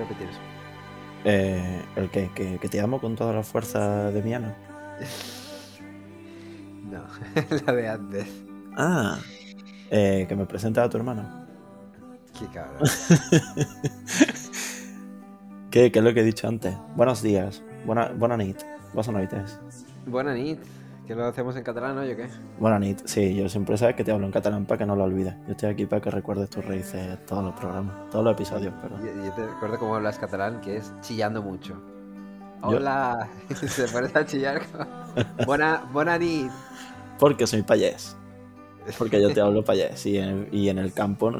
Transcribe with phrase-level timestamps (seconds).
[0.00, 0.40] ¿Puedes repetir eso?
[1.24, 2.30] Eh, ¿El qué?
[2.34, 4.54] ¿Que, que te amo con toda la fuerza de mi alma?
[6.90, 7.04] No,
[7.66, 8.26] la de antes.
[8.76, 9.16] Ah,
[9.92, 11.46] eh, que me presenta a tu hermano.
[12.36, 12.80] Qué cabrón.
[15.70, 16.74] ¿Qué, ¿Qué es lo que he dicho antes?
[16.96, 18.60] Buenos días, buena, buena nit,
[18.92, 19.60] buenas noites.
[20.04, 20.58] Buena nit.
[21.10, 22.28] ¿Que lo hacemos en catalán hoy o qué?
[22.60, 25.02] Buena nit, sí, yo siempre sabes que te hablo en catalán para que no lo
[25.02, 25.34] olvides.
[25.44, 29.00] Yo estoy aquí para que recuerdes tus raíces todos los programas, todos los episodios, perdón.
[29.04, 31.82] Yo, yo te recuerdo cómo hablas catalán, que es chillando mucho.
[32.62, 33.28] Hola.
[33.48, 34.62] Se pones a chillar.
[35.46, 36.52] Buena, buena nit.
[37.18, 38.16] Porque soy payés.
[38.96, 41.32] Porque yo te hablo payés y en, y en el campo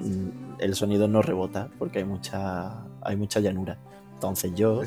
[0.59, 3.79] el sonido no rebota porque hay mucha, hay mucha llanura.
[4.15, 4.83] Entonces yo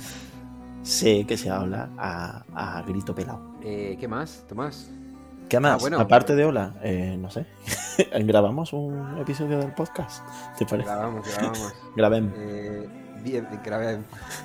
[0.84, 3.42] sé que se habla a, a grito pelado.
[3.64, 4.89] Eh, ¿Qué más, Tomás?
[5.50, 5.81] ¿Qué más?
[5.81, 6.00] bueno.
[6.00, 7.45] Aparte de hola, eh, no sé.
[8.23, 10.23] ¿Grabamos un episodio del podcast?
[10.58, 10.89] ¿Te parece?
[10.89, 11.73] Grabamos, grabamos.
[11.95, 12.34] Grabemos.
[12.38, 12.89] Eh,
[13.23, 13.48] bien.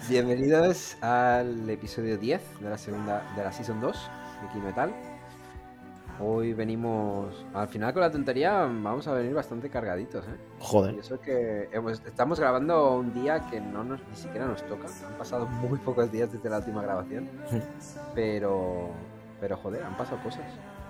[0.09, 3.97] Bienvenidos al episodio 10 de la segunda de la Season 2
[4.43, 5.08] de Key Metal.
[6.21, 10.37] Hoy venimos al final con la tontería, vamos a venir bastante cargaditos, ¿eh?
[10.59, 10.95] Y Joder.
[10.99, 14.89] eso que hemos- estamos grabando un día que no nos, ni siquiera nos toca.
[15.07, 17.29] Han pasado muy pocos días desde la última grabación.
[18.17, 18.89] Pero,
[19.41, 20.43] pero joder, han pasado cosas.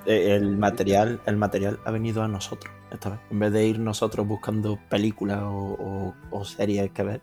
[0.06, 3.18] Eh, El material, el material ha venido a nosotros esta vez.
[3.30, 7.20] En vez de ir nosotros buscando películas o, o- o series que ver,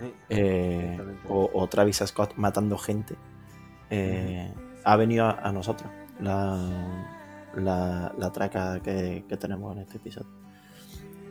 [0.00, 3.14] Eh, eh, o, o Travis Scott matando gente,
[3.88, 4.52] eh,
[4.84, 6.58] ha venido a, a nosotros la,
[7.56, 10.28] la, la traca que, que tenemos en este episodio.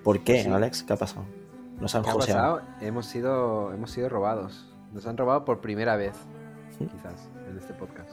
[0.04, 0.50] ¿Por qué, Pues sí.
[0.50, 0.84] Alex?
[0.84, 1.26] ¿Qué ha pasado?
[1.80, 2.62] Nos han ¿Qué ha pasado?
[2.82, 4.68] Hemos sido, hemos sido robados.
[4.94, 6.14] Nos han robado por primera vez,
[6.78, 6.86] Sí.
[6.86, 8.12] quizás, en este podcast.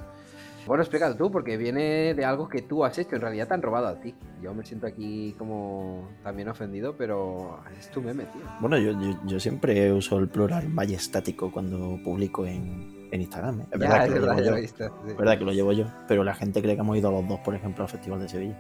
[0.67, 3.17] Bueno, explícalo tú, porque viene de algo que tú has hecho.
[3.17, 4.15] En realidad te han robado a ti.
[4.43, 8.43] Yo me siento aquí como también ofendido, pero es tu meme, tío.
[8.61, 13.61] Bueno, yo, yo, yo siempre uso el plural majestático cuando publico en, en Instagram.
[13.61, 13.67] ¿eh?
[13.73, 14.55] Es verdad Ya, que es verdad, yo.
[14.57, 15.15] visto, sí.
[15.17, 17.85] Que lo llevo yo, pero la gente cree que hemos ido los dos, por ejemplo,
[17.85, 18.57] al Festival de Sevilla.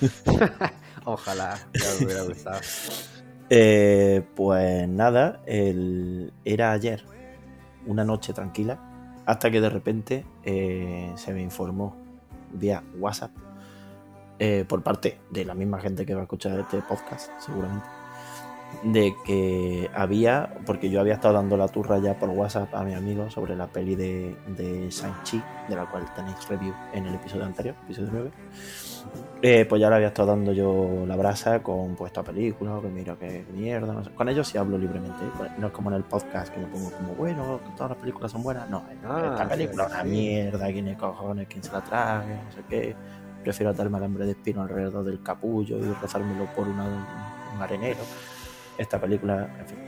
[1.04, 2.60] Ojalá, ya me hubiera gustado.
[3.50, 7.02] Eh, pues nada, el- era ayer,
[7.86, 8.78] una noche tranquila,
[9.24, 11.96] hasta que de repente eh, se me informó
[12.52, 13.30] vía WhatsApp,
[14.38, 17.86] eh, por parte de la misma gente que va a escuchar este podcast, seguramente,
[18.82, 22.94] de que había, porque yo había estado dando la turra ya por WhatsApp a mi
[22.94, 27.44] amigo sobre la peli de, de Shang-Chi, de la cual tenéis review en el episodio
[27.44, 28.30] anterior, episodio 9.
[29.40, 32.88] Eh, pues ya le había estado dando yo la brasa con pues, esta película, que
[32.88, 34.10] mira qué mierda, no sé.
[34.10, 35.30] Con ellos sí hablo libremente, ¿eh?
[35.36, 37.98] Pues, no es como en el podcast que me pongo como, bueno, que todas las
[37.98, 38.68] películas son buenas.
[38.68, 40.08] No, Ah, esta película es una sí.
[40.08, 42.96] mierda, quién es cojones, quién se la trague, no sé qué.
[43.42, 46.84] Prefiero atarme alambre de espino alrededor del capullo y rozármelo por una-
[47.54, 48.00] un arenero.
[48.78, 49.78] Esta película, en fin.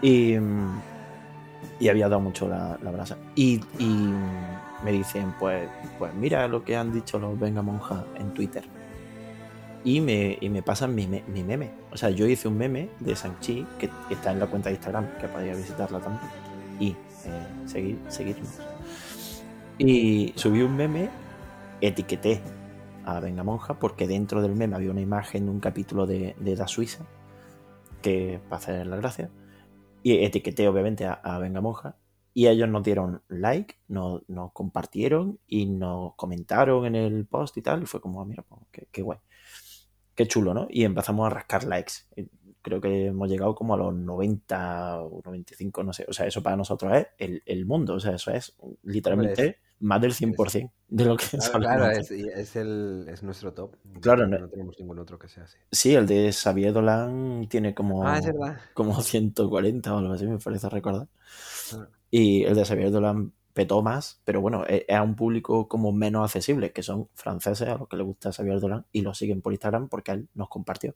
[0.00, 3.16] Y, y había dado mucho la, la brasa.
[3.34, 3.60] Y,
[4.84, 5.68] me dicen, pues,
[5.98, 8.62] pues mira lo que han dicho los Venga Monja en Twitter.
[9.82, 11.70] Y me, y me pasan mi, mi meme.
[11.90, 15.06] O sea, yo hice un meme de Sanchi que está en la cuenta de Instagram,
[15.20, 16.30] que podría visitarla también.
[16.78, 16.96] Y eh,
[17.66, 18.60] seguir, seguirnos.
[19.78, 21.08] Y subí un meme,
[21.80, 22.40] etiqueté
[23.04, 26.56] a Venga Monja, porque dentro del meme había una imagen de un capítulo de, de
[26.56, 27.04] Da Suiza,
[28.02, 29.30] que para hacer la gracia.
[30.02, 31.96] Y etiqueté obviamente a, a Venga Monja.
[32.34, 37.62] Y ellos nos dieron like, nos, nos compartieron y nos comentaron en el post y
[37.62, 37.82] tal.
[37.82, 39.18] Y fue como, "Ah, mira, pues, qué, qué guay.
[40.14, 40.66] Qué chulo, ¿no?
[40.70, 41.92] Y empezamos a rascar likes.
[42.62, 46.04] Creo que hemos llegado como a los 90 o 95, no sé.
[46.08, 47.94] O sea, eso para nosotros es el, el mundo.
[47.94, 52.00] O sea, eso es literalmente más del 100% de lo que Claro, solemos claro, hacer.
[52.00, 53.76] es, es el, es nuestro top.
[54.00, 55.56] Claro, no, no- tenemos ningún otro que sea así.
[55.70, 58.26] Sí, el de Xavier Dolan tiene como, Ah, es
[58.74, 61.08] como 140 o algo así, me parece recordar.
[61.74, 61.88] Ah.
[62.10, 65.92] Y el de Xavier Dolan petó más, pero bueno, es es a un público como
[65.92, 69.42] menos accesible, que son franceses a los que les gusta Xavier Dolan y lo siguen
[69.42, 70.94] por Instagram porque él nos compartió.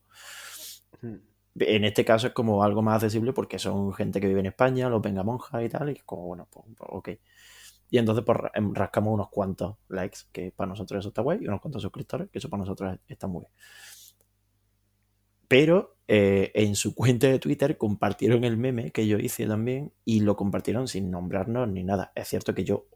[1.02, 1.16] Hmm.
[1.58, 4.88] En este caso es como algo más accesible porque son gente que vive en España,
[4.88, 7.08] los venga monja y tal, y es como, bueno, pues, pues, ok.
[7.92, 11.46] Y entonces pues em, rascamos unos cuantos likes, que para nosotros eso está guay, y
[11.46, 13.52] unos cuantos suscriptores, que eso para nosotros está muy bien.
[15.46, 20.20] Pero eh, en su cuenta de Twitter compartieron el meme que yo hice también y
[20.20, 22.12] lo compartieron sin nombrarnos ni nada.
[22.14, 22.86] Es cierto que yo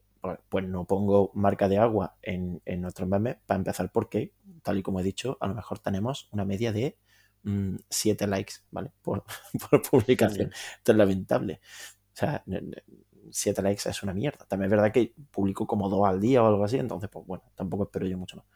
[0.48, 4.32] pues, no pongo marca de agua en, en nuestros memes para empezar porque,
[4.62, 6.96] tal y como he dicho, a lo mejor tenemos una media de
[7.90, 8.92] 7 likes, ¿vale?
[9.02, 9.24] Por,
[9.70, 10.50] por publicación.
[10.78, 11.60] Esto es lamentable.
[12.14, 12.42] O sea,
[13.30, 14.44] 7 likes es una mierda.
[14.46, 17.44] También es verdad que publico como dos al día o algo así, entonces, pues bueno,
[17.54, 18.46] tampoco espero yo mucho más.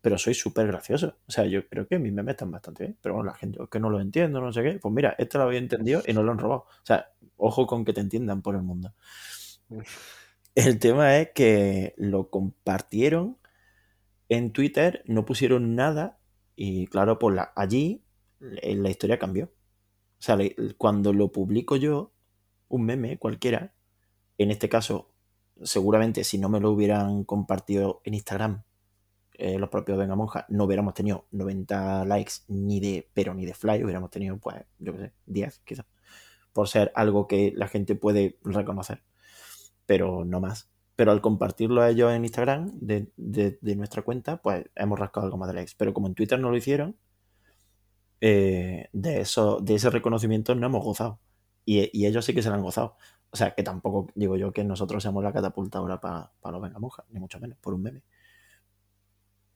[0.00, 1.18] pero soy súper gracioso.
[1.26, 2.98] O sea, yo creo que mis memes están bastante bien.
[3.02, 4.78] Pero bueno, la gente es que no lo entiendo, no sé qué.
[4.80, 6.62] Pues mira, este lo había entendido y no lo han robado.
[6.62, 8.94] O sea, ojo con que te entiendan por el mundo.
[10.54, 13.38] El tema es que lo compartieron
[14.28, 16.18] en Twitter, no pusieron nada
[16.56, 18.02] y claro, pues la, allí
[18.40, 19.46] la historia cambió.
[19.46, 20.36] O sea,
[20.76, 22.12] cuando lo publico yo,
[22.68, 23.72] un meme cualquiera,
[24.38, 25.10] en este caso,
[25.62, 28.62] seguramente si no me lo hubieran compartido en Instagram,
[29.34, 33.54] eh, los propios Venga Monja, no hubiéramos tenido 90 likes ni de, pero ni de
[33.54, 35.86] fly, hubiéramos tenido, pues, yo qué sé, 10 quizás,
[36.52, 39.04] por ser algo que la gente puede reconocer,
[39.86, 40.70] pero no más.
[40.96, 45.38] Pero al compartirlo a ellos en Instagram, de, de, nuestra cuenta, pues hemos rascado algo
[45.38, 45.72] más de likes.
[45.76, 46.96] Pero como en Twitter no lo hicieron,
[48.20, 51.20] eh, de, eso, de ese reconocimiento no hemos gozado.
[51.64, 52.96] Y, y, ellos sí que se lo han gozado.
[53.30, 56.78] O sea, que tampoco digo yo que nosotros seamos la catapulta ahora para los Venga
[56.78, 58.02] Monja, ni mucho menos, por un meme.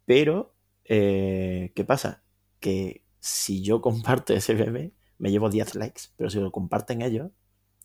[0.04, 0.54] Pero,
[0.84, 2.22] eh, ¿qué pasa?
[2.60, 7.30] Que si yo comparto ese meme, me llevo 10 likes, pero si lo comparten ellos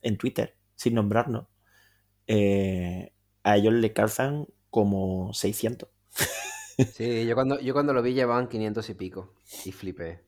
[0.01, 1.48] en Twitter, sin nombrarnos,
[2.28, 3.13] eh,
[3.44, 5.89] a ellos le calzan como 600.
[6.94, 9.34] Sí, yo cuando, yo cuando lo vi llevaban 500 y pico
[9.66, 10.26] y flipé.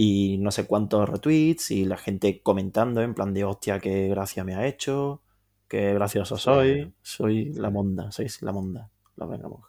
[0.00, 4.44] Y no sé cuántos retweets y la gente comentando en plan de hostia, qué gracia
[4.44, 5.22] me ha hecho,
[5.66, 9.66] qué gracioso soy, soy la monda, sois la monda, la vengamos.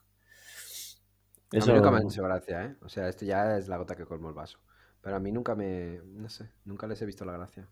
[1.51, 1.71] Eso...
[1.71, 2.75] A mí nunca me ha hecho gracia, ¿eh?
[2.83, 4.59] O sea, esto ya es la gota que colmo el vaso.
[5.01, 5.99] Pero a mí nunca me.
[6.05, 7.67] No sé, nunca les he visto la gracia.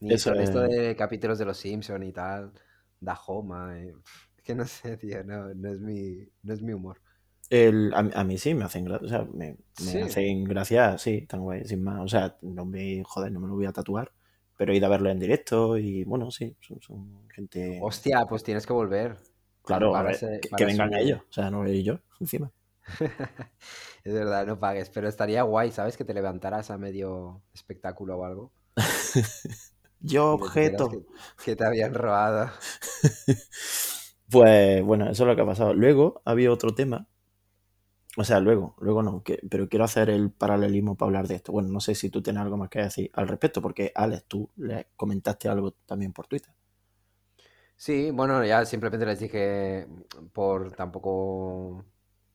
[0.00, 2.52] Ni Eso esto de capítulos de los Simpsons y tal,
[3.00, 3.78] da Homa.
[3.80, 3.94] Eh,
[4.42, 7.00] que no sé, tío, no, no, es, mi, no es mi humor.
[7.50, 11.42] El, a, mí sí me hacen gracia, o sea, me, me hacen gracia, sí, tan
[11.42, 12.00] guay, sin más.
[12.00, 14.12] O sea, no me, joder, no me lo voy a tatuar,
[14.56, 17.78] pero he ido a verlo en directo y bueno, sí, son, gente.
[17.82, 19.16] Hostia, pues tienes que volver.
[19.62, 22.50] Claro, a ver, que, vengan ellos, o sea, no voy yo encima.
[24.04, 25.96] es verdad, no pagues, pero estaría guay, ¿sabes?
[25.96, 28.52] Que te levantaras a medio espectáculo o algo.
[30.00, 30.90] Yo objeto.
[31.42, 32.50] Que, te habían robado.
[34.30, 35.72] pues bueno, eso es lo que ha pasado.
[35.72, 37.08] Luego había otro tema.
[38.16, 41.52] O sea, luego, luego no, que, pero quiero hacer el paralelismo para hablar de esto.
[41.52, 44.50] Bueno, no sé si tú tienes algo más que decir al respecto, porque Alex, tú
[44.56, 46.52] le comentaste algo también por Twitter.
[47.76, 49.88] Sí, bueno, ya simplemente les dije
[50.32, 51.84] por tampoco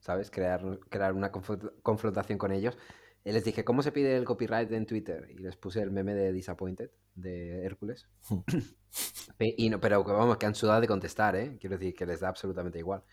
[0.00, 0.30] ¿sabes?
[0.30, 2.76] Crear, crear una confrontación con ellos.
[3.22, 5.28] Y les dije, ¿cómo se pide el copyright en Twitter?
[5.30, 8.08] Y les puse el meme de Disappointed, de Hércules.
[8.28, 8.40] Hmm.
[9.38, 11.58] y no, pero vamos, que han sudado de contestar, ¿eh?
[11.60, 13.04] Quiero decir, que les da absolutamente igual.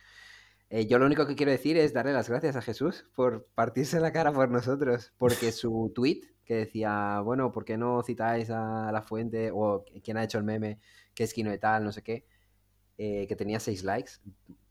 [0.69, 3.99] Eh, yo lo único que quiero decir es darle las gracias a Jesús por partirse
[3.99, 8.91] la cara por nosotros, porque su tweet que decía, bueno, ¿por qué no citáis a
[8.91, 10.79] la fuente o quién ha hecho el meme,
[11.13, 12.25] que es Kino y tal, no sé qué,
[12.97, 14.13] eh, que tenía seis likes,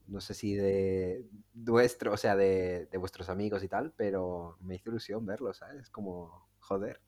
[0.07, 4.91] no sé si de vuestro, o sea, de, vuestros amigos y tal, pero me hizo
[4.91, 5.91] ilusión verlo, ¿sabes?
[5.91, 7.01] Como, joder.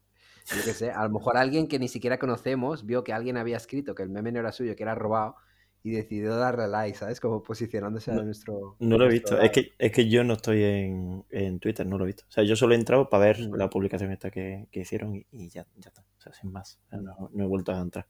[0.46, 3.58] Yo qué sé, a lo mejor alguien que ni siquiera conocemos vio que alguien había
[3.58, 5.37] escrito que el meme no era suyo, que era robado,
[5.82, 7.20] y decidió darle like, ¿sabes?
[7.20, 8.76] Como posicionándose a nuestro...
[8.80, 12.04] No lo he visto, es que, es que yo no estoy en, Twitter, no lo
[12.04, 12.25] he visto.
[12.28, 15.66] O sea, yo solo he entrado para ver la publicación esta que, hicieron y, ya,
[15.76, 16.80] ya está, o sea, sin más.
[16.90, 18.06] no, no he vuelto a entrar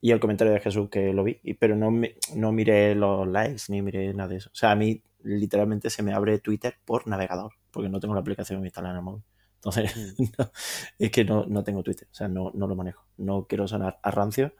[0.00, 1.90] y el comentario de Jesús que lo vi, pero no,
[2.34, 4.50] no miré los likes ni miré nada de eso.
[4.52, 8.20] O sea, a mí literalmente se me abre Twitter por navegador, porque no tengo la
[8.20, 9.24] aplicación instalada en el móvil.
[9.56, 10.24] Entonces, mm.
[10.98, 13.04] es que no, no, tengo Twitter, o sea, no, no lo manejo.
[13.16, 14.52] No quiero sonar a rancio,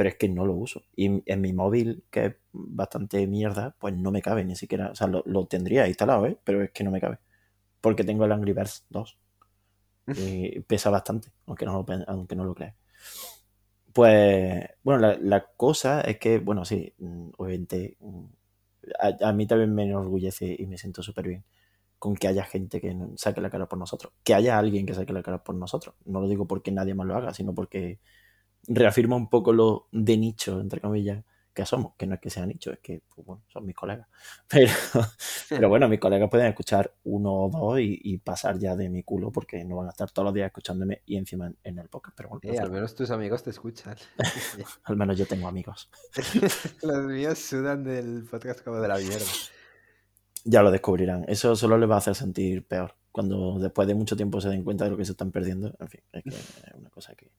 [0.00, 0.84] pero es que no lo uso.
[0.96, 4.92] Y en mi móvil, que es bastante mierda, pues no me cabe ni siquiera.
[4.92, 6.38] O sea, lo, lo tendría instalado, ¿eh?
[6.42, 7.18] pero es que no me cabe.
[7.82, 9.18] Porque tengo el Angry Birds 2.
[10.16, 12.74] Y pesa bastante, aunque no lo, aunque no lo creas.
[13.92, 18.24] Pues, bueno, la, cosa es que, bueno, sí, mm, obviamente, mm,
[19.22, 21.44] a, mí también me enorgullece y me siento súper bien
[21.98, 25.12] con que haya gente que saque la cara por nosotros, que haya alguien que saque
[25.12, 25.94] la cara por nosotros.
[26.06, 28.00] No lo digo porque nadie más lo haga, sino porque
[28.66, 32.48] reafirma un poco lo de nicho, entre comillas, que somos, que no es que sean
[32.48, 34.06] nicho, es que pues, bueno, son mis colegas.
[34.48, 34.72] Pero,
[35.48, 39.30] pero bueno, mis colegas pueden escuchar uno o dos y, pasar ya de mi culo
[39.30, 42.16] porque no van a estar todos los días escuchándome y encima en, el podcast.
[42.16, 43.96] Pero bueno, eh, al menos tus amigos te escuchan.
[44.84, 45.90] al menos yo tengo amigos.
[46.82, 49.24] los míos sudan del podcast como de la mierda.
[50.44, 51.24] Ya lo descubrirán.
[51.28, 52.96] Eso solo les va a hacer sentir peor.
[53.12, 55.74] Cuando después de mucho tiempo se den cuenta de lo que se están perdiendo.
[55.78, 57.32] En fin, es que es una cosa que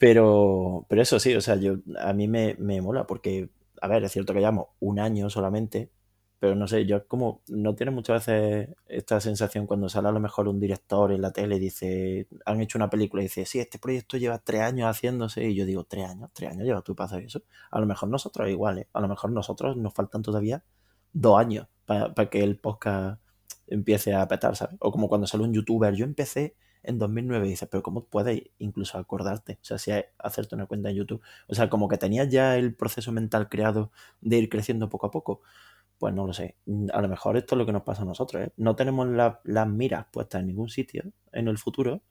[0.00, 3.50] pero, pero eso sí, o sea, yo, a mí me, me mola porque,
[3.82, 5.90] a ver, es cierto que llevamos un año solamente,
[6.38, 10.20] pero no sé, yo como no tiene muchas veces esta sensación cuando sale a lo
[10.20, 13.58] mejor un director en la tele y dice, han hecho una película y dice, sí,
[13.58, 16.96] este proyecto lleva tres años haciéndose y yo digo, tres años, tres años lleva tú
[16.96, 17.42] para hacer eso.
[17.70, 20.64] A lo mejor nosotros iguales, a lo mejor nosotros nos faltan todavía
[21.12, 23.20] dos años para, para que el podcast
[23.66, 24.76] empiece a petar, ¿sabes?
[24.80, 28.42] O como cuando sale un youtuber, yo empecé en 2009 y dices, pero ¿cómo puedes
[28.58, 29.54] incluso acordarte?
[29.62, 31.22] O sea, si hay, hacerte una cuenta en YouTube.
[31.48, 35.10] O sea, como que tenías ya el proceso mental creado de ir creciendo poco a
[35.10, 35.42] poco.
[35.98, 36.56] Pues no lo sé.
[36.92, 38.42] A lo mejor esto es lo que nos pasa a nosotros.
[38.42, 38.52] ¿eh?
[38.56, 39.06] No tenemos
[39.44, 42.02] las miras puestas en ningún sitio en el futuro,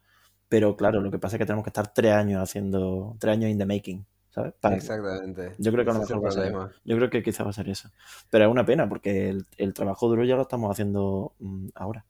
[0.48, 3.50] pero claro, lo que pasa es que tenemos que estar tres años haciendo, tres años
[3.50, 4.06] in the making.
[4.30, 4.54] ¿sabes?
[4.62, 5.56] Exactamente.
[5.58, 6.54] Yo creo que a lo mejor va a ser.
[6.86, 7.90] Yo creo que quizás va a ser eso.
[8.30, 12.06] Pero es una pena porque el, el trabajo duro ya lo estamos haciendo mm, ahora.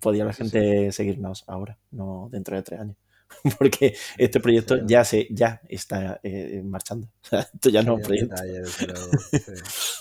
[0.00, 2.96] Podía la gente seguirnos ahora, no dentro de tres años.
[3.58, 4.82] Porque este proyecto Sí.
[4.86, 7.08] ya se ya está eh, marchando.
[7.24, 8.36] O sea, esto ya no es un proyecto.
[8.66, 8.86] sí.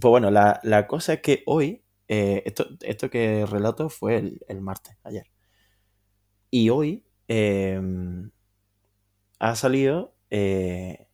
[0.00, 4.40] Pues bueno, la, la cosa es que hoy, eh, esto, esto que relato fue el,
[4.48, 5.26] el martes, ayer.
[6.50, 7.80] Y hoy eh,
[9.38, 11.06] ha salido, eh,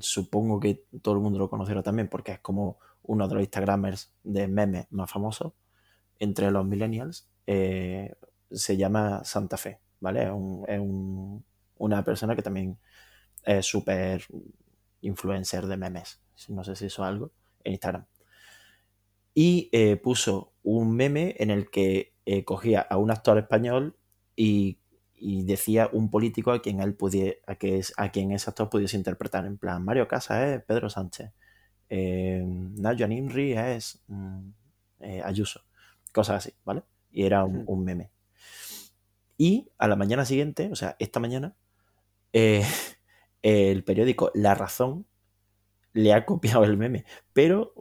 [0.00, 4.12] supongo que todo el mundo lo conocerá también, porque es como uno de los Instagramers
[4.24, 5.52] de memes más famosos
[6.18, 7.28] entre los millennials.
[7.46, 8.14] eh,
[8.50, 10.24] se llama Santa Fe, ¿vale?
[10.24, 11.44] Es, un- es un-
[11.78, 12.78] una persona que también
[13.44, 14.24] es súper
[15.02, 16.20] influencer de memes.
[16.48, 17.32] No sé si es algo
[17.64, 18.06] en Instagram
[19.34, 23.96] y eh, puso un meme en el que eh, cogía a un actor español
[24.36, 24.78] y,
[25.46, 27.56] decía un político a quien él pudiera, a,
[27.96, 29.46] a quien ese actor pudiese interpretar.
[29.46, 31.30] En plan, Mario Casas Pedro Sánchez,
[31.88, 34.48] eh, Nayo Nimri es mm,
[35.00, 35.62] eh, Ayuso,
[36.12, 36.82] cosas así, ¿vale?
[37.10, 38.10] Y era un, meme.
[39.36, 41.54] Y a la mañana siguiente, o sea, esta mañana,
[42.32, 42.64] eh,
[43.42, 45.06] el periódico La Razón
[45.92, 47.74] le ha copiado el meme, pero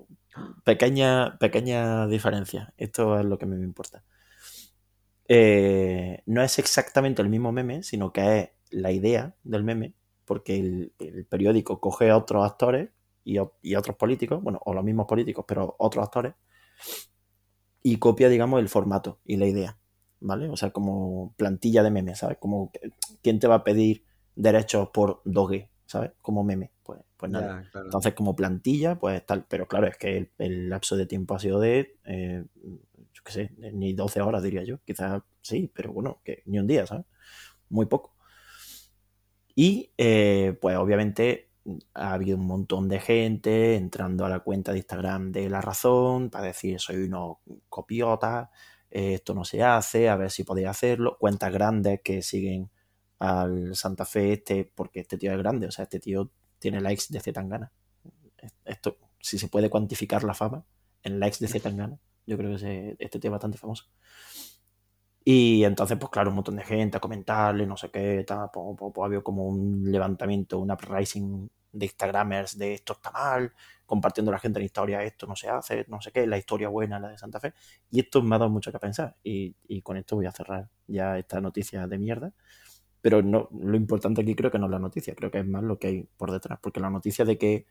[0.64, 2.74] pequeña, pequeña diferencia.
[2.78, 4.04] Esto es lo que a mí me importa.
[5.28, 9.94] Eh, no es exactamente el mismo meme, sino que es la idea del meme,
[10.26, 12.90] porque el, el periódico coge a otros actores
[13.24, 13.38] y,
[13.76, 16.34] otros políticos, bueno, o los mismos políticos, pero otros actores,
[17.82, 19.78] y copia, digamos, el formato y la idea,
[20.20, 20.50] ¿vale?
[20.50, 22.38] O sea, como plantilla de meme, ¿sabes?
[22.38, 22.72] Como,
[23.22, 26.12] ¿quién te va a pedir derechos por doge, ¿sabes?
[26.22, 27.68] Como meme, pues, pues nada.
[27.72, 27.88] Claro.
[27.88, 29.46] Entonces, como plantilla, pues tal.
[29.48, 32.44] Pero claro, es que el, el lapso de tiempo ha sido de, eh,
[33.14, 34.80] yo qué sé, ni 12 horas, diría yo.
[34.86, 37.06] Quizás sí, pero bueno, que ni un día, ¿sabes?
[37.70, 38.16] Muy poco.
[39.56, 41.50] Y, eh, pues obviamente,
[41.94, 46.30] ha habido un montón de gente entrando a la cuenta de Instagram de La Razón
[46.30, 47.38] para decir, soy unos
[47.70, 48.50] copiotas,
[48.92, 51.18] eh, esto no se hace, a ver si podéis hacerlo.
[51.20, 52.70] Cuentas grandes que siguen
[53.20, 56.30] al Santa Fe este, porque este tío es grande, o sea, este tío
[56.60, 57.72] tiene likes de Zetangana.
[58.66, 60.66] Esto, si se puede cuantificar la fama
[61.04, 63.86] en likes de Zetangana, yo creo que este tío es bastante famoso.
[65.26, 68.76] Y entonces, pues claro, un montón de gente a comentarle, no sé qué, tal, pues,
[68.78, 73.54] pues, pues, había como un levantamiento, un uprising de Instagramers de esto está mal,
[73.86, 77.00] compartiendo la gente en historia, esto no se hace, no sé qué, la historia buena,
[77.00, 77.54] la de Santa Fe.
[77.90, 79.16] Y esto me ha dado mucho que pensar.
[79.24, 82.34] Y, y con esto voy a cerrar ya esta noticia de mierda.
[83.02, 85.64] Pero no, lo importante aquí creo que no es la noticia, creo que es más
[85.64, 86.60] lo que hay por detrás.
[86.62, 87.68] Porque la noticia de que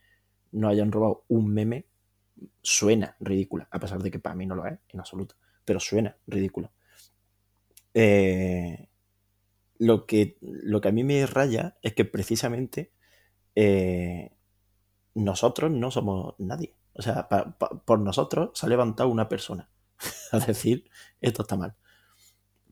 [0.53, 1.87] no hayan robado un meme
[2.63, 6.17] suena ridícula, a pesar de que para mí no lo es en absoluto, pero suena
[6.27, 6.73] ridículo.
[7.95, 8.89] Eh,
[9.79, 12.93] lo, que, lo que a mí me raya es que precisamente
[13.57, 14.33] eh,
[15.15, 16.75] nosotros no somos nadie.
[16.95, 19.71] O sea, pa- pa- por nosotros se ha levantado una persona
[20.33, 21.75] a decir esto está mal.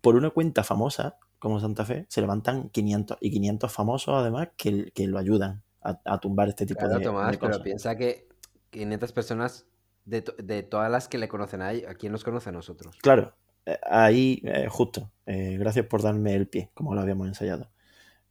[0.02, 4.90] Por una cuenta famosa como Santa Fe se levantan 500 y 500 famosos además que,
[4.92, 7.64] que lo ayudan a, a tumbar este tipo Claro, de, Tomás, de pero cosas.
[7.64, 8.28] piensa que
[8.70, 9.66] 500 personas,
[10.04, 12.52] de, to- de todas las que le conocen a, él, ¿a quién nos conoce a
[12.52, 12.96] nosotros?
[13.02, 13.34] Claro,
[13.82, 15.10] ahí, eh, justo.
[15.26, 17.70] Eh, gracias por darme el pie, como lo habíamos ensayado.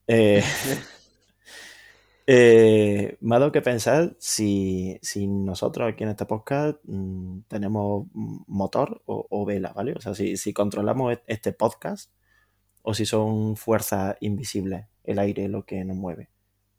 [0.08, 0.44] Eh,
[2.28, 8.08] eh, me ha dado que pensar si, si nosotros aquí en este podcast mm, tenemos
[8.14, 9.94] motor o, o vela, ¿vale?
[9.94, 12.12] O sea, si, si controlamos e- este podcast
[12.84, 16.30] o si son fuerzas invisibles, el aire lo que nos mueve,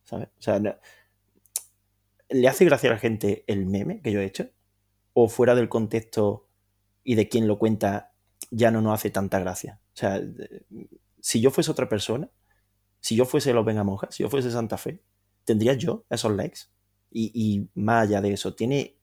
[0.05, 0.29] ¿sabes?
[0.39, 0.75] O sea, no-
[2.29, 4.51] ¿le hace gracia a la gente el meme que yo he hecho?
[5.13, 6.49] ¿O fuera del contexto
[7.03, 8.10] y de quien lo cuenta
[8.51, 9.81] ya no nos hace tanta gracia?
[9.95, 10.21] O sea,
[11.21, 12.29] si yo fuese otra persona,
[13.01, 15.03] si yo fuese los Vengamonjas, si yo fuese Santa Fe,
[15.45, 16.61] ¿tendría yo esos likes?
[17.11, 18.97] Y, y más allá de eso, tiene...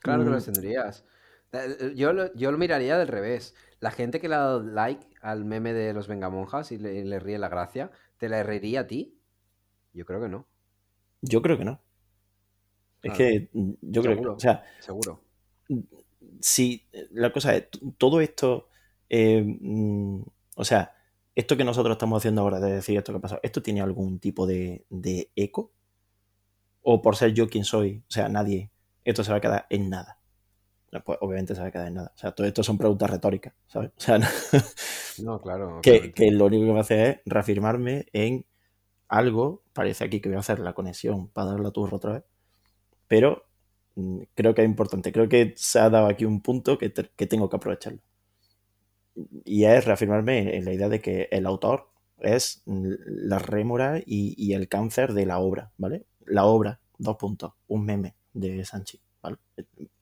[0.00, 1.04] Claro que mm, los tendrías.
[1.52, 3.54] Eh, eh, Yo lo, yo lo miraría del revés.
[3.80, 7.04] La gente que le ha dado like al meme de los Vengamonjas y le, y
[7.04, 9.18] le ríe la gracia, ¿te la reiría a ti?
[9.92, 10.46] Yo creo que no.
[11.22, 11.80] Yo creo que no.
[13.02, 15.22] Es que mm, yo creo que, o sea, Seguro.
[16.40, 18.68] si la cosa es, todo esto,
[19.08, 20.22] eh, mm,
[20.56, 20.92] o sea,
[21.34, 24.18] esto que nosotros estamos haciendo ahora de decir esto que ha pasado, ¿esto tiene algún
[24.18, 25.72] tipo de, de eco?
[26.82, 28.70] ¿O por ser yo quien soy, o sea, nadie,
[29.04, 30.18] esto se va a quedar en nada?
[31.04, 32.12] pues obviamente se va a quedar en nada.
[32.14, 33.90] O sea, todo esto son preguntas retóricas, ¿sabes?
[33.96, 34.18] O sea,
[35.22, 35.80] no, claro.
[35.82, 38.46] Que, que, lo único que va a hacer es reafirmarme en
[39.08, 42.24] algo, parece aquí que voy a hacer la conexión para dar la turra otra vez,
[43.06, 43.46] pero
[43.96, 47.26] mm, creo que es importante, creo que se ha dado aquí un punto que, que
[47.26, 48.00] tengo que aprovecharlo.
[49.44, 54.68] Y es reafirmarme en la idea de que el autor es la rémora y, el
[54.68, 56.06] cáncer de la obra, ¿vale?
[56.26, 59.38] La obra, dos puntos, un meme de Sanchi, ¿vale?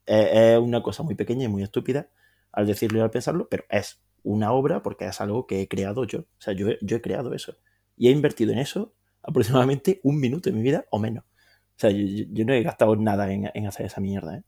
[0.06, 2.08] Es, una cosa muy pequeña y muy estúpida
[2.52, 6.04] al decirlo y al pensarlo, pero es una obra porque es algo que he creado
[6.04, 6.20] yo.
[6.20, 7.56] O sea, yo, yo he creado eso.
[7.96, 11.24] Y he invertido en eso aproximadamente un minuto de mi vida o menos.
[11.24, 14.42] O sea, yo, no he gastado nada en, en, hacer esa mierda, ¿eh?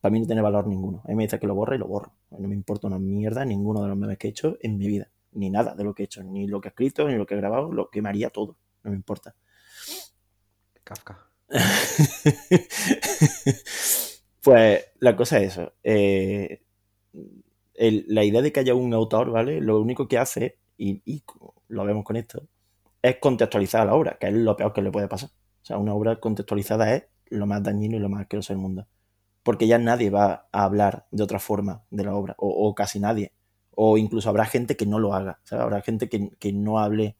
[0.00, 1.02] Para mí no tiene valor ninguno.
[1.04, 2.12] A mí me dice que lo borre y lo borro.
[2.30, 5.10] No me importa una mierda ninguno de los memes que he hecho en mi vida
[5.32, 7.34] ni nada de lo que he hecho, ni lo que he escrito, ni lo que
[7.34, 9.34] he grabado, lo que me haría todo, no me importa.
[10.84, 11.18] Kafka.
[14.42, 15.72] pues la cosa es eso.
[15.82, 16.62] Eh,
[17.74, 19.60] la idea de que haya un autor, ¿vale?
[19.60, 21.22] Lo único que hace, y,
[21.68, 22.46] lo vemos con esto,
[23.02, 25.30] es contextualizar la obra, que es lo peor que le puede pasar.
[25.30, 28.86] O sea, una obra contextualizada es lo más dañino y lo más asqueroso del mundo.
[29.48, 33.32] Porque ya nadie va a hablar de otra forma de la obra, o casi nadie
[33.80, 37.16] o incluso habrá gente que no lo haga, habrá gente que, no hable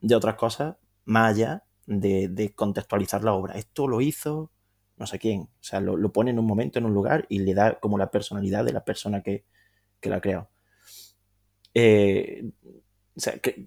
[0.00, 3.56] de otras cosas más allá de, contextualizar la obra.
[3.56, 4.50] Esto lo hizo
[4.96, 7.52] no sé quién, o sea, lo, pone en un momento, en un lugar y le
[7.52, 9.44] da como la personalidad de la persona que,
[10.00, 10.48] la ha creado.
[11.74, 12.52] Eh,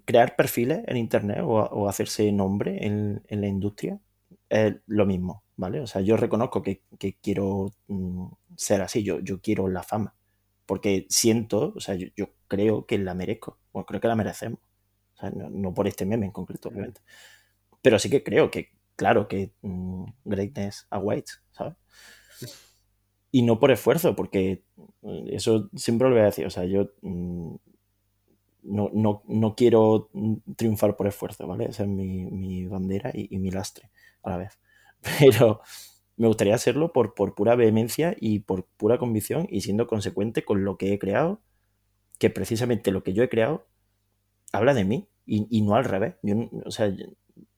[0.04, 4.00] crear perfiles en Internet o, hacerse nombre en, la industria
[4.48, 5.80] es lo mismo, ¿vale?
[5.80, 6.82] O sea, yo reconozco que,
[7.22, 8.26] quiero mm,
[8.56, 10.14] ser así, yo, yo quiero la fama
[10.66, 14.58] porque siento, o sea, yo, creo que la merezco, bueno, creo que la merecemos,
[15.14, 17.00] o sea, no, por este meme en concreto, obviamente,
[17.82, 21.74] pero sí que creo que, claro, que mm, greatness awaits, ¿sabes?
[23.30, 24.62] Y no por esfuerzo, porque
[25.02, 27.54] mm, eso siempre lo voy a decir, o sea, yo mm,
[28.62, 30.10] no, quiero
[30.56, 31.66] triunfar por esfuerzo, ¿vale?
[31.66, 33.90] Esa es mi, bandera y, y mi lastre
[34.22, 34.58] a la vez.
[35.18, 35.60] Pero
[36.16, 40.64] me gustaría hacerlo por, por pura vehemencia y por pura convicción y siendo consecuente con
[40.64, 41.40] lo que he creado,
[42.18, 43.66] que precisamente lo que yo he creado
[44.52, 46.16] habla de mí y, no al revés.
[46.64, 46.94] o sea,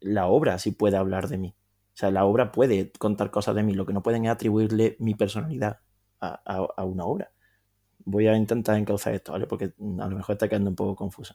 [0.01, 1.55] la obra sí puede hablar de mí.
[1.95, 3.73] O sea, la obra puede contar cosas de mí.
[3.75, 5.81] Lo que no pueden es atribuirle mi personalidad
[6.21, 7.33] a, una obra.
[8.05, 9.47] Voy a intentar encauzar esto, ¿vale?
[9.47, 9.67] Porque
[9.99, 11.35] a lo mejor está quedando un poco confuso.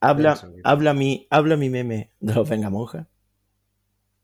[0.00, 3.08] Habla, habla, mi, habla mi meme de los Venga Monja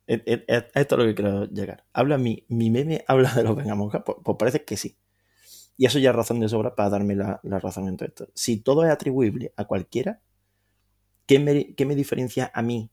[0.08, 1.84] esto es lo que quiero llegar.
[1.92, 4.02] ¿Habla mi, mi meme habla de los vengamonjas?
[4.04, 4.96] Pues, pues, parece que sí.
[5.76, 8.28] Y eso ya es razón de sobra para darme la, razón en todo esto.
[8.34, 10.20] Si todo es atribuible a cualquiera,
[11.26, 12.90] ¿qué me, diferencia a mí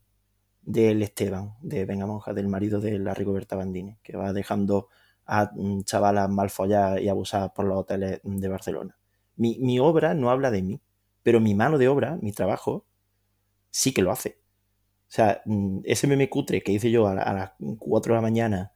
[0.62, 4.88] del Esteban, de Vengamonja, del marido de la Rigoberta Bandini, que va dejando
[5.24, 8.96] a mm, chavalas mal folladas y abusadas por los hoteles de Barcelona?
[9.36, 10.80] Mi, mi obra no habla de mí,
[11.22, 12.84] pero mi mano de obra, mi trabajo,
[13.70, 14.38] sí que lo hace.
[15.08, 18.72] O sea, mm, ese meme cutre que hice yo a, las 4 de la mañana,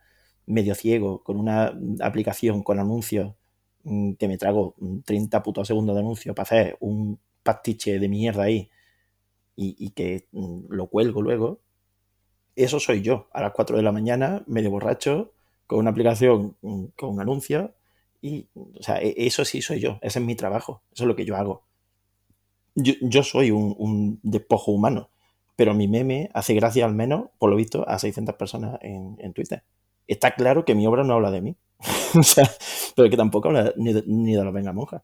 [0.47, 3.35] medio ciego, con una aplicación con anuncios
[3.85, 8.45] mm, que me trago 30 putos segundos de anuncio para hacer un pastiche de mierda
[8.45, 8.71] ahí
[9.57, 11.61] y, que mm, lo cuelgo luego,
[12.57, 15.33] eso soy yo, a las 4 de la mañana, medio borracho,
[15.67, 16.57] con una aplicación
[16.97, 17.75] con un anuncio
[18.23, 21.17] y, o sea, e, eso sí soy yo, ese es mi trabajo, eso es lo
[21.17, 21.65] que yo hago.
[22.75, 25.11] Yo, soy un despojo humano
[25.61, 29.63] pero mi meme hace gracia al menos, por lo visto, a 600 personas en, Twitter.
[30.07, 31.59] Está claro que mi obra no habla de mí,
[32.19, 32.51] o sea,
[32.97, 35.03] pero que tampoco habla ni de, ni de los venga monjas,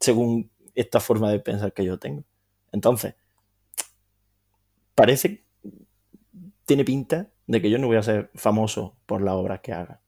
[0.00, 2.24] según esta forma de pensar que yo tengo.
[2.72, 3.14] Entonces,
[4.94, 5.46] parece,
[6.66, 10.02] tiene pinta de que yo no voy a ser famoso por las obras que haga,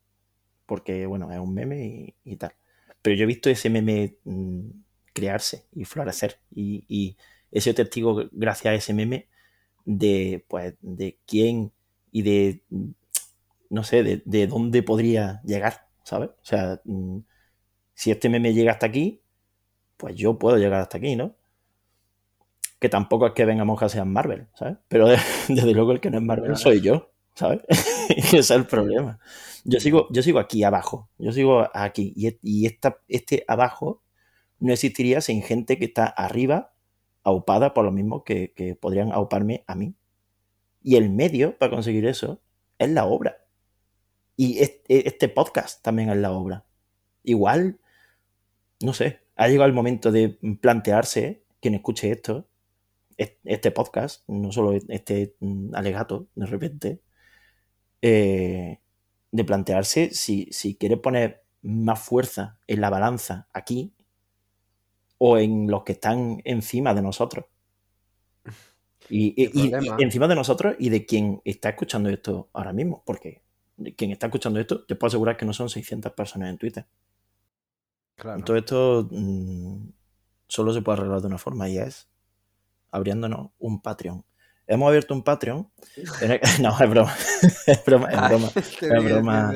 [0.67, 2.53] porque, bueno, es un meme y, tal.
[3.01, 4.69] Pero yo he visto ese meme mm,
[5.15, 7.17] crearse y florecer y, y
[7.53, 9.30] he sido testigo, gracias a ese meme,
[9.85, 11.73] de, pues, de quién
[12.13, 12.63] y de,
[13.69, 16.31] no sé, de, dónde podría llegar, ¿sabes?
[16.31, 17.19] O sea, mm,
[17.95, 19.21] si este meme llega hasta aquí,
[19.97, 21.35] pues yo puedo llegar hasta aquí, ¿no?
[22.79, 24.79] Que tampoco es que venga monja sean Marvel, ¿sabes?
[24.89, 25.09] Pero
[25.49, 27.61] desde luego el que no es Marvel soy yo, ¿sabes?
[28.17, 29.19] Ese es el problema.
[29.65, 34.03] Yo sigo, yo sigo aquí abajo, yo sigo aquí y, y esta, este abajo
[34.59, 36.73] no existiría sin gente que está arriba
[37.23, 39.95] aupada por lo mismo que, podrían auparme a mí.
[40.83, 42.41] Y el medio para conseguir eso
[42.79, 43.45] es la obra.
[44.37, 46.65] Y este podcast también es la obra.
[47.23, 47.79] Igual,
[48.81, 52.47] no sé, ha llegado el momento de plantearse, quien escuche esto,
[53.19, 57.01] este podcast, no solo este mm, alegato de repente,
[58.01, 58.81] eh,
[59.31, 63.93] de plantearse si, si quiere poner más fuerza en la balanza aquí
[65.23, 67.45] o en los que están encima de nosotros.
[69.11, 69.35] Y,
[69.99, 73.43] encima de nosotros y de quien está escuchando esto ahora mismo, porque
[73.97, 76.87] quien está escuchando esto, te puedo asegurar que no son 600 personas en Twitter.
[78.15, 78.43] Claro.
[78.45, 79.89] Todo esto mm,
[80.49, 82.09] solo se puede arreglar de una forma y es
[82.91, 84.25] abriéndonos un Patreon.
[84.67, 85.71] Hemos abierto un Patreon.
[86.63, 87.15] No, es broma.
[87.67, 88.53] Es broma, es broma.
[88.55, 89.53] Es broma,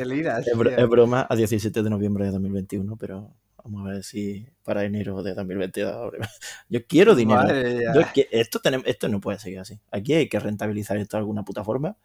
[0.77, 5.22] es broma a 17 de noviembre de 2021, pero vamos a ver si para enero
[5.22, 5.92] de 2022.
[5.92, 6.29] abrimos.
[6.68, 7.42] Yo quiero dinero.
[8.31, 9.81] Esto, tenemos, esto no puede seguir así.
[9.90, 11.96] Aquí hay que rentabilizar esto de alguna puta forma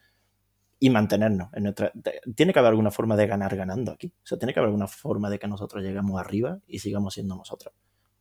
[0.80, 1.92] y mantenernos en nuestra.
[1.92, 4.08] te- Tiene que haber alguna forma de ganar ganando aquí.
[4.08, 7.36] O sea, tiene que haber alguna forma de que nosotros lleguemos arriba y sigamos siendo
[7.36, 7.74] nosotros.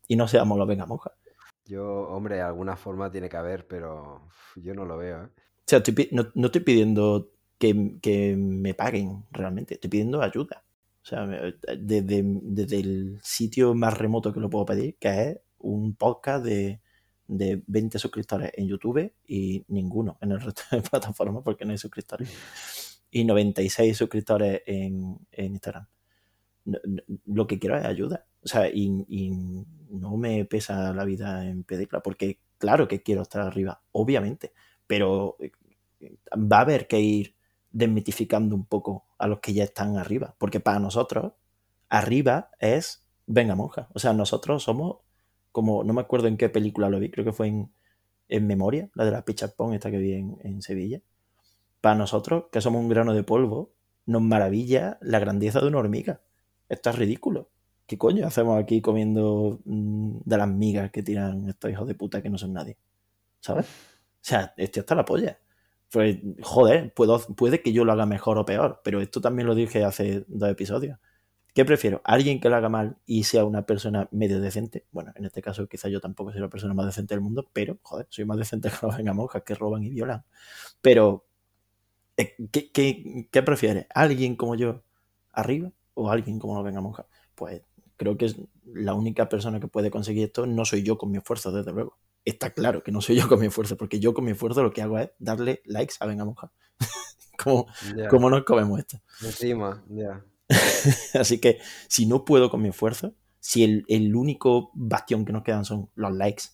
[0.08, 1.12] Y no seamos los venga moja.
[1.64, 4.22] Yo, hombre, alguna forma tiene que haber, pero
[4.56, 5.26] yo no lo veo, ¿eh?
[5.26, 10.64] O sea, estoy no, no estoy pidiendo que, que me paguen realmente, estoy pidiendo ayuda.
[11.08, 15.38] O sea, me- desde, desde el sitio más remoto que lo puedo pedir, que es
[15.58, 16.80] un podcast de,
[17.26, 21.78] de 20 suscriptores en YouTube y ninguno en el resto de plataformas porque no hay
[21.78, 23.00] suscriptores.
[23.10, 25.86] Y 96 suscriptores en, en Instagram.
[27.24, 28.26] Lo que quiero es ayuda.
[28.44, 29.30] O sea, y, y
[29.88, 34.52] no me pesa la vida en pedirla, porque claro que quiero estar arriba, obviamente,
[34.86, 35.52] pero eh,
[36.36, 37.34] va a haber que ir
[37.70, 41.32] desmitificando un poco a los que ya están arriba, porque para nosotros,
[41.88, 43.88] arriba es venga monja.
[43.92, 44.98] O sea, nosotros somos
[45.52, 47.72] como, no me acuerdo en qué película lo vi, creo que fue en,
[48.28, 51.00] en Memoria, la de la Pichapón, esta que vi en, en Sevilla.
[51.80, 53.72] Para nosotros, que somos un grano de polvo,
[54.06, 56.20] nos maravilla la grandeza de una hormiga.
[56.68, 57.50] Esto es ridículo.
[57.86, 62.22] ¿Qué coño hacemos aquí comiendo mm, de las migas que tiran estos hijos de puta
[62.22, 62.76] que no son nadie?
[63.40, 63.66] ¿Sabes?
[63.66, 65.38] O sea, esto está la polla.
[65.90, 69.54] Pues, joder, puedo, puede que yo lo haga mejor o peor, pero esto también lo
[69.54, 70.98] dije hace dos episodios.
[71.54, 72.00] ¿Qué prefiero?
[72.04, 74.86] ¿Alguien que lo haga mal y sea una persona medio decente?
[74.92, 77.78] Bueno, en este caso quizá yo tampoco soy la persona más decente del mundo, pero,
[77.82, 80.24] joder, soy más decente que los venga monjas que roban y violan.
[80.82, 81.26] Pero,
[82.16, 83.86] eh, ¿qué, qué, qué prefieres?
[83.94, 84.82] ¿Alguien como yo
[85.32, 87.06] arriba o alguien como los venga monjas?
[87.34, 87.62] Pues
[87.96, 91.18] creo que es la única persona que puede conseguir esto no soy yo con mi
[91.18, 91.98] esfuerzo, desde luego.
[92.28, 94.70] Está claro que no soy yo con mi esfuerzo, porque yo con mi esfuerzo lo
[94.70, 96.52] que hago es darle likes a Venga Monja.
[97.42, 98.98] ¿Cómo, Ya, ¿Cómo nos comemos esto?
[99.22, 100.22] Encima, ya.
[101.14, 105.42] Así que si no puedo con mi esfuerzo, si el, el único bastión que nos
[105.42, 106.44] quedan son los likes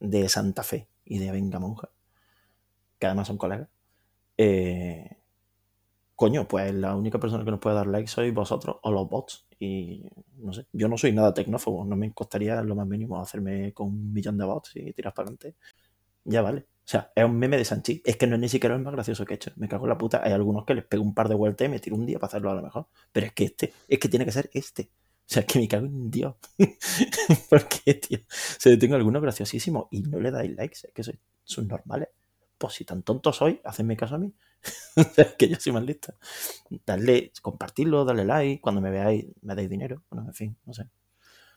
[0.00, 1.90] de Santa Fe y de Venga Monja,
[2.98, 3.68] que además son colegas,
[4.36, 5.16] eh,
[6.16, 9.46] coño, pues la única persona que nos puede dar likes sois vosotros o los bots.
[9.60, 10.04] Y
[10.36, 13.88] no sé, yo no soy nada tecnófobo, no me costaría lo más mínimo hacerme con
[13.88, 15.56] un millón de bots y tirar para adelante.
[16.24, 16.60] Ya vale.
[16.60, 18.02] O sea, es un meme de Sanchi.
[18.04, 19.52] Es que no es ni siquiera el más gracioso que he hecho.
[19.56, 20.22] Me cago en la puta.
[20.24, 22.28] Hay algunos que les pego un par de vueltas y me tiro un día para
[22.28, 22.86] hacerlo a lo mejor.
[23.12, 24.90] Pero es que este, es que tiene que ser este.
[24.92, 26.34] O sea, es que me cago en Dios.
[27.50, 28.18] ¿Por qué, tío?
[28.20, 28.24] O
[28.58, 30.78] sea, tengo algunos graciosísimos y no le dais likes.
[30.84, 32.08] Es que sois, son normales.
[32.58, 34.32] Pues si tan tonto soy, hacedme caso a mí.
[35.38, 36.14] Que yo soy más lista.
[36.84, 38.60] Darle, compartirlo, darle like.
[38.60, 40.02] Cuando me veáis, me dais dinero.
[40.10, 40.88] Bueno, en fin, no sé.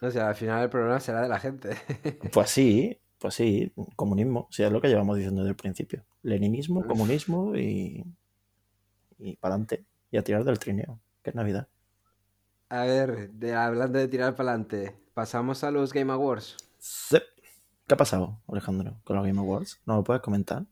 [0.01, 1.69] O sea, al final el problema será de la gente.
[2.31, 6.05] Pues sí, pues sí, comunismo, o sea, es lo que llevamos diciendo desde el principio.
[6.23, 8.03] Leninismo, comunismo y,
[9.19, 9.85] y para adelante.
[10.11, 11.67] Y a tirar del trineo, que es Navidad.
[12.69, 16.57] A ver, de- hablando de tirar para adelante, pasamos a los Game Awards.
[16.79, 17.17] Sí.
[17.87, 19.81] ¿Qué ha pasado, Alejandro, con los Game Awards?
[19.85, 20.65] ¿No lo puedes comentar?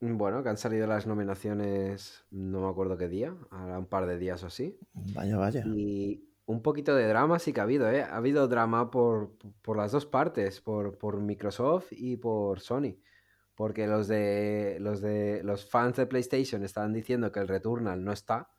[0.00, 4.16] Bueno, que han salido las nominaciones, no me acuerdo qué día, ahora un par de
[4.16, 4.78] días o así.
[4.92, 5.64] Vaya, vaya.
[5.66, 8.02] Y un poquito de drama sí que ha habido, ¿eh?
[8.02, 12.96] Ha habido drama por, por las dos partes, por, por Microsoft y por Sony.
[13.56, 18.12] Porque los de, los de los fans de PlayStation estaban diciendo que el Returnal no
[18.12, 18.50] está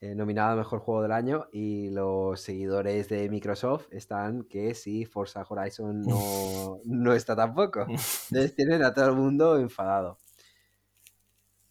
[0.00, 5.04] eh, nominado a Mejor Juego del Año y los seguidores de Microsoft están que sí,
[5.04, 7.80] Forza Horizon no, no está tampoco.
[8.30, 10.18] Entonces tienen a todo el mundo enfadado.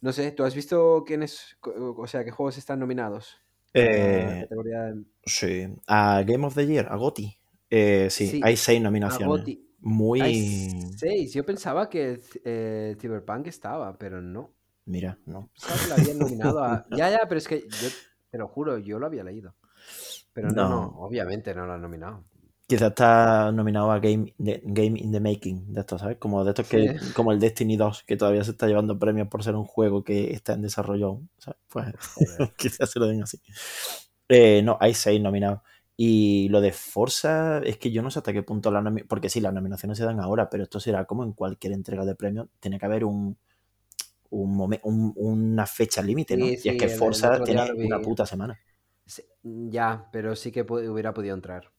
[0.06, 3.38] No sé, ¿tú has visto quiénes, o sea, qué juegos están nominados?
[3.74, 5.66] a la Eh, de- sí.
[5.88, 7.36] A Game of the Year, a GOTY.
[7.68, 9.58] Eh, sí, Sí, hay seis a nominaciones.
[9.80, 10.20] Muy.
[10.20, 11.34] Hay seis.
[11.34, 14.54] Yo pensaba que eh, Cyberpunk estaba, pero no.
[14.84, 15.50] Mira, no.
[15.60, 16.86] Que lo habían nominado a.
[16.96, 17.88] Ya, ya, pero es que yo
[18.30, 19.56] te lo juro, yo lo había leído.
[20.32, 20.86] Pero no, no, No.
[21.00, 22.22] obviamente no lo han nominado.
[22.68, 26.18] Quizás está nominado a Game, de- Game in the Making, de estos, ¿sabes?
[26.18, 27.12] Como de estos que, Sí.
[27.14, 30.32] como el Destiny 2, que todavía se está llevando premios por ser un juego que
[30.32, 31.60] está en desarrollo aún, ¿sabes?
[31.68, 31.86] Pues
[32.58, 33.40] quizás se lo den así.
[34.28, 35.60] Eh, no, hay seis nominados.
[35.96, 39.28] Y lo de Forza, es que yo no sé hasta qué punto la nomi- porque
[39.30, 42.48] sí, las nominaciones se dan ahora, pero esto será como en cualquier entrega de premios,
[42.60, 43.38] tiene que haber un,
[44.30, 46.46] un momen- un- una fecha límite, ¿no?
[46.46, 48.58] Sí, y es que Forza tiene una puta semana.
[49.42, 51.70] Ya, pero sí que hubiera podido entrar.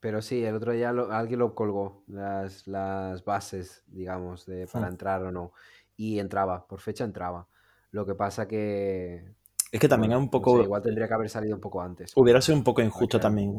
[0.00, 4.88] Pero sí, el otro día lo- alguien lo colgó, las, las bases, digamos, de para
[4.88, 5.52] entrar o no.
[5.96, 7.46] Y entraba, por fecha entraba.
[7.92, 9.34] Lo que pasa que,
[9.72, 10.62] Es que también bueno, es un poco.
[10.62, 12.12] igual tendría que haber salido un poco antes.
[12.16, 13.58] Hubiera sido un poco injusto también.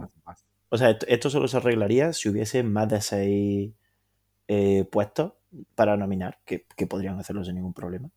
[0.69, 3.71] O sea, esto, esto solo se arreglaría si hubiese más de seis
[4.47, 5.33] eh, puestos
[5.75, 8.09] para nominar, que, que podrían hacerlo sin ningún problema.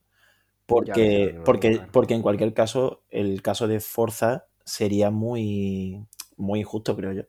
[0.67, 6.07] Porque, no porque, porque en cualquier caso, el caso de Forza sería muy,
[6.37, 7.23] muy injusto, creo yo.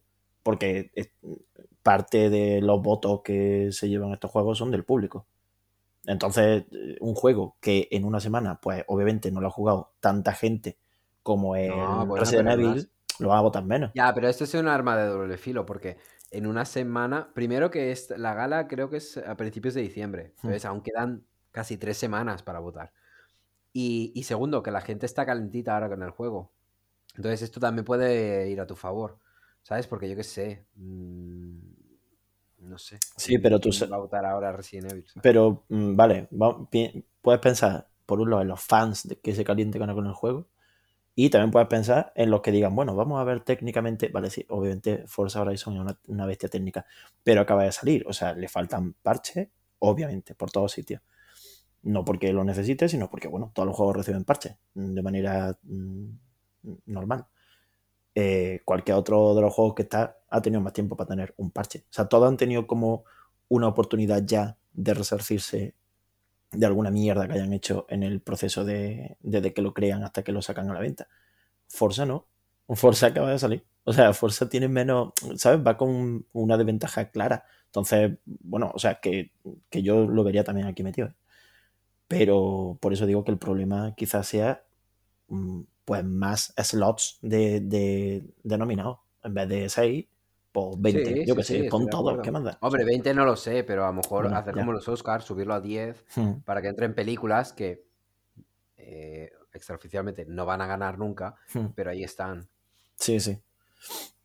[0.46, 0.92] Porque
[1.82, 5.26] parte de los votos que se llevan estos juegos son del público.
[6.06, 6.66] Entonces,
[7.00, 10.78] un juego que en una semana, pues obviamente no lo ha jugado tanta gente
[11.24, 13.90] como el No, bueno, Resident Evil, lo van a votar menos.
[13.96, 15.98] Ya, pero esto es un arma de doble filo, porque
[16.30, 20.34] en una semana, primero que es, la gala creo que es a principios de diciembre,
[20.44, 20.48] Hmm.
[20.48, 22.94] entonces aún quedan casi tres semanas para votar.
[23.74, 26.52] Y, y segundo, que la gente está calentita ahora con el juego.
[27.16, 29.18] Entonces esto también puede ir a tu favor,
[29.68, 29.88] ¿sabes?
[29.88, 31.58] Porque yo qué sé, mm,
[32.60, 32.98] no sé.
[33.18, 35.06] Sí, pero tú ¿quién sa- va a votar ahora Resident Evil?
[35.08, 35.24] ¿sabes?
[35.24, 39.34] Pero, mm, vale, va- pi- puedes pensar, por un lado, en los fans de que
[39.36, 40.48] se calienten con el juego.
[41.16, 44.10] Y también puedes pensar en los que digan, bueno, vamos a ver técnicamente.
[44.10, 46.86] Vale, sí, obviamente Forza Horizon es una, una bestia técnica,
[47.24, 48.06] pero acaba de salir.
[48.08, 49.50] O sea, le faltan parches,
[49.80, 51.02] obviamente, por todos sitios.
[51.84, 55.58] No porque lo necesite, sino porque, bueno, todos los juegos reciben parches mm, de manera
[55.64, 56.10] mm,
[56.88, 57.28] normal.
[58.18, 61.52] Eh, cualquier otro de los juegos que está ha tenido más tiempo para tener un
[61.52, 61.80] parche.
[61.90, 63.04] O sea, todos han tenido como
[63.50, 65.76] una oportunidad ya de resarcirse
[66.52, 70.24] de alguna mierda que hayan hecho en el proceso de, desde que lo crean hasta
[70.24, 71.08] que lo sacan a la venta.
[71.68, 72.28] Forza no.
[72.70, 73.66] Forza acaba de salir.
[73.84, 75.66] O sea, Forza tiene menos, ¿sabes?
[75.66, 77.46] Va con una desventaja clara.
[77.66, 79.34] Entonces, bueno, o sea, que,
[79.70, 81.10] que yo lo vería también aquí metido.
[81.10, 81.16] ¿eh?
[82.08, 84.65] Pero por eso digo que el problema quizás sea
[85.86, 89.00] pues más slots de, de, de nominados.
[89.24, 90.06] En vez de 6,
[90.52, 91.06] pues 20.
[91.06, 92.22] Sí, yo sí, que sí, sé, estoy pon todo.
[92.22, 92.58] ¿Qué más da?
[92.62, 94.62] Hombre, 20 no lo sé, pero a lo mejor Bueno, hacer ya.
[94.62, 96.42] como los Oscars, subirlo a 10 Hmm.
[96.46, 97.86] para que entren películas que
[98.78, 101.68] eh, extraoficialmente no van a ganar nunca, Hmm.
[101.76, 102.48] pero ahí están.
[102.96, 103.40] Sí, sí.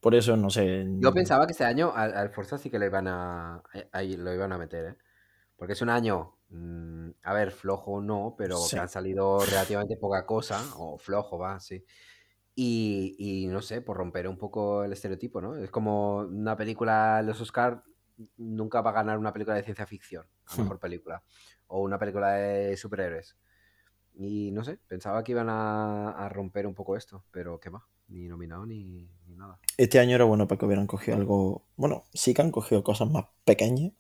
[0.01, 0.87] Por eso, no sé.
[0.99, 4.33] Yo pensaba que este año al, al Forza sí que le iban a, ahí lo
[4.33, 4.97] iban a meter, ¿eh?
[5.57, 8.77] Porque es un año, mm, a ver, flojo no, pero Sí.
[8.77, 11.85] que han salido relativamente poca cosa, o flojo va, sí.
[12.55, 15.57] Y, y no sé, por romper un poco el estereotipo, ¿no?
[15.57, 17.83] Es como una película, los Oscar
[18.37, 20.63] nunca va a ganar una película de ciencia ficción, a Hmm.
[20.63, 21.23] mejor película,
[21.69, 23.37] o una película de superhéroes.
[24.15, 27.87] Y no sé, pensaba que iban a, a romper un poco esto, pero qué va,
[28.09, 29.59] ni nominado ni, ni nada.
[29.79, 31.65] Este año era bueno para que hubieran cogido algo.
[31.77, 33.93] Bueno, sí que han cogido cosas más pequeñas.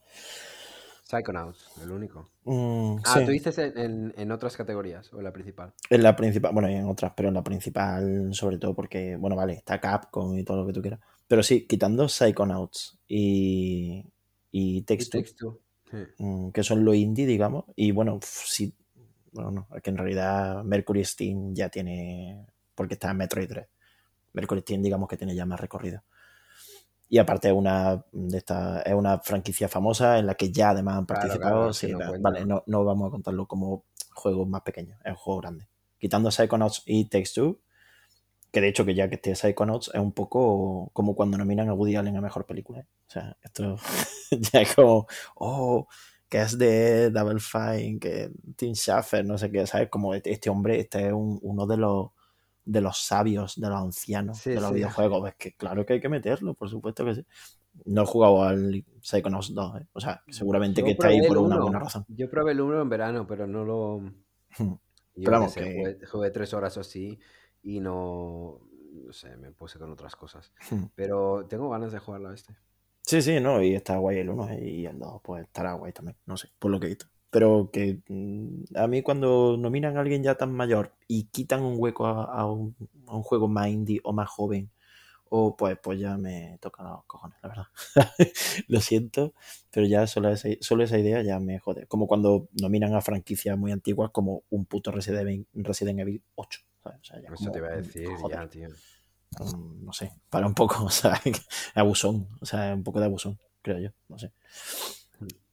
[1.11, 2.31] Psychonauts, el único.
[2.45, 5.73] Mm, Ah, sí, tú dices en, en- en otras categorías o en la principal.
[5.91, 9.55] en la principal, bueno, en otras, pero en la principal, sobre todo porque, bueno, vale,
[9.55, 11.01] está Capcom y todo lo que tú quieras.
[11.27, 14.05] Pero sí, quitando Psychonauts y,
[14.53, 14.85] y.
[15.91, 15.99] Sí.
[16.19, 18.75] mm, que son lo indie, digamos, y bueno, sí,
[19.33, 23.67] bueno, no, es que en realidad Mercury Steam ya tiene, porque está en Metroid 3.
[24.33, 26.03] Mercury Steam, digamos que tiene ya más recorrido.
[27.11, 30.97] Y aparte es una de esta, es una franquicia famosa en la que ya además
[30.99, 31.55] han participado.
[31.57, 35.17] claro, sí, no vale, no, no vamos a contarlo como juegos más pequeños, es un
[35.17, 35.69] juego grande.
[35.99, 37.61] Quitando Psychonauts y Takes Two,
[38.53, 41.75] que de hecho que ya que esté Psychonauts es un poco como cuando nominan a
[41.75, 42.81] Woody Allen a Mejor Película.
[42.81, 42.87] ¿eh?
[43.09, 43.77] O sea, esto
[44.53, 45.87] ya es como, oh,
[46.29, 49.89] que es de Double Fine, que Tim Schafer, no sé qué, ¿sabes?
[49.91, 52.11] Como este este hombre, este es un- uno de los
[52.65, 54.75] de los sabios, de los ancianos Sí, de los sí.
[54.75, 55.29] videojuegos.
[55.29, 57.27] Es que claro que hay que meterlo, por supuesto que sí.
[57.85, 59.87] No he jugado al Psychonauts 2, ¿eh?
[59.93, 62.05] o sea, seguramente Yo que está ahí por una buena razón.
[62.09, 63.99] Yo probé el 1 en verano, pero no lo.
[64.59, 64.75] Hmm.
[65.15, 67.19] Yo Pero vamos, sé, que- jugué, jugué tres horas o así
[67.63, 68.61] y no.
[68.93, 70.53] No sé, me puse con otras cosas.
[70.71, 70.85] Hmm.
[70.97, 72.57] Pero tengo ganas de jugarlo a este.
[73.03, 76.17] Sí, sí, no, y está guay el 1 y el 2 pues estará guay también,
[76.27, 77.07] no sé, por lo que he visto.
[77.31, 81.77] Pero que mm, a mí cuando nominan a alguien ya tan mayor y quitan un
[81.79, 82.75] hueco a, a un,
[83.07, 84.71] a un juego más indie o más joven,
[85.33, 87.67] o pues, pues ya me tocan los cojones, la verdad.
[88.69, 89.33] lo siento,
[89.71, 91.87] pero ya solo esa, solo esa idea ya me jode.
[91.87, 96.61] Como cuando nominan a franquicias muy antiguas como un puto Resident Evil, Resident Evil 8.
[96.83, 96.99] ¿sabes?
[97.01, 98.69] O sea, ya Eso como, te iba a decir, joder ya, tío.
[99.39, 101.21] mm, no sé, para un poco, o sea,
[101.75, 104.33] abusón, o sea, un poco de abusón, creo yo, no sé.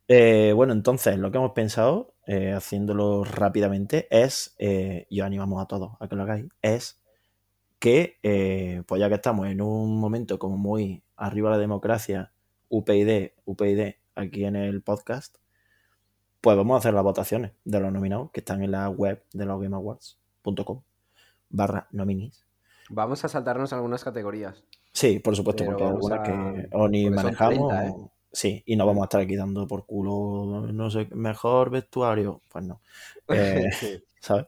[0.07, 5.61] Eh, bueno, entonces lo que hemos pensado, eh, haciéndolo rápidamente, es, eh, y os animamos
[5.61, 7.01] a todos a que lo hagáis, es
[7.79, 12.31] que, eh, pues ya que estamos en un momento como muy arriba la democracia,
[12.69, 15.37] UPyD, UPyD, aquí en el podcast,
[16.41, 19.45] pues vamos a hacer las votaciones de los nominados que están en la web de
[19.45, 20.81] los gameawards.com
[21.49, 22.45] barra nominis.
[22.89, 24.63] Vamos a saltarnos algunas categorías.
[24.93, 27.67] Sí, por supuesto, porque algunas a- que o ni manejamos.
[27.69, 31.71] 30, o- Sí, y no vamos a estar aquí dando por culo, no sé, mejor
[31.71, 32.43] vestuario.
[32.47, 32.81] Pues no.
[33.29, 34.03] Eh, Sí.
[34.19, 34.45] ¿sabes?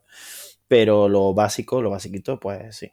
[0.67, 2.91] Pero lo básico, lo basiquito, pues sí.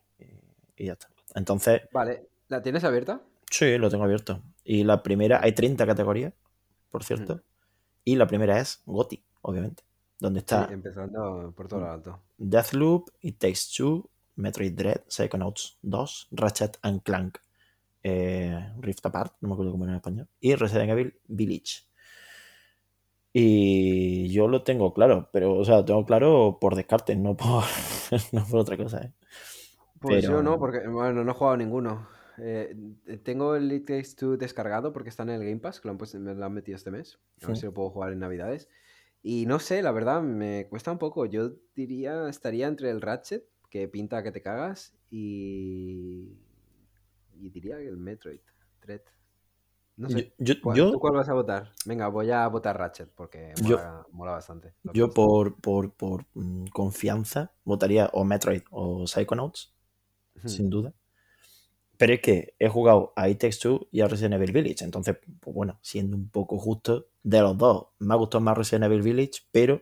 [0.78, 1.10] Y, ya está.
[1.34, 3.20] Entonces, Vale, ¿la tienes abierta?
[3.50, 4.40] sí, lo tengo abierto.
[4.64, 6.32] Y la primera, hay 30 categorías,
[6.90, 7.42] por cierto.
[8.02, 9.82] Y la primera es GOTY, obviamente.
[10.18, 12.22] Donde está Sí, empezando por todo lo alto.
[12.38, 17.36] Deathloop, It Takes Two, Metroid Dread, Psychonauts 2, Ratchet and Clank,
[18.08, 21.82] eh, Rift Apart, no me acuerdo cómo era en español, y Resident Evil Village.
[23.32, 27.64] Y yo lo tengo claro, pero, o sea, lo tengo claro por descarte, no por,
[28.32, 29.02] no por otra cosa.
[29.02, 29.12] ¿eh?
[30.00, 32.08] Pues Pero- yo no, porque bueno, no he jugado ninguno.
[32.38, 32.74] Eh,
[33.24, 35.98] tengo el It Takes Two descargado porque está en el Game Pass, que lo han,
[35.98, 37.18] puesto- me lo han metido este mes.
[37.42, 38.68] A ver si lo puedo jugar en Navidades.
[39.22, 41.26] Y no sé, la verdad, me cuesta un poco.
[41.26, 46.38] Yo diría, estaría entre el Ratchet, que pinta que te cagas, y.
[47.40, 48.40] Y diría que el Metroid
[48.82, 49.00] Dread.
[49.96, 50.34] No sé.
[50.38, 51.72] Yo, yo, ¿Cuál- yo- ¿Tú cuál vas a votar?
[51.86, 53.78] Venga, voy a votar Ratchet porque Yo-
[54.12, 54.74] mola, bastante.
[54.92, 59.72] yo por, por, por mm, confianza votaría o Metroid o Psychonauts,
[60.36, 60.48] Ujú.
[60.48, 60.92] sin duda.
[61.96, 64.84] Pero es que he jugado a It Takes Two y a Resident Evil Village.
[64.84, 68.84] Entonces, pues bueno, siendo un poco justo, de los dos, me ha gustado más Resident
[68.84, 69.80] Evil Village, pero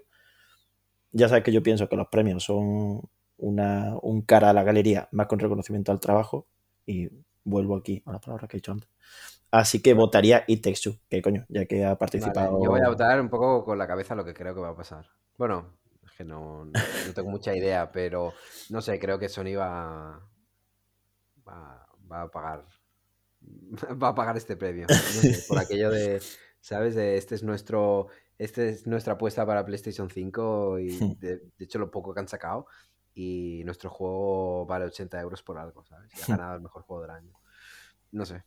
[1.11, 3.01] ya sabes que yo pienso que los premios son
[3.39, 6.47] una, un cara a la galería más con reconocimiento al trabajo.
[6.87, 7.09] Y
[7.45, 8.89] vuelvo aquí a las palabras que he dicho antes.
[9.51, 12.61] Así que votaría It Takes Two, que coño, ya que ha Vale, participado.
[12.63, 14.77] yo voy a votar un poco con la cabeza lo que creo que va a
[14.77, 15.07] pasar.
[15.39, 16.73] Bueno, es que no, no,
[17.15, 18.33] tengo mucha idea, pero
[18.71, 20.21] no sé, creo que Sony va,
[21.47, 22.65] va, va a pagar
[24.03, 24.87] va a pagar este premio.
[24.89, 26.21] No sé, por aquello de,
[26.61, 26.95] ¿sabes?
[26.95, 31.19] De este es nuestro, este es nuestra apuesta para PlayStation 5 y Hmm.
[31.21, 32.67] de, de hecho lo poco que han sacado
[33.15, 36.11] y nuestro juego vale 80 euros por algo, ¿sabes?
[36.19, 37.33] Y ha ganado el mejor juego del año.
[38.13, 38.43] No sé.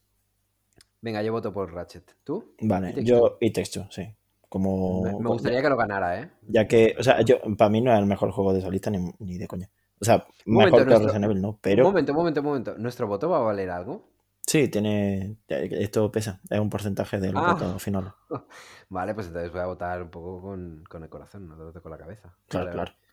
[1.01, 2.15] Venga, yo voto por Ratchet.
[2.23, 2.53] ¿Tú?
[2.62, 4.13] Vale, yo Takes Two, sí.
[4.49, 6.32] Como, Me, me gustaría que lo ganara, ¿eh?
[6.47, 8.89] Ya que, o sea, yo, para mí no es el mejor juego de esa lista
[8.89, 9.69] ni, ni de coña.
[9.99, 12.39] O sea, Un momento, mejor que nuestro- Resident Evil, no, Un pero momento, un momento,
[12.41, 12.77] un momento.
[12.77, 14.10] ¿Nuestro voto va a valer algo?
[14.45, 15.36] sí, tiene.
[15.49, 17.53] Esto pesa, es un porcentaje del Ah.
[17.53, 18.13] voto final.
[18.89, 21.91] Vale, pues entonces voy a votar un poco con, con el corazón, no te con
[21.91, 22.34] la cabeza.
[22.47, 22.91] Claro, Vale, claro.
[22.91, 23.07] Vale,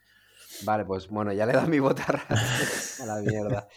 [0.87, 2.03] pues bueno, ya le dado mi voto
[3.03, 3.69] a la mierda.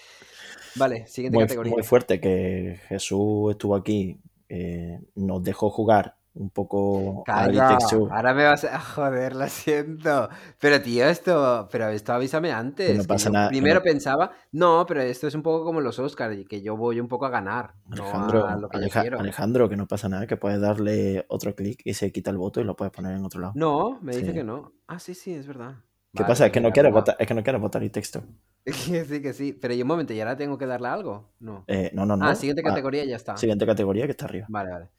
[0.76, 1.74] Vale, siguiente Muy, categoría.
[1.74, 7.80] muy fuerte que Jesús estuvo aquí, eh, nos dejó jugar un poco Calla,
[8.12, 10.30] ahora me vas a joder, lo siento.
[10.60, 12.96] Pero tío, esto, pero esto avísame antes.
[12.96, 16.38] No pasa nada, Primero no- pensaba, no, pero esto es un poco como los Oscars,
[16.48, 19.20] que yo voy un poco a ganar, Alejandro, no a lo que yo Aleja- quiero.
[19.20, 22.62] Alejandro, que no pasa nada, que puedes darle otro clic y se quita el voto
[22.62, 23.54] y lo puedes poner en otro lado.
[23.56, 24.34] No, me dice Sí.
[24.34, 24.74] que no.
[24.88, 25.78] Ah, sí, sí, es verdad.
[26.18, 26.46] ¿Qué pasa?
[26.48, 28.24] Es que no quieres votar, es que no quieres votar Two.
[28.66, 28.74] Que
[29.06, 29.54] sí, que sí.
[29.54, 31.30] Pero y un momento, ¿y ahora tengo que darle algo?
[31.40, 31.64] No.
[31.68, 32.26] Eh, no, no, no.
[32.28, 33.38] Ah, siguiente Ah, categoría y ya está.
[33.38, 34.48] siguiente categoría que está arriba.
[34.50, 34.90] Vale, vale.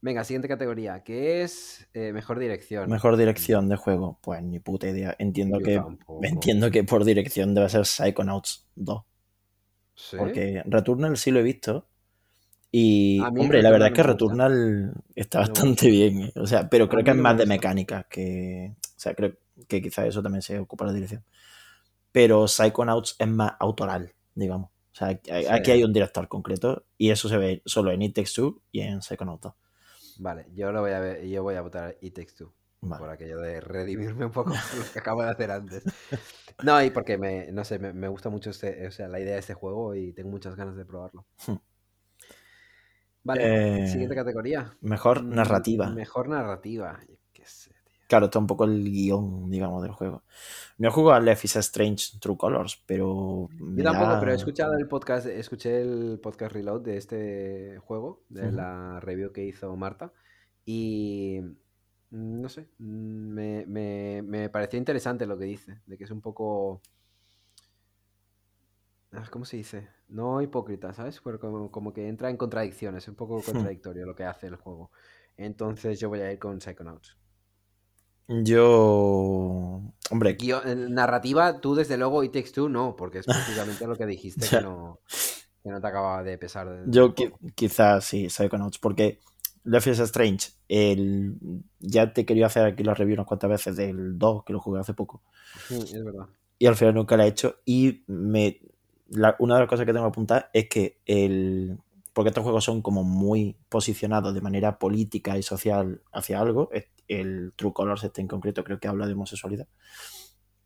[0.00, 2.90] Venga, siguiente categoría, que es eh, mejor dirección.
[2.90, 5.14] Mejor dirección de juego, pues ni puta idea.
[5.18, 6.20] Entiendo Yo que tampoco.
[6.22, 9.02] entiendo que por dirección debe ser Psychonauts 2,
[9.94, 10.16] ¿Sí?
[10.18, 11.86] porque Returnal sí lo he visto
[12.70, 16.32] y hombre, la verdad es que Returnal está bastante bien, ¿eh?
[16.36, 20.06] o sea, pero creo que es más de mecánica que, o sea, creo que quizá
[20.06, 21.24] eso también se ocupa la dirección.
[22.12, 24.70] Pero Psychonauts es más autoral, digamos.
[24.70, 25.46] O sea, aquí, Sí.
[25.50, 28.80] aquí hay un director concreto y eso se ve solo en It Takes Two y
[28.82, 29.54] en Psychonauts 2.
[30.20, 32.54] Vale, yo lo voy a ver, yo voy a votar It Takes Two.
[32.82, 33.00] Vale.
[33.00, 35.82] Por aquello de redimirme un poco lo que acabo de hacer antes.
[36.62, 39.32] No, y porque me, no sé, me, me gusta mucho este, o sea, la idea
[39.34, 41.24] de este juego y tengo muchas ganas de probarlo.
[41.46, 41.56] Hmm.
[43.24, 44.76] Vale, Eh, siguiente categoría.
[44.82, 45.88] Mejor Mm, narrativa.
[45.90, 47.00] Mejor narrativa.
[47.08, 47.93] Yo qué sé, tío.
[48.06, 50.22] Claro, está un poco el guion, digamos, del juego.
[50.78, 53.48] No he jugado a Life is Strange True Colors, pero.
[53.58, 58.22] Yo tampoco, da- pero he escuchado el podcast, escuché el podcast Reload de este juego,
[58.28, 60.12] de la review que hizo Marta,
[60.66, 61.40] y
[62.10, 62.84] mm, no sé, mm,
[63.32, 66.82] me, me- me pareció interesante lo que dice, de que es un poco...
[69.12, 69.88] ah, ¿Cómo se dice?
[70.08, 71.20] No hipócrita, ¿sabes?
[71.22, 74.56] Pero como, como que entra en contradicciones, es un poco contradictorio lo que hace el
[74.56, 74.90] juego.
[75.36, 77.16] Entonces yo voy a ir con Psychonauts.
[78.28, 79.80] Yo.
[80.10, 84.06] Hombre, Guio- narrativa, tú desde luego y Takes Two no, porque es precisamente lo que
[84.06, 85.00] dijiste que no,
[85.62, 86.84] que no te acababa de pesar.
[86.86, 89.20] yo qui- quizás sí, Psychonauts, porque
[89.64, 91.36] Life is Strange, el...
[91.80, 94.80] ya te quería hacer aquí la review unas cuantas veces del 2, que lo jugué
[94.80, 95.22] hace poco,
[95.68, 96.26] Sí, es verdad.
[96.58, 97.56] y al final nunca la he hecho.
[97.64, 98.60] Y me...
[99.08, 101.78] la- una de las cosas que tengo que apuntar es que el
[102.14, 106.70] porque estos juegos son como muy posicionados de manera política y social hacia algo.
[107.08, 109.66] El True Colors este en concreto creo que habla de homosexualidad.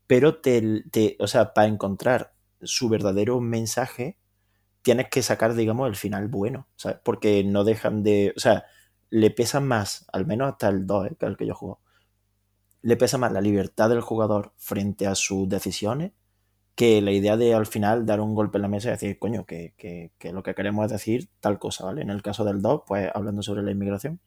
[0.07, 4.19] Pero te, te o sea, para encontrar su verdadero mensaje,
[4.83, 6.99] tienes que sacar, digamos, el final bueno, ¿sabes?
[7.03, 8.67] Porque no dejan de, o sea,
[9.11, 11.17] le pesa más, al menos hasta el 2, ¿eh?
[11.19, 11.81] que es el que yo juego,
[12.83, 16.13] le pesa más la libertad del jugador frente a sus decisiones
[16.79, 19.45] que la idea de al final dar un golpe en la mesa y decir, coño,
[19.45, 22.03] que, que, lo que queremos es decir tal cosa, ¿vale?
[22.03, 24.21] En el caso del 2, pues hablando sobre la inmigración.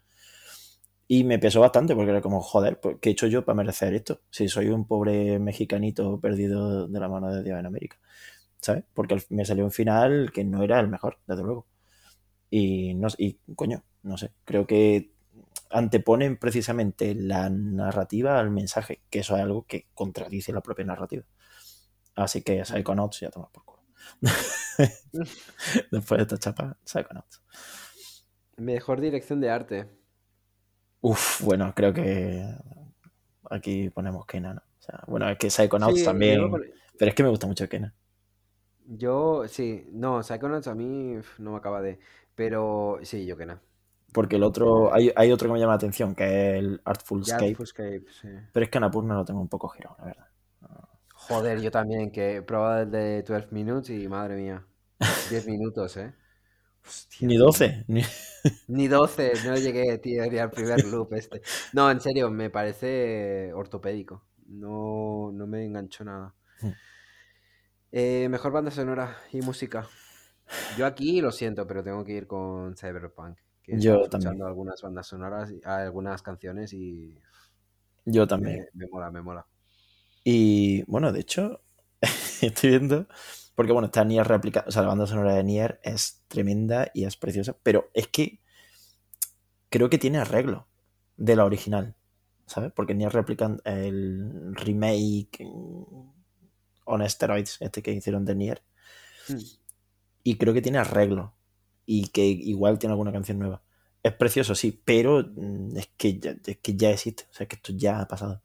[1.07, 3.93] Y me pesó bastante porque era como, joder, pues, ¿qué he hecho yo para merecer
[3.93, 4.19] esto?
[4.29, 7.97] Si soy un pobre mexicanito perdido de la mano de Dios en América.
[8.59, 8.83] ¿Sabes?
[8.93, 11.67] Porque me salió un final que no era el mejor, desde luego.
[12.49, 15.11] Y, no, y coño, no sé, creo que
[15.69, 21.23] anteponen precisamente la narrativa al mensaje, que eso es algo que contradice la propia narrativa.
[22.23, 23.83] Así que Psychonauts ya toma por culo.
[25.91, 27.41] Después de esta chapa, Psychonauts.
[28.57, 29.89] Mejor dirección de arte.
[31.01, 32.45] Uf, bueno, creo que
[33.49, 34.57] aquí ponemos Kenan.
[34.57, 36.51] O sea, bueno, es que Psychonauts también.
[36.97, 37.93] Pero es que me gusta mucho Kenan.
[38.85, 41.99] Yo, sí, no, Psychonauts a mí no me acaba de.
[42.35, 43.61] Pero sí, yo Kenan.
[44.13, 47.21] Porque el otro, hay, hay, otro que me llama la atención, que es el Artful
[47.21, 47.55] Escape.
[47.65, 48.27] sí.
[48.51, 50.27] Pero es que Anapurna lo tengo un poco girado, la verdad.
[51.27, 54.65] Joder, yo también, que he probado el de 12 Minutes y madre mía.
[55.29, 56.13] 10 minutos, ¿eh?
[57.21, 57.85] ni 12.
[57.87, 58.01] Ni...
[58.67, 61.41] ni 12, no llegué, tío, al primer loop este.
[61.73, 64.23] No, en serio, me parece ortopédico.
[64.47, 66.33] No, no me enganchó nada.
[66.61, 66.71] Hmm.
[67.91, 69.87] Eh, mejor banda sonora y música.
[70.77, 73.37] Yo aquí lo siento, pero tengo que ir con Cyberpunk.
[73.63, 74.41] Que Yo escuchando también.
[74.45, 77.17] algunas bandas sonoras, algunas canciones y.
[78.05, 78.67] Yo también.
[78.73, 79.45] Me, me mola, me mola.
[80.23, 81.61] Y bueno, de hecho,
[82.41, 83.07] estoy viendo.
[83.55, 84.67] Porque bueno, está Nier replicada.
[84.67, 87.55] O sea, la banda sonora de Nier es tremenda y es preciosa.
[87.63, 88.39] Pero es que
[89.69, 90.67] creo que tiene arreglo
[91.17, 91.95] de la original.
[92.45, 92.71] ¿Sabes?
[92.73, 95.45] Porque Nier replican el remake
[96.85, 98.61] on steroids, este que hicieron de Nier.
[99.27, 99.37] Hmm.
[100.23, 101.33] Y creo que tiene arreglo.
[101.85, 103.61] Y que igual tiene alguna canción nueva.
[104.03, 107.25] Es precioso, sí, pero mm, es que ya, es que ya existe.
[107.29, 108.41] O sea, que esto ya ha pasado.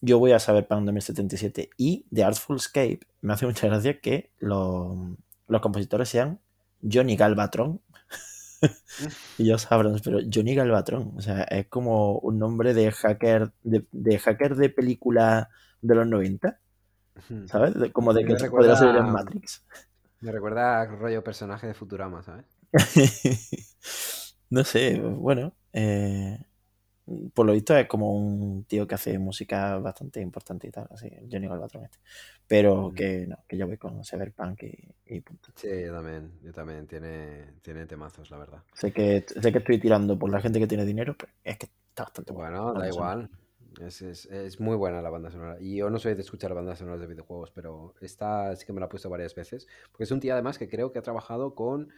[0.00, 1.70] Yo voy a saber para un 2077.
[1.76, 4.96] Y de Artful Escape me hace mucha gracia que los,
[5.48, 6.40] los compositores sean
[6.82, 7.80] Johnny Galvatron
[9.38, 13.86] y yo Abrams, pero Johnny Galvatron, o sea, es como un nombre de hacker de,
[13.92, 15.48] de hacker de película
[15.80, 16.58] de los 90,
[17.46, 17.74] ¿sabes?
[17.74, 19.64] De, como de que me podría ser recuerda, en Matrix.
[20.20, 22.44] me recuerda a rollo personaje de Futurama, ¿sabes?
[24.50, 26.38] no sé, bueno, eh,
[27.34, 31.10] por lo visto es como un tío que hace música bastante importante y tal, así,
[31.30, 31.98] Johnny Galvatron este.
[32.46, 32.94] Pero Mm.
[32.94, 35.50] que no, que yo voy con Cyberpunk y, y punto.
[35.54, 36.86] Sí, yo también, yo también.
[36.86, 38.62] Tiene, tiene temazos, la verdad.
[38.74, 41.66] Sé que, sé que estoy tirando por la gente que tiene dinero, pero es que
[41.66, 42.64] está bastante bueno.
[42.64, 43.30] Bueno, da igual.
[43.80, 45.56] Es, es, es muy buena la banda sonora.
[45.60, 48.80] Y yo no soy de escuchar bandas sonoras de videojuegos, pero esta sí que me
[48.80, 49.66] la he puesto varias veces.
[49.92, 51.88] Porque es un tío además que creo que ha trabajado con.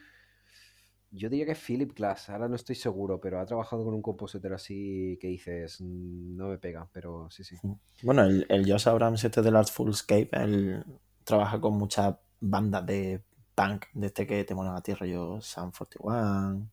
[1.12, 4.54] Yo diría que Philip Glass, ahora no estoy seguro, pero ha trabajado con un compositor
[4.54, 7.56] así que dices, "Mm, no me pega, pero sí, sí.
[8.02, 10.84] Bueno, el, el Josh Abrams este del Artful Escape, él
[11.24, 13.22] trabaja con muchas bandas de
[13.54, 16.68] punk, de este que te molan a ti, rollo Sam 41.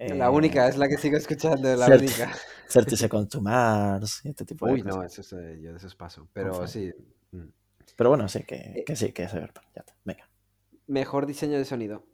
[0.00, 2.32] La eh, única, es la que sigo escuchando, la Cert- única.
[2.68, 6.28] 30 Seconds to Mars, este tipo de Uy, no, eso es, yo de esos paso.
[6.32, 6.92] Pero sí.
[7.32, 7.48] mm.
[7.96, 9.66] Pero bueno, sí, que, Eh, que sí, que es Cyberpunk.
[9.74, 10.28] Ya está, venga.
[10.86, 12.04] Mejor diseño de sonido.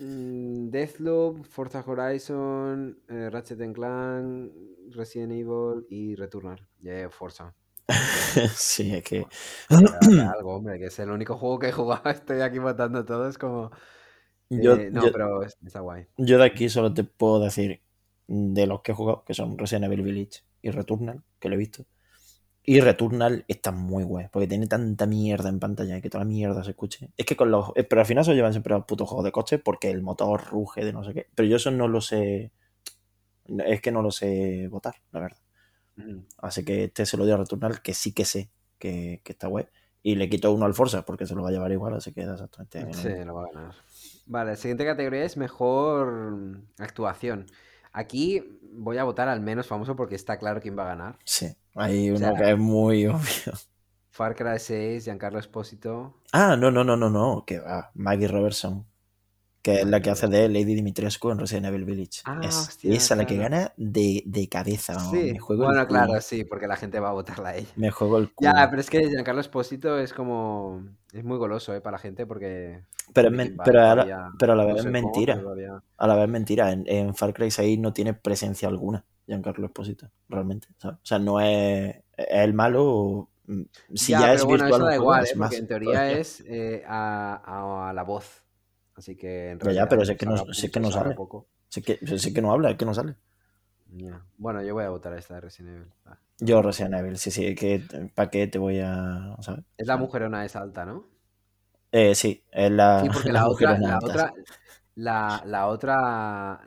[0.00, 4.52] Mm, Deathloop, Forza Horizon, eh, Ratchet and Clank,
[4.90, 6.60] Resident Evil y Returnal.
[6.80, 7.54] Yeah, Forza.
[8.54, 9.26] sí, es que.
[9.70, 12.02] Algo, hombre, que es el único juego que he jugado.
[12.10, 13.28] Estoy aquí votando todo.
[13.28, 13.70] Es como.
[14.50, 16.06] Yo, eh, no, yo, pero es- está guay.
[16.16, 17.82] yo de aquí solo te puedo decir
[18.28, 21.58] de los que he jugado, que son Resident Evil Village y Returnal, que lo he
[21.58, 21.84] visto.
[22.70, 26.28] Y Returnal está muy guay, porque tiene tanta mierda en pantalla y que toda la
[26.28, 27.10] mierda se escuche.
[27.16, 27.70] Es que con los.
[27.76, 30.02] eh, Pero al final se llevan siempre a los putos juegos de coche porque el
[30.02, 31.28] motor ruge de no sé qué.
[31.34, 32.52] Pero yo eso no lo sé.
[33.64, 35.38] Es que no lo sé votar, la verdad.
[35.96, 36.18] Mm.
[36.42, 39.48] Así que este se lo doy a Returnal, que sí que sé que, que está
[39.48, 39.64] guay.
[40.02, 42.26] Y le quito uno al Forza, porque se lo va a llevar igual, así que
[42.26, 43.74] da exactamente lo Sí, lo va a ganar.
[44.26, 47.46] Vale, la siguiente categoría es mejor actuación.
[47.92, 51.18] Aquí voy a votar al menos famoso porque está claro quién va a ganar.
[51.24, 51.46] Sí,
[51.78, 53.52] hay O uno sea, que es muy obvio.
[54.10, 56.14] Far Cry 6, Giancarlo Esposito.
[56.32, 57.90] Ah, no, no, no, no, no, que va.
[57.94, 58.84] Maggie Robertson,
[59.62, 62.22] que es la que hace de Lady Dimitrescu en Resident Evil Village.
[62.24, 63.50] Ah, es hostia, esa la que claro.
[63.54, 64.94] gana de, de cabeza.
[64.94, 67.68] vamos, Sí, Me juego bueno, claro, sí, porque la gente va a votarla a ella.
[67.76, 68.50] Me juego el culo.
[68.52, 70.82] Ya, pero es que Giancarlo Esposito es como.
[71.12, 71.80] Es muy goloso, ¿eh?
[71.80, 72.82] Para la gente porque.
[73.14, 73.30] pero,
[73.64, 75.40] pero, ahora- todavía- pero a la vez es mentira.
[75.96, 76.72] A la vez es mentira.
[76.72, 80.68] En, en Far Cry 6 no tiene presencia alguna Giancarlo Esposito, realmente.
[80.78, 80.98] ¿sabes?
[80.98, 83.30] O sea, no es, es el malo.
[83.46, 83.62] mm,
[83.94, 85.36] Si ya, pero es bueno, virtual eso da igual, es ¿eh?
[85.36, 88.44] más Porque en teoría es eh, a, a- la voz.
[88.94, 91.14] Así que en Ya, ya, realidad, pero es que no- es que no sale.
[91.14, 91.48] poco.
[91.68, 93.16] Sí que, sí que no habla, es que no sale.
[93.92, 94.24] Ya.
[94.36, 95.92] Bueno, yo voy a votar a esta de Resident Evil.
[96.06, 96.18] Va.
[96.40, 97.80] Yo Resident Evil, sí, sí, que
[98.14, 99.36] ¿para qué te voy a...?
[99.40, 99.64] ¿sabes?
[99.78, 101.08] Es la mujerona esa alta, ¿no?
[101.92, 104.32] Eh, sí, es la, Sí, porque la la, otra, la alta, otra,
[104.96, 106.60] la, la otra,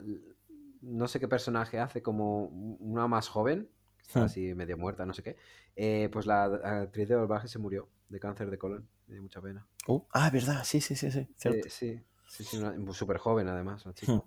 [0.82, 3.70] no sé qué personaje hace como una más joven,
[4.02, 4.24] está Hmm.
[4.26, 5.38] así medio muerta, no sé qué.
[5.76, 9.40] eh, pues la actriz de Volvaje se murió de cáncer de colon, me dio mucha
[9.42, 9.66] pena.
[9.88, 11.70] Uh, ah, verdad, sí, sí, sí, sí, Eh, cierto.
[11.70, 14.14] sí, sí, sí, una- súper joven además, la chica.
[14.14, 14.22] Hmm.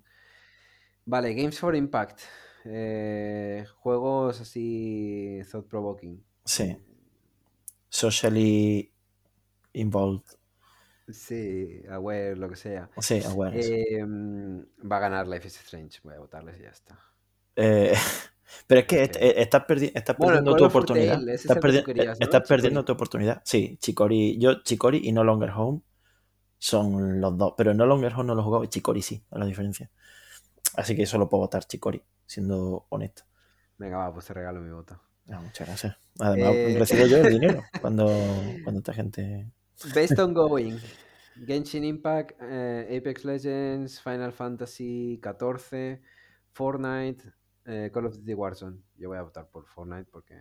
[1.06, 2.20] Vale, Games for Impact.
[2.66, 6.24] eh, juegos así thought provoking.
[6.46, 6.78] Sí.
[7.90, 8.90] Socially
[9.74, 10.24] involved.
[11.08, 12.88] Sí, aware, lo que sea.
[12.98, 13.60] Sí, aware.
[13.60, 16.00] Eh, mm, va a ganar Life is Strange.
[16.02, 16.98] Voy a votarles y ya está.
[17.56, 17.92] Eh,
[18.66, 21.28] pero es que eh, estás, perdi- estás Bueno, perdiendo tu oportunidad.
[21.28, 22.24] Estás, que querías, ¿no?
[22.24, 23.42] estás perdiendo tu oportunidad.
[23.44, 25.82] Sí, Chicori, yo Chicori y No Longer Home
[26.58, 27.54] son los dos.
[27.56, 29.90] Pero No Longer Home no lo he jugado y Chicori sí, es la diferencia.
[30.76, 33.24] Así que solo puedo votar Chicori, siendo honesto.
[33.76, 35.00] Venga, va, pues te regalo mi voto.
[35.30, 35.96] Ah, muchas gracias.
[36.18, 36.76] Además, Eh.
[36.78, 38.06] recibo yo el dinero cuando,
[38.62, 39.50] cuando esta gente.
[39.94, 40.78] Based on Going.
[41.46, 46.00] Genshin Impact, eh, Apex Legends, Final Fantasy XIV,
[46.52, 47.24] Fortnite,
[47.66, 48.78] eh, Call of Duty Warzone.
[48.96, 50.34] Yo voy a votar por Fortnite porque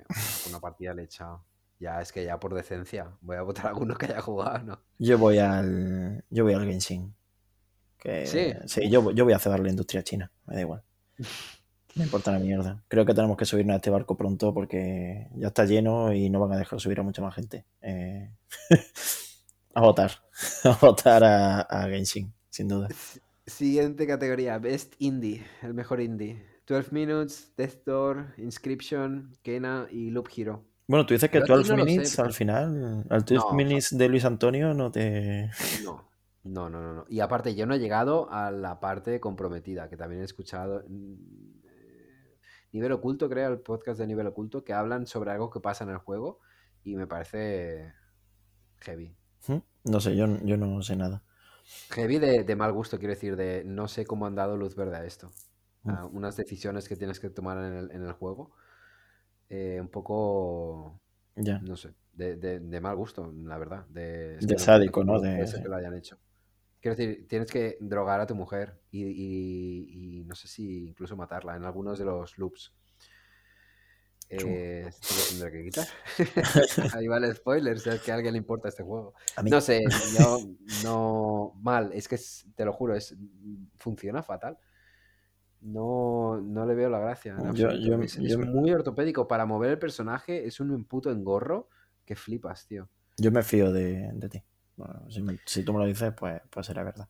[0.47, 1.43] una partida le he echado.
[1.79, 4.79] Ya, es que ya por decencia voy a votar a alguno que haya jugado, ¿no?
[4.99, 6.23] Yo voy al.
[6.29, 7.13] Yo voy al Genshin.
[7.97, 8.25] Que,
[8.67, 8.89] Sí.
[8.89, 10.83] yo, yo voy a cebar la industria china, me da igual.
[11.95, 12.83] Me importa una mierda.
[12.87, 16.39] Creo que tenemos que subirnos a este barco pronto porque ya está lleno y no
[16.39, 17.65] van a dejar subir a mucha más gente.
[17.81, 18.31] Eh,
[19.75, 20.11] a votar.
[20.63, 22.87] A votar a, a Genshin, sin duda.
[23.45, 26.43] Siguiente categoría, Best Indie, el mejor indie.
[26.65, 30.63] 12 Minutes, Death Door, Inscription, Kena y Loop Hero.
[30.87, 33.97] Bueno, tú dices que aquí 12 no minutes pero- al final, al 12 No, minutes
[33.97, 35.49] de Luis Antonio no te.
[35.83, 36.09] No,
[36.45, 37.05] no, no, no, no.
[37.09, 40.83] Y aparte, yo no he llegado a la parte comprometida, que también he escuchado.
[42.73, 45.91] Nivel Oculto, creo, el podcast de Nivel Oculto, que hablan sobre algo que pasa en
[45.91, 46.39] el juego
[46.83, 47.93] y me parece
[48.81, 49.15] heavy.
[49.47, 49.57] ¿Mm?
[49.85, 51.23] No sé, yo, yo no sé nada.
[51.91, 54.97] Heavy de, de mal gusto, quiero decir, de no sé cómo han dado luz verde
[54.97, 55.31] a esto.
[55.85, 58.51] A unas decisiones que tienes que tomar en el, en el juego.
[59.49, 60.99] eh, un poco,
[61.35, 61.59] Ya.
[61.59, 63.85] no sé, de, de- de mal gusto, la verdad.
[63.87, 65.19] De, De sádico, ¿no?
[65.19, 66.17] De- que lo hayan hecho.
[66.83, 71.15] Quiero decir, tienes que drogar a tu mujer y, y- y no sé si incluso
[71.15, 72.73] matarla en algunos de los loops.
[74.29, 75.87] Eh, esto lo tendré que quitar.
[76.93, 79.13] Ahí va el spoiler, si es que a alguien le importa este juego.
[79.49, 79.81] No sé,
[80.13, 80.39] yo
[80.83, 81.53] no.
[81.61, 83.15] Mal, es que es- te lo juro, es,
[83.77, 84.57] funciona fatal.
[85.61, 87.37] No, no le veo la gracia.
[87.53, 89.25] Yo- yo- es, yo es muy ortopédico.
[89.27, 91.69] Para mover el personaje es un puto engorro
[92.03, 92.89] que flipas, tío.
[93.17, 94.43] yo me fío de, de ti.
[94.75, 97.07] Bueno, si, me- si tú me lo dices, pues, pues será verdad.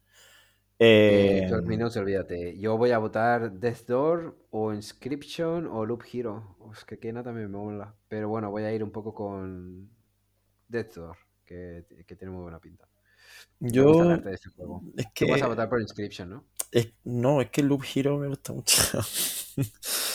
[1.06, 2.58] Eh, Eh, 12 Minutes, olvídate.
[2.60, 6.56] Yo voy a votar Death Door o Inscription o Loop Hero.
[6.74, 7.96] Es que Kena también me mola.
[8.08, 9.90] Pero bueno, voy a ir un poco con
[10.68, 12.88] Death Door, que, que tiene muy buena pinta.
[13.60, 14.22] Yo.
[14.24, 14.86] de este juego.
[14.98, 15.48] Es Tú vas a que.
[15.48, 16.46] votar por Inscription, ¿no?
[16.72, 18.78] es- no, es que Loop Hero me gusta mucho.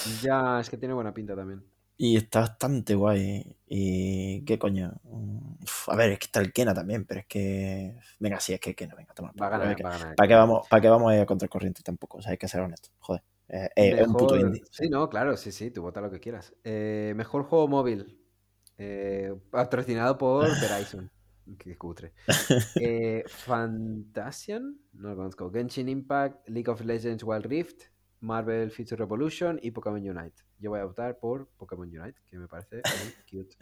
[0.05, 1.65] Ya, es que tiene buena pinta también.
[2.01, 3.57] Y está bastante guay.
[3.67, 4.45] Y.
[4.45, 4.93] ¿Qué coño?
[5.03, 7.97] Mm, uf, a ver, es que está el Kena también, pero es que.
[8.21, 9.33] Venga, sí, es que Kena, venga, toma.
[9.39, 10.15] Va a ganar, va ganar.
[10.15, 12.19] ¿Para qué vamos, para qué vamos a ir a contracorriente tampoco?
[12.19, 12.91] O sea, hay que ser honesto.
[13.01, 13.23] Joder.
[13.49, 14.63] Eh, eh, es un puto indie.
[14.71, 16.55] Sí, no, claro, sí, sí, tú vota lo que quieras.
[16.63, 18.17] Eh, mejor juego móvil.
[18.77, 21.11] Eh, patrocinado por Verizon.
[21.59, 22.13] Qué cutre.
[23.27, 25.51] Fantasian, no lo conozco.
[25.51, 27.87] Genshin Impact, League of Legends Wild Rift,
[28.21, 30.48] Marvel Future Revolution y Pokémon Unite.
[30.59, 33.57] Yo voy a votar por Pokémon Unite, que me parece muy cute.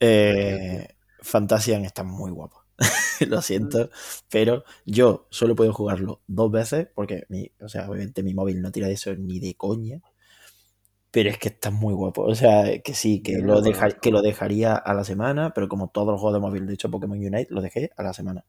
[0.00, 0.88] Eh,
[1.20, 2.64] Fantasian está muy guapo.
[3.28, 3.90] Lo siento,
[4.30, 8.72] pero yo solo puedo jugarlo dos veces porque, mi, o sea, obviamente mi móvil no
[8.72, 10.00] tira de eso ni de coña.
[11.10, 12.22] Pero es que está muy guapo.
[12.22, 15.88] O sea, que sí, que lo, deja- que lo dejaría a la semana, pero como
[15.88, 18.44] todos los juegos de móvil, de hecho Pokémon Unite, lo dejé a la semana.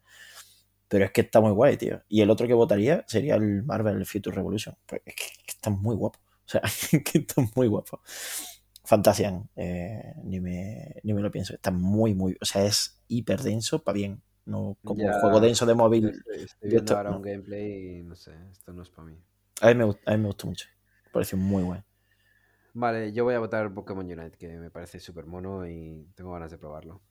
[0.89, 2.01] Pero es que está muy guay, tío.
[2.09, 4.75] Y el otro que votaría sería el Marvel Future Revolution.
[4.87, 6.19] Pues es que, es que está muy guapo.
[6.45, 6.61] O sea,
[7.05, 8.01] que está muy guapo.
[8.83, 11.53] Fantasian, eh, ni, me, ni me lo pienso.
[11.53, 12.37] Está muy, muy.
[12.41, 14.21] O sea, es hiper denso para bien.
[14.45, 16.09] no como Ya, juego denso de móvil.
[16.09, 17.17] Estoy, estoy viendo esto- ahora no.
[17.17, 19.17] un gameplay y no sé, esto no es para mí.
[19.61, 20.67] A mí me, a mí me gustó mucho.
[21.05, 21.83] Me pareció muy bueno.
[22.73, 26.51] Vale, yo voy a votar Pokémon Unite, que me parece súper mono y tengo ganas
[26.51, 27.01] de probarlo.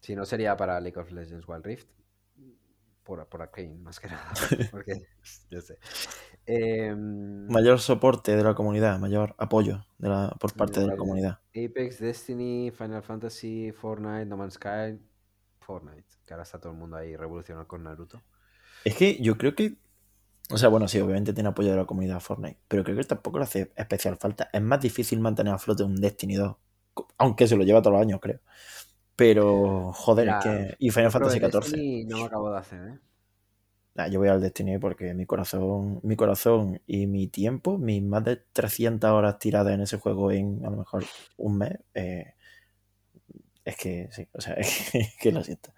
[0.00, 1.88] Si no sería para League of Legends Wild Rift,
[3.04, 4.32] por, por Arcane, más que nada.
[4.70, 5.06] Porque,
[5.50, 5.78] yo sé.
[6.46, 11.38] Em, Mayor soporte de la comunidad, mayor apoyo de la, por parte de la comunidad.
[11.50, 14.98] Apex, Destiny, Final Fantasy, Fortnite, No Man's Sky,
[15.60, 16.04] Fortnite.
[16.26, 18.22] Que ahora está todo el mundo ahí revolucionado con Naruto.
[18.84, 19.76] Es que yo creo que.
[20.50, 22.58] O sea, bueno, sí, obviamente tiene apoyo de la comunidad Fortnite.
[22.68, 24.50] Pero creo que tampoco le hace especial falta.
[24.52, 26.56] Es más difícil mantener a flote un Destiny 2.
[27.18, 28.40] Aunque se lo lleva todos los años, creo.
[29.16, 30.76] Pero, joder, es que.
[30.78, 32.06] Y Final Fantasy XIV.
[32.08, 32.98] No me acabo de hacer, ¿eh?
[33.94, 38.24] Nah, yo voy al Destiny porque mi corazón, mi corazón y mi tiempo, mis más
[38.24, 41.04] de 300 horas tiradas en ese juego en a lo mejor
[41.36, 42.34] un mes, eh,
[43.64, 45.72] es que sí, o sea, es que, es que lo siento.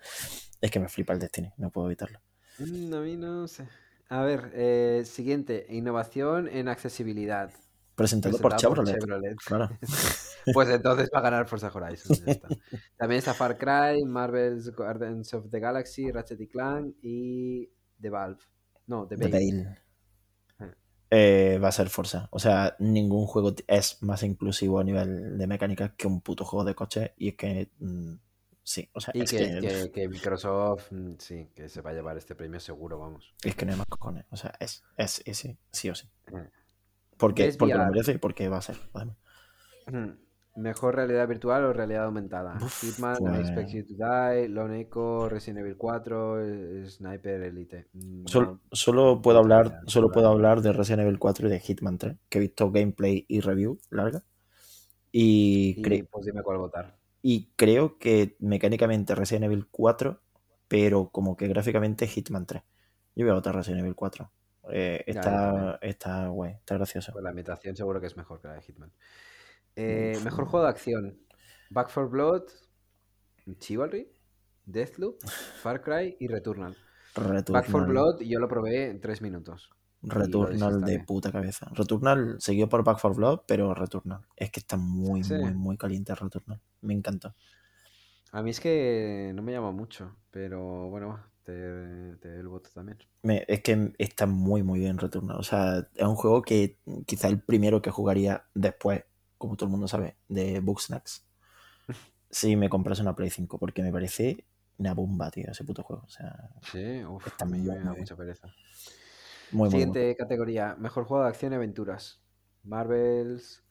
[0.61, 2.21] Es que me flipa el Destiny, no puedo evitarlo.
[2.59, 3.69] Mm, A mí no sé.
[4.09, 5.67] A ver, eh, siguiente.
[5.69, 7.51] Innovación en accesibilidad.
[7.97, 9.37] Presentado por Chevrolet.
[9.45, 9.71] Claro.
[10.53, 12.19] Pues entonces va a ganar Forza Horizon.
[12.25, 12.49] ya está.
[12.97, 17.69] También está Far Cry, Marvel's Guardians of the Galaxy, Ratchet y Clank y
[18.01, 18.39] The Valve.
[18.87, 19.83] No, The The Bale.
[21.09, 22.29] Eh, va a ser Forza.
[22.33, 26.65] O sea, ningún juego es más inclusivo a nivel de mecánica que un puto juego
[26.65, 27.15] de coche.
[27.17, 27.71] Y es que.
[27.79, 28.15] mm,
[28.65, 31.91] sí, o sea, Y es que, que, que- que Microsoft, mm, sí, que se va
[31.91, 33.35] a llevar este premio seguro, vamos.
[33.45, 34.25] es que no hay más cojones.
[34.31, 36.09] O sea, es, es ese, sí o sí.
[37.17, 39.17] Porque, Es porque lo merece y porque va a ser, además.
[39.87, 40.11] Mm.
[40.57, 42.57] Mejor realidad virtual o realidad aumentada.
[42.57, 47.43] Uf, Hitman, pues- I Expect You to Die, Lone Echo, Resident Evil 4, eh, Sniper
[47.43, 47.89] Elite.
[48.27, 51.99] Sol- no, solo puedo hablar, solo puedo hablar de Resident Evil 4 y de Hitman
[51.99, 54.23] 3, que he visto gameplay y review larga.
[55.13, 56.97] Y, Y cre- pues dime cuál votar.
[57.23, 60.21] y creo que mecánicamente Resident Evil 4,
[60.69, 62.63] pero como que gráficamente Hitman 3.
[63.15, 64.31] Yo voy a votar Resident Evil 4.
[64.71, 65.77] Eh, Ya, está, también.
[65.83, 67.13] está guay, está gracioso.
[67.13, 68.91] Pues la imitación seguro que es mejor que la de Hitman.
[69.77, 71.19] Eh, mejor juego de acción.
[71.71, 72.43] Back 4 Blood,
[73.59, 74.09] Chivalry,
[74.65, 75.17] Deathloop,
[75.63, 76.77] Far Cry y Returnal.
[77.15, 79.71] Back 4 Returnal, Blood yo lo probé en 3 minutos.
[80.03, 81.69] Returnal de puta cabeza.
[81.73, 84.21] Returnal seguido por Back 4 Blood, pero Returnal.
[84.37, 85.35] Es que está muy, Sí.
[85.35, 86.61] muy, muy caliente Returnal.
[86.83, 87.35] Me encantó.
[88.33, 92.99] A mí es que no me llama mucho, pero bueno, te doy el voto también.
[93.23, 95.39] Me- es que está muy, muy bien Returnal.
[95.39, 99.05] O sea, es un juego que quizá el primero que jugaría después,
[99.39, 101.25] como todo el mundo sabe, de Bugsnax.
[102.31, 104.45] Si me compras una Play 5, porque me parece
[104.79, 106.03] una bomba, tío, ese puto juego.
[106.05, 108.01] O sea, Sí, Está muy, me da bien.
[108.01, 108.49] mucha pereza.
[108.49, 108.55] muy,
[109.53, 109.71] muy bueno.
[109.71, 112.21] Siguiente categoría, mejor juego de acción y aventuras.
[112.65, 113.63] Marvels,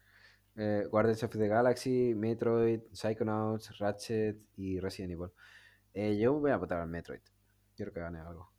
[0.55, 5.31] eh, Guardians of the Galaxy, Metroid, Psychonauts, Ratchet y Resident Evil.
[5.93, 7.21] Eh, yo voy a votar al Metroid.
[7.75, 8.51] Quiero que gane algo.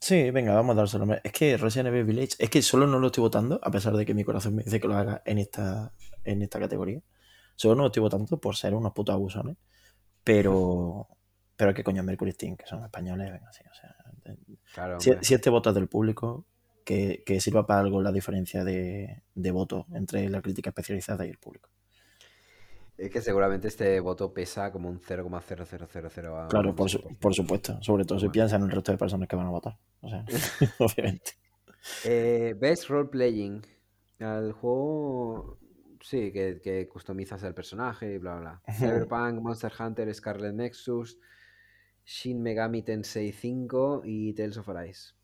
[0.00, 1.06] Sí, venga, vamos a dárselo.
[1.22, 4.04] Es que Resident Evil Village, es que solo no lo estoy votando, a pesar de
[4.06, 5.92] que mi corazón me dice que lo haga en esta,
[6.24, 7.00] en esta categoría.
[7.56, 9.56] Solo no lo estoy votando por ser unos putos abusones.
[10.24, 11.08] Pero,
[11.56, 13.96] pero qué coño, Mercury Steam, que son españoles, venga, sí, o sea.
[14.72, 16.46] Claro, Si, si este voto es del público,
[16.84, 21.30] que, que sirva para algo la diferencia de, de voto entre la crítica especializada y
[21.30, 21.70] el público.
[23.00, 26.44] Es que seguramente este voto pesa como un 0,0000.
[26.44, 27.18] a Claro, por, su- 100%.
[27.18, 28.32] por supuesto, sobre todo si Bueno.
[28.32, 29.78] piensan en el resto de personas que van a votar.
[30.02, 30.24] O sea,
[30.78, 31.32] obviamente.
[32.04, 33.62] Eh, Best Role Playing.
[34.18, 35.58] El juego.
[36.02, 38.62] Sí, que, que customizas el personaje y bla, bla.
[38.78, 41.18] Cyberpunk, Monster Hunter, Scarlet Nexus,
[42.04, 45.14] Shin Megami Tensei 5 y Tales of Arise.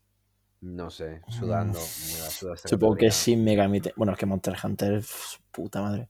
[0.61, 1.77] No sé, sudando.
[1.77, 3.79] Esta Supongo que sin Megami.
[3.95, 5.03] Bueno, es que Monster Hunter,
[5.51, 6.09] puta madre.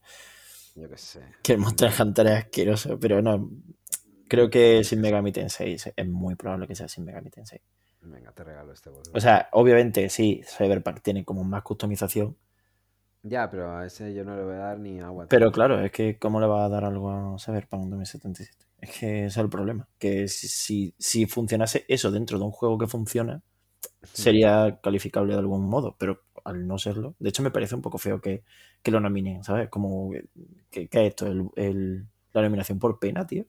[0.77, 1.21] Yo qué sé.
[1.43, 3.49] Que el Monster Hunter es asqueroso, pero no.
[4.27, 7.61] Creo que sin Megami Tensei es es muy probable que sea sin Megami Tensei.
[8.01, 9.09] Venga, te regalo este voto.
[9.13, 12.37] O sea, obviamente sí, Cyberpunk tiene como más customización,
[13.23, 15.25] ya, pero a ese yo no le voy a dar ni agua.
[15.29, 18.65] pero claro, es que ¿cómo le va a dar algo a Cyberpunk 2077?
[18.79, 22.51] Es que ese es el problema, que si, si, si funcionase eso dentro de un
[22.51, 23.41] juego que funciona,
[24.03, 27.97] sería calificable de algún modo, pero al no serlo, de hecho me parece un poco
[27.97, 28.43] feo que,
[28.83, 29.69] que lo nominen, ¿sabes?
[29.69, 30.11] Como,
[30.71, 31.27] que, que es esto?
[31.27, 33.45] El, el- la nominación por pena, tío.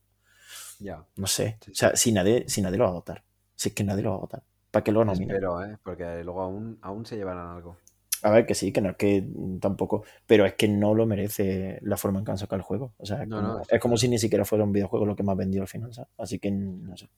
[0.80, 1.04] Ya.
[1.16, 1.60] No sé.
[1.60, 3.22] Sí, O sea, si nadie, si nadie lo va a votar.
[3.54, 4.42] Si es que nadie lo va a votar.
[4.70, 5.38] ¿Para qué lo nominen?
[5.38, 5.76] Espero, ¿eh?
[5.82, 7.76] Porque luego aún, aún se llevarán algo.
[8.22, 9.24] A ver, que sí, que no es que
[9.60, 10.04] tampoco.
[10.26, 12.94] Pero es que no lo merece la forma en que han sacado el juego.
[12.98, 15.14] O sea, es, No, como, no, es como si ni siquiera fuera un videojuego lo
[15.16, 16.10] que más vendió al final, ¿sabes?
[16.18, 17.08] Así que no sé.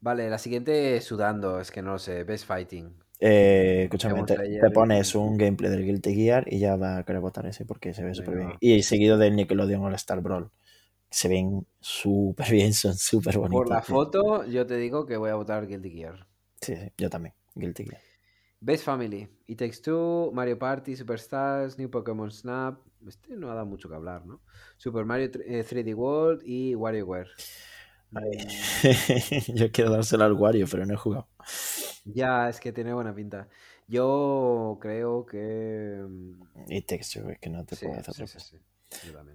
[0.00, 2.22] Vale, la siguiente sudando, es que no lo sé.
[2.24, 2.94] Best Fighting.
[3.20, 7.20] Eh, escúchame, te, te pones un gameplay del Guilty Gear y ya va a querer
[7.20, 8.52] votar ese porque se ve súper bien.
[8.60, 10.50] Y seguido del Nickelodeon All Star Brawl.
[11.10, 13.62] se ven súper bien, son súper bonitos.
[13.62, 16.26] Por la foto, yo te digo que voy a votar Guilty Gear.
[16.60, 18.00] Sí, sí, yo también, Guilty Gear.
[18.60, 22.80] Best Family, It Takes Two, Mario Party, Superstars, New Pokémon Snap.
[23.06, 24.40] Este no ha dado mucho que hablar, ¿no?
[24.78, 27.28] Super Mario 3D eh, World y WarioWare.
[29.54, 31.28] yo quiero dárselo al Wario, pero no he jugado.
[32.04, 33.48] Ya, es que tiene buena pinta.
[33.88, 36.04] Yo creo que.
[36.06, 36.42] Mm,
[36.86, 38.56] Takes Two, es que no te puedo hacer sí, sí,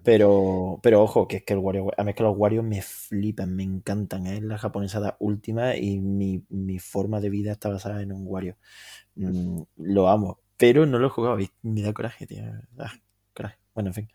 [0.04, 2.82] pero, pero ojo, que es que el Wario, a mí es que los Wario me
[2.82, 4.26] flipan, me encantan.
[4.28, 8.58] Es la japonesada última y mi, mi, forma de vida está basada en un Wario.
[9.16, 12.44] Mm, lo amo, pero no lo he jugado y me da coraje, tío.
[12.78, 12.94] Ah,
[13.34, 13.58] coraje.
[13.74, 14.10] Bueno, en fin.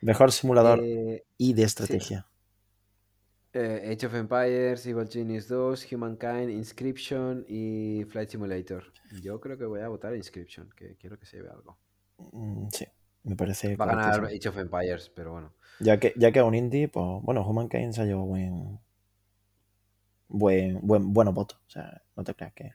[0.00, 2.26] Mejor simulador eh, y de estrategia.
[3.58, 8.84] Eh, Age of Empires, Evil Genius 2, Humankind, Inscription y Flight Simulator.
[9.22, 11.78] Yo creo que voy a votar Inscription, que quiero que se vea algo.
[12.32, 12.84] Mm, sí.
[13.24, 13.74] Me parece.
[13.76, 15.54] Va a ganar Age of Empires, pero bueno.
[15.80, 18.78] Ya que, ya que un indie, pues bueno, Humankind se ha llevado buen.
[20.28, 21.58] Buen, buen, buenos votos.
[21.66, 22.72] O sea, no te creas que.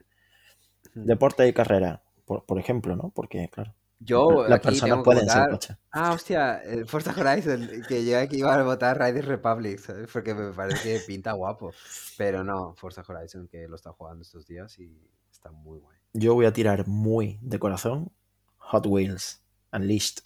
[0.95, 3.11] Deporte y carrera, por, por ejemplo, ¿no?
[3.13, 3.75] Porque, claro.
[4.03, 5.77] Yo, las personas pueden ser coches.
[5.91, 10.09] Ah, hostia, el Forza Horizon, que yo aquí iba a votar Riders Republic, ¿sabes?
[10.11, 11.71] Porque me parece que pinta guapo.
[12.17, 14.91] Pero no, Forza Horizon, que lo está jugando estos días y
[15.31, 15.97] está muy guay.
[16.13, 18.11] Yo voy a tirar muy de corazón
[18.57, 19.43] Hot Wheels.
[19.71, 20.23] Unleashed.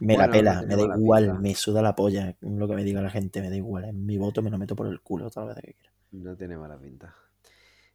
[0.00, 3.10] Me la pela, me da igual, me suda la polla lo que me diga la
[3.10, 3.84] gente, me da igual.
[3.84, 5.92] En mi voto me lo meto por el culo otra vez que quiera.
[6.12, 7.14] No tiene mala pinta.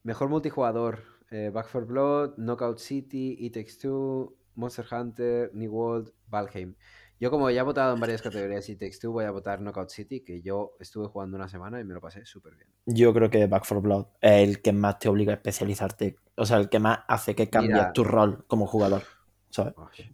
[0.04, 6.12] Mejor multijugador: eh, Back 4 Blood, Knockout City, It Takes Two, Monster Hunter, New World,
[6.28, 6.76] Valheim.
[7.20, 9.90] Yo, como ya he votado en varias categorías It Takes Two, voy a votar Knockout
[9.90, 12.68] City, que yo estuve jugando una semana y me lo pasé súper bien.
[12.86, 16.46] Yo creo que Back 4 Blood es el que más te obliga a especializarte, o
[16.46, 19.04] sea, el que más hace que cambies tu rol como jugador.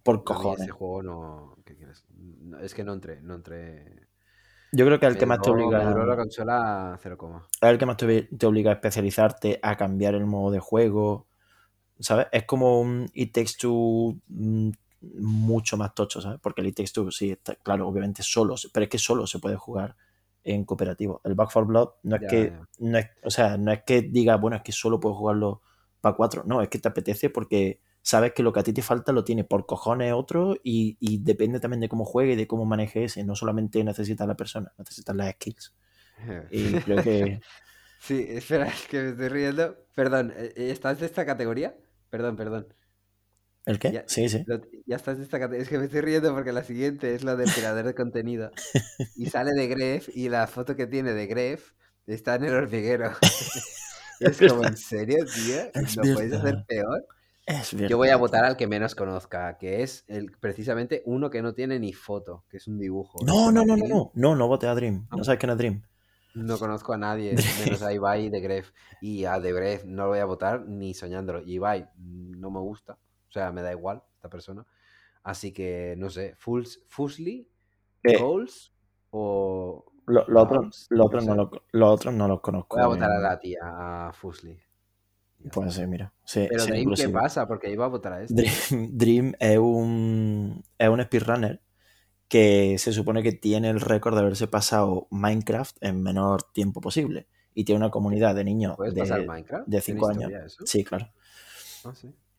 [0.03, 0.61] Por cojones.
[0.61, 1.57] Ese juego no,
[2.61, 4.07] Es que no entré, no entré.
[4.71, 5.83] Yo creo que el que más te obliga.
[5.93, 7.17] la consola 0,
[7.61, 11.27] es el que más te, obliga a especializarte, a cambiar el modo de juego.
[12.01, 12.27] ¿Sabes?
[12.31, 14.69] Es como un It Takes Two mm,
[15.19, 16.39] mucho más tocho, ¿sabes?
[16.41, 19.39] Porque el It Takes Two, sí, está, claro, obviamente solo, pero es que solo se
[19.39, 19.95] puede jugar
[20.43, 21.21] en cooperativo.
[21.23, 22.53] El Back 4 Blood no es que.
[22.79, 25.61] No es, o sea, no es que diga, bueno, es que solo puedo jugarlo
[26.01, 26.43] para 4.
[26.45, 29.23] No, es que te apetece porque sabes que lo que a ti te falta lo
[29.23, 33.23] tiene por cojones otro y, depende también de cómo juegue y de cómo maneje ese.
[33.23, 35.73] No solamente necesitas la persona, necesitas las skills.
[36.51, 37.41] Y creo que...
[37.99, 39.75] Sí, espera, es que me estoy riendo.
[39.95, 41.75] Perdón, ¿estás de esta categoría?
[42.11, 42.67] Perdón, perdón.
[43.65, 44.03] ¿El qué?
[44.07, 44.43] sí, sí.
[44.85, 45.63] ya estás de esta categoría.
[45.63, 48.51] Es que me estoy riendo porque la siguiente es la del creador de contenido.
[49.15, 51.73] Y sale de Gref y la foto que tiene de Gref
[52.05, 53.11] está en el hormiguero.
[54.19, 55.63] es como, ¿en serio, tío?
[55.95, 57.07] ¿Lo podéis hacer peor?
[57.89, 61.53] Yo voy a votar al que menos conozca, que es el, precisamente uno que no
[61.53, 63.19] tiene ni foto, que es un dibujo.
[63.25, 65.07] No, no, no, no, no, no, no voté a Dream.
[65.15, 65.81] No, sabes quién es Dream.
[66.33, 68.71] No conozco a nadie, menos a Ibai de Gref.
[69.01, 71.41] Y a De Gref no lo voy a votar ni soñándolo.
[71.41, 72.93] Y Ibai no me gusta,
[73.27, 74.65] o sea, me da igual esta persona.
[75.23, 77.47] Así que, no sé, Fusli,
[78.03, 78.17] eh.
[78.17, 78.73] Goals
[79.11, 79.85] o...
[80.07, 82.75] Los lo otros lo otro no, lo, lo otro no los conozco.
[82.75, 84.59] Voy a votar a la tía, a Fusli.
[85.51, 86.13] Pues sí, mira.
[86.33, 87.47] Pero Dream, ¿qué pasa?
[87.47, 88.45] Porque iba a votar a este.
[88.91, 91.61] Dream, es un, es un speedrunner
[92.31, 97.27] que se supone que tiene el récord de haberse pasado Minecraft en menor tiempo posible.
[97.53, 100.57] Y tiene una comunidad de niños de 5 años.
[100.63, 101.09] Sí, claro.
[101.83, 101.91] Ah,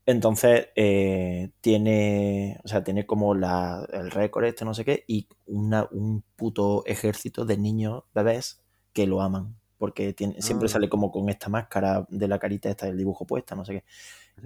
[0.06, 5.28] Entonces, eh, tiene, o sea, tiene como la, el récord este, no sé qué, y
[5.44, 8.62] una, un puto ejército de niños bebés
[8.94, 10.70] que lo aman porque siempre ah.
[10.70, 13.84] sale como con esta máscara de la carita esta del dibujo puesta, no sé qué.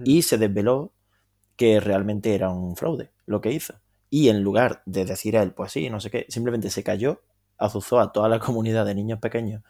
[0.03, 0.91] Y se desveló
[1.55, 3.75] que realmente era un fraude lo que hizo.
[4.09, 7.21] Y en lugar de decir a él, pues sí, no sé qué, simplemente se cayó,
[7.57, 9.63] azuzó a toda la comunidad de niños pequeños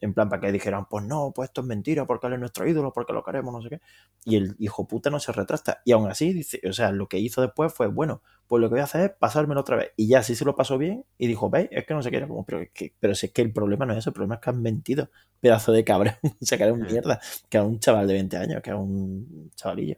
[0.00, 2.66] en plan para que dijeran, pues no, pues esto es mentira, porque él es nuestro
[2.66, 3.80] ídolo, porque lo queremos, no sé qué.
[4.24, 5.82] Y el hijo puta no se retrasta.
[5.84, 8.74] Y aún así, dice, o sea, lo que hizo después fue, bueno, pues lo que
[8.74, 9.92] voy a hacer es pasármelo otra vez.
[9.96, 12.26] Y ya sí se lo pasó bien y dijo, veis, es que no se quiere,
[12.26, 14.40] como, pero, que, pero si es que el problema no es eso, el problema es
[14.40, 15.10] que han mentido,
[15.40, 18.36] pedazo de cabrón, o sea, que era un mierda, que era un chaval de 20
[18.38, 19.96] años, que era un chavalillo.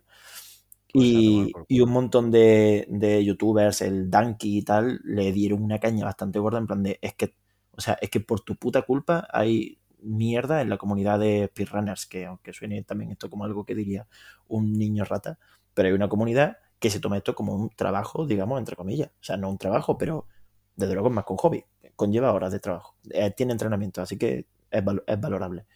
[0.93, 5.79] Pues y, y, un montón de, de youtubers, el Danky y tal, le dieron una
[5.79, 7.35] caña bastante gorda en plan de, es que,
[7.71, 12.07] o sea, es que por tu puta culpa hay mierda en la comunidad de speedrunners,
[12.07, 14.07] que aunque suene también esto como algo que diría
[14.49, 15.39] un niño rata,
[15.75, 19.09] pero hay una comunidad que se toma esto como un trabajo, digamos, entre comillas.
[19.21, 20.27] O sea, no un trabajo, pero
[20.75, 21.65] desde luego es más con hobby.
[21.97, 22.97] Conlleva horas de trabajo.
[23.11, 25.67] Eh, tiene entrenamiento, así que es, valorable.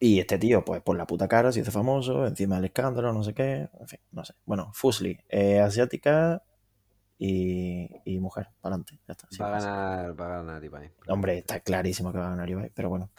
[0.00, 3.22] Y este tío, pues por la puta cara se hizo famoso, encima del escándalo, no
[3.24, 4.34] sé qué, en fin, no sé.
[4.44, 5.18] Bueno, Fusli,
[5.62, 6.42] asiática,
[7.18, 9.00] y, y mujer, para adelante.
[9.08, 9.26] Ya está.
[9.28, 10.92] sin Va a ganar, va a ganar Ibai.
[11.08, 13.10] Hombre, está clarísimo que va a ganar Ibai, pero bueno.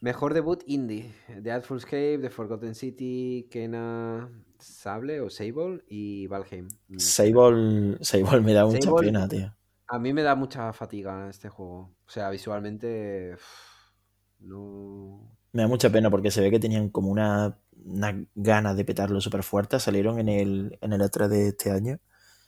[0.00, 1.12] Mejor debut indie.
[1.42, 6.68] The Artful Escape, The Forgotten City, Kena Sable o Sable y Valheim.
[6.88, 9.52] Mm, Sable, Sable me da mucha Sable- pena, tío.
[9.88, 11.90] A mí me da mucha fatiga este juego.
[12.06, 13.36] O sea, visualmente.
[14.40, 15.28] No.
[15.52, 19.20] Me da mucha pena porque se ve que tenían como una, una ganas de petarlo
[19.20, 19.78] súper fuerte.
[19.80, 21.98] Salieron en el, en el E3 de este año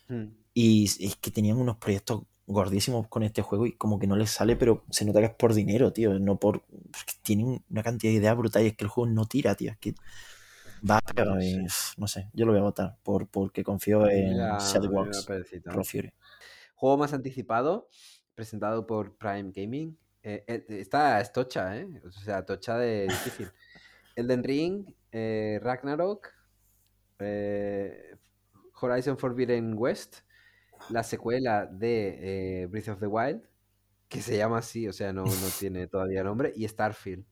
[0.09, 0.27] Hmm.
[0.53, 4.29] y es que tenían unos proyectos gordísimos con este juego y como que no les
[4.31, 6.19] sale, pero se nota que es por dinero, tío.
[6.19, 6.63] No por.
[7.23, 8.73] tienen una cantidad de ideas brutales.
[8.73, 9.71] Es que el juego no tira, tío.
[9.71, 9.95] Es que
[10.89, 11.63] va pero No y, sé.
[11.63, 12.29] uf, no sé.
[12.35, 15.25] Yo lo voy a votar por, porque confío en da- a mí me da Shadowworks,
[15.25, 15.73] perecita.
[15.73, 16.13] Raw Fury.
[16.75, 17.89] Juego más anticipado,
[18.35, 19.97] presentado por Prime Gaming.
[20.27, 21.87] Eh, eh, está es tocha, ¿eh?
[22.03, 23.51] O sea, tocha de difícil.
[24.17, 26.33] Elden Ring, eh, Ragnarok,
[27.19, 28.17] eh,
[28.81, 30.21] Horizon Forbidden West,
[30.89, 33.43] la secuela de Breath of the Wild,
[34.09, 37.27] que se llama así, o sea, no, no tiene todavía nombre, y Starfield.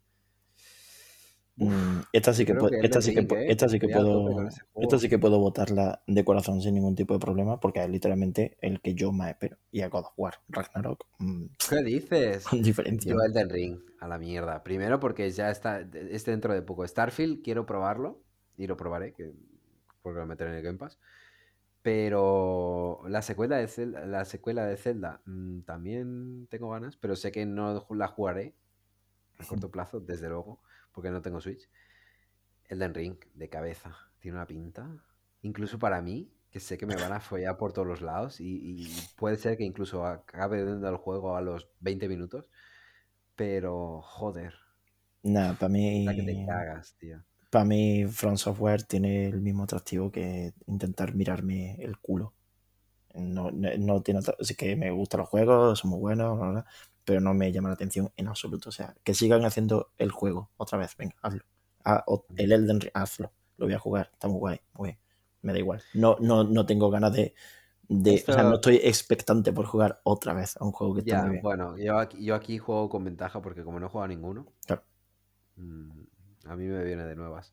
[1.58, 5.18] Uf, esta sí que, puedo, esta sí que, esta sí que puedo, esta sí que
[5.18, 9.12] puedo votarla de corazón sin ningún tipo de problema porque es literalmente el que yo
[9.12, 9.58] más espero.
[9.70, 12.44] Y a God of War, Ragnarok, mm, ¿Qué dices?
[12.44, 13.12] con diferencia.
[13.12, 14.62] Yo Elden Ring, a la mierda.
[14.62, 16.86] Primero porque ya está, es dentro de poco.
[16.86, 18.22] Starfield, quiero probarlo
[18.56, 19.32] y lo probaré, que,
[20.02, 20.98] porque lo meteré en el Game Pass.
[21.82, 27.32] Pero la secuela de Zelda, la secuela de Zelda mm, también tengo ganas, pero sé
[27.32, 28.54] que no la jugaré
[29.38, 30.60] a corto plazo, desde luego,
[30.92, 31.68] porque no tengo Switch.
[32.68, 34.88] Elden Ring, de cabeza, tiene una pinta.
[35.42, 38.58] Incluso para mí, que sé que me van a follar por todos los lados y,
[38.62, 42.46] y puede ser que incluso acabe dando el juego a los 20 minutos.
[43.36, 44.54] Pero, joder,
[45.24, 47.24] Nada, para mí, la que te cagas, tío.
[47.50, 52.34] para mí From Software tiene el mismo atractivo que intentar mirarme el culo.
[53.14, 56.48] No, no, no tiene otra- sí que me gustan los juegos, son muy buenos, bla,
[56.50, 56.66] bla, bla,
[57.04, 58.68] pero no me llama la atención en absoluto.
[58.68, 61.42] O sea, que sigan haciendo el juego otra vez, venga, hazlo.
[61.84, 62.04] Ah,
[62.36, 63.32] el Elden Ring, hazlo.
[63.56, 64.98] Lo voy a jugar, está muy guay, muy bien.
[65.42, 65.82] Me da igual.
[65.94, 67.34] No, no, no tengo ganas de,
[67.88, 71.16] de- O sea, no estoy expectante por jugar otra vez a un juego que está
[71.16, 71.42] Ya, muy bien.
[71.42, 74.46] bueno, yo aquí, yo aquí juego con ventaja porque como no he jugado a ninguno,
[74.66, 74.84] Claro.
[75.56, 75.90] mm,
[76.46, 77.52] a mí me viene de nuevas.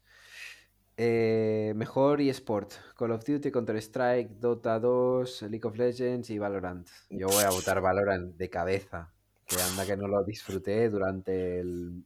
[1.02, 6.88] Eh, mejor eSport, Call of Duty, Counter-Strike, Dota 2, League of Legends y Valorant.
[7.10, 9.14] Yo voy a votar Valorant de cabeza,
[9.50, 12.06] que anda que no lo disfruté durante el-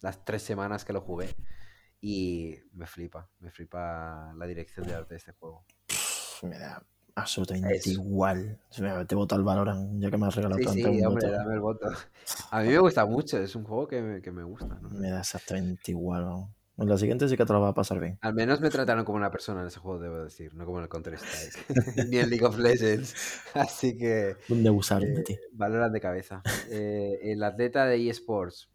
[0.00, 1.28] las tres semanas que lo jugué.
[2.00, 5.64] Y me flipa, me flipa la dirección de arte de este juego.
[6.42, 7.90] Me da absolutamente Eso.
[7.92, 8.58] igual.
[9.06, 11.38] Te voto al Valorant, ya que me has regalado Sí, tanto sí, un hombre, voto.
[11.38, 11.90] dame el voto.
[12.50, 14.66] A mí me gusta mucho, es un juego que me, que me gusta.
[14.82, 14.90] ¿no?
[14.90, 16.24] Me da exactamente igual.
[16.24, 16.54] ¿no?
[16.76, 18.18] En la siguiente sí que te lo va a pasar bien.
[18.20, 20.84] Al menos me trataron como una persona en ese juego, debo decir, no como en
[20.84, 21.66] el Counter-Strike,
[22.10, 23.14] ni en League of Legends.
[23.54, 25.38] Así que ¿Dónde de eh, ti?
[25.52, 26.42] valoran de cabeza.
[26.70, 28.68] Eh, el atleta de eSports,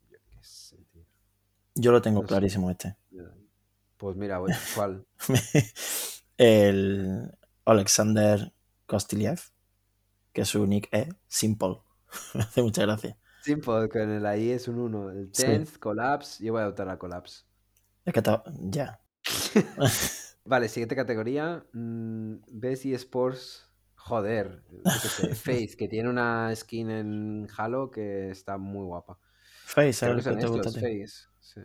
[1.75, 2.27] yo lo tengo no sé.
[2.27, 2.95] clarísimo este.
[3.97, 4.39] Pues mira,
[4.75, 5.05] ¿cuál?
[6.37, 7.31] el
[7.65, 8.53] Alexander
[8.85, 9.39] Kostiliev,
[10.33, 11.81] que su nick es Simple.
[12.33, 13.17] Me hace mucha gracia.
[13.41, 15.11] Simple, con el ahí es un 1.
[15.11, 15.43] El Sí.
[15.43, 17.43] 10th, Collapse, yo voy a votar a Collapse.
[18.09, 18.43] Es que está.
[18.77, 18.99] Ya.
[20.45, 21.65] Vale, siguiente categoría.
[21.73, 23.65] mm, Best eSports.
[23.95, 24.63] Joder,
[25.09, 29.19] sé, Face, que tiene una skin en Halo que está muy guapa.
[29.63, 30.73] Face, Creo que ¿sabes son que te gusta estos?
[30.73, 31.27] Face.
[31.41, 31.61] Sí,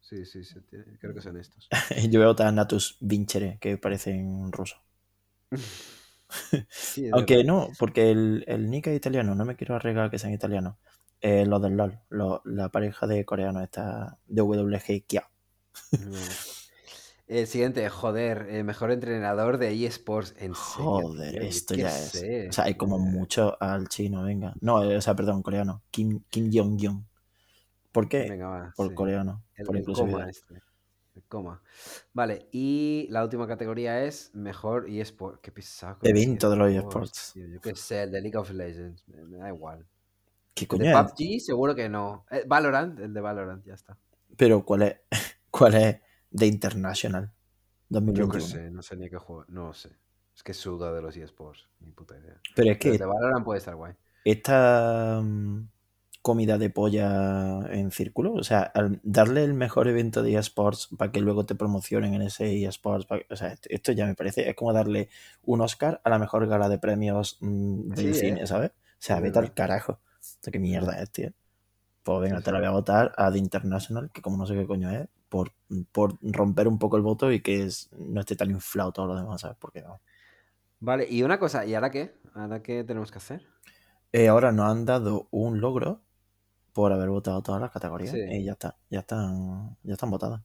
[0.00, 0.58] sí, sí, sí,
[1.00, 1.70] creo que son estos.
[2.10, 4.76] Yo votar a Natus Vincere, que parece en ruso.
[6.68, 7.44] Sí, Aunque verdad.
[7.44, 10.76] no, porque el, el nick es italiano, no me quiero arriesgar que sean italianos.
[11.20, 15.30] Eh, los del LOL, lo- la pareja de coreanos está de WG Kia.
[15.98, 16.18] No.
[17.26, 20.34] El siguiente, joder, el mejor entrenador de eSports.
[20.38, 22.10] En Joder, esto ya es.
[22.10, 24.54] sé, O sea, hay como mucho al chino, venga.
[24.60, 25.82] No, eh, o sea, perdón, coreano.
[25.90, 27.06] Kim, Kim Jong-un.
[27.92, 28.28] ¿Por qué?
[28.28, 28.72] Venga, va.
[28.76, 28.94] Por sí.
[28.94, 30.54] coreano, El, por el coma este.
[31.14, 31.62] El coma.
[32.12, 35.40] Vale, y la última categoría es mejor eSport.
[35.40, 35.98] Qué pesado.
[36.02, 37.32] Evento de los eSports, eSports.
[37.32, 39.06] tío, Yo qué sé, el de League of Legends.
[39.08, 39.86] Me, me da igual.
[40.54, 40.96] ¿Qué El coño de es?
[40.96, 42.26] PUBG seguro que no.
[42.30, 43.96] Eh, Valorant, el de Valorant, ya está.
[44.36, 44.96] Pero ¿cuál es?
[45.56, 45.96] ¿Cuál es
[46.30, 47.30] de International?
[48.06, 48.32] Yo 2021.
[48.32, 49.44] qué sé, no sé ni qué juego.
[49.48, 49.90] No sé.
[50.34, 51.68] Es que suda de los eSports.
[51.80, 52.40] Ni puta idea.
[52.54, 53.94] Pero es Pero que de Valorant puede estar guay.
[54.24, 55.68] esta mm,
[56.22, 61.12] comida de polla en círculo, o sea, al darle el mejor evento de eSports para
[61.12, 64.56] que luego te promocionen en ese eSports, pa- o sea, esto- ya me parece, es
[64.56, 65.08] como darle
[65.42, 68.46] un Oscar a la mejor gala de premios mm, del Sí, cine, ¿eh?
[68.46, 68.70] ¿sabes?
[68.70, 68.74] O
[69.06, 70.00] sea, vete al carajo.
[70.50, 71.30] Qué mierda es, tío.
[72.02, 74.66] Pues venga, te la voy a votar a The International, que como no sé qué
[74.66, 75.50] coño es, por,
[75.90, 79.16] por romper un poco el voto y que es- no esté tan inflado todo lo
[79.16, 79.56] demás, ¿sabes?
[79.58, 80.00] Porque no.
[80.78, 82.14] Vale, y una cosa, ¿y ahora qué?
[82.34, 83.44] ¿Ahora qué tenemos que hacer?
[84.12, 86.02] Eh, ahora nos han dado un logro
[86.72, 88.20] por haber votado todas las categorías Sí.
[88.30, 90.40] y ya está, ya están, ya están votadas.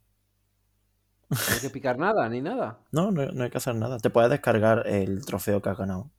[1.30, 2.80] No hay que picar nada, ni nada.
[2.92, 4.00] No, no, no hay que hacer nada.
[4.00, 6.10] Te puedes descargar el trofeo que has ganado.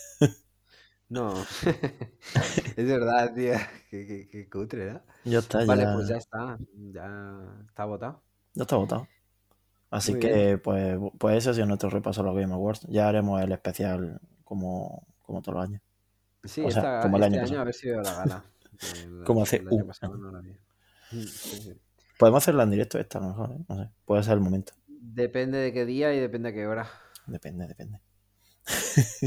[1.08, 1.34] No.
[2.76, 3.54] es verdad, tío.
[3.90, 5.02] Qué, qué- qué cutre, ¿no?
[5.24, 6.58] Ya está, Vale, ya, pues ya está.
[6.92, 8.22] Ya está votado.
[8.54, 9.08] ya está votado.
[9.90, 12.86] Así Muy que, pues, pues ese ha sido nuestro repaso a los Game Awards.
[12.88, 15.82] Ya haremos el especial como, como todos los años.
[16.44, 17.60] Sí, O sea, esta- como el este año año pasado.
[17.60, 18.44] a ver si veo la gala.
[19.24, 20.22] Como hace el año un pasado año.
[20.24, 20.54] no la vi.
[21.10, 21.80] Sí, sí.
[22.18, 23.58] Podemos hacerla en directo esta, a lo mejor, ¿eh?
[23.68, 23.90] No sé.
[24.04, 24.72] Puede ser el momento.
[24.86, 26.86] Depende de qué día y depende de qué hora.
[27.26, 28.00] Depende, depende.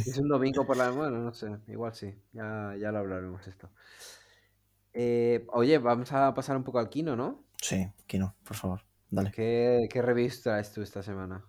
[0.06, 0.92] Es un domingo por la...
[0.92, 1.48] Bueno, no sé.
[1.68, 2.14] Igual sí.
[2.34, 3.70] Ya, ya lo hablaremos esto.
[4.94, 7.44] Eh, oye, vamos a pasar un poco al Kino, ¿no?
[7.62, 8.82] Sí, Kino, por favor.
[9.10, 9.36] Dale.
[9.36, 11.44] ¿Qué, qué reviews traes tú esta semana?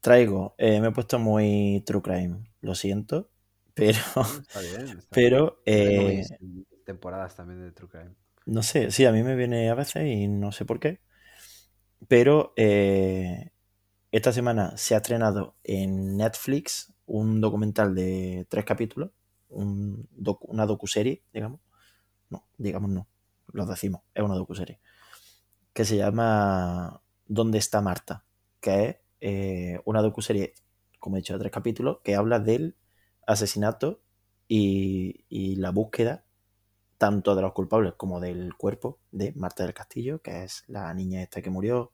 [0.00, 2.44] Traigo, eh, me he puesto muy true crime.
[2.60, 3.30] Lo siento,
[3.74, 4.98] pero, Mm, Está bien.
[4.98, 5.64] Está pero, bien.
[5.66, 6.24] Eh,
[6.84, 8.14] temporadas también de True Crime.
[8.46, 11.00] no sé, sí, a mí me viene a veces y no sé por qué.
[12.08, 13.50] Pero eh,
[14.12, 19.10] esta semana se ha estrenado en Netflix un documental de tres capítulos,
[19.50, 21.60] un docu- una docuserie, digamos.
[22.30, 23.08] No, digamos no,
[23.52, 24.80] lo decimos, es una docuserie.
[25.72, 28.24] Que se llama ¿Dónde está Marta?
[28.60, 30.54] Que es eh, una docuserie,
[30.98, 32.76] como he dicho, de tres capítulos, que habla del
[33.26, 34.00] asesinato
[34.48, 36.24] y, y la búsqueda
[36.98, 41.22] tanto de los culpables como del cuerpo de Marta del Castillo, que es la niña
[41.22, 41.92] esta que murió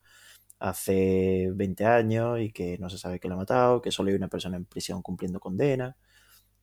[0.58, 4.16] hace 20 años y que no se sabe qué la ha matado, que solo hay
[4.16, 5.96] una persona en prisión cumpliendo condena,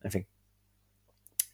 [0.02, 0.26] en fin.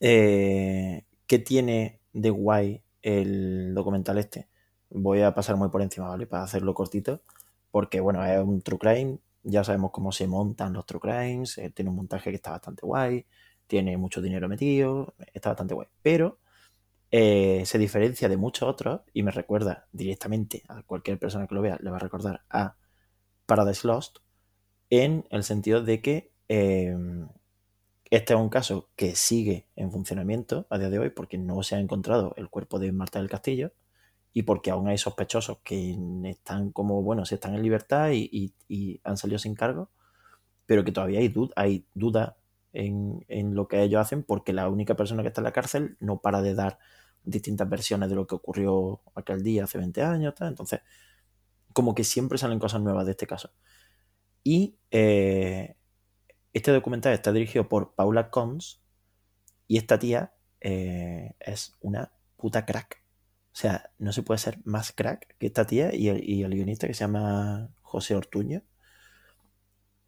[0.01, 4.49] Eh, ¿Qué tiene de guay el documental este?
[4.91, 6.27] Voy a pasar muy por encima, ¿vale?
[6.27, 7.23] Para hacerlo cortito,
[7.71, 11.71] porque bueno, es un true crime, ya sabemos cómo se montan los true crimes, eh,
[11.71, 13.27] tiene un montaje que está bastante guay,
[13.67, 16.39] tiene mucho dinero metido, está bastante guay, pero
[17.13, 21.63] eh, se diferencia de muchos otros y me recuerda directamente a cualquier persona que lo
[21.63, 22.77] vea, le va a recordar a
[23.47, 24.19] Paradise Lost
[24.91, 26.97] en el sentido de que eh,
[28.11, 31.75] este es un caso que sigue en funcionamiento a día de hoy porque no se
[31.75, 33.73] ha encontrado el cuerpo de Marta del Castillo
[34.33, 38.53] y porque aún hay sospechosos que están como, bueno, si están en libertad y,
[39.03, 39.91] han salido sin cargo,
[40.67, 42.37] pero que todavía hay, dud hay duda
[42.73, 43.25] en
[43.57, 46.41] lo que ellos hacen porque la única persona que está en la cárcel no para
[46.41, 46.79] de dar
[47.25, 50.81] distintas versiones de lo que ocurrió aquel día hace 20 años, entonces
[51.73, 53.53] como que siempre salen cosas nuevas de este caso.
[54.43, 55.77] Y eh,
[56.53, 58.83] este documental está dirigido por Paula Cons
[59.67, 63.05] y esta tía eh, es una puta crack.
[63.53, 66.55] O sea, no se puede ser más crack que esta tía y el, y el
[66.55, 68.63] guionista que se llama José Ortuño.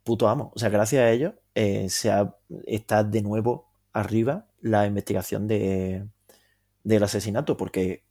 [0.03, 0.51] Puto amo.
[0.55, 2.11] O sea, gracias a ellos eh, se
[2.65, 6.07] está de nuevo arriba la investigación de,
[6.83, 8.03] del asesinato porque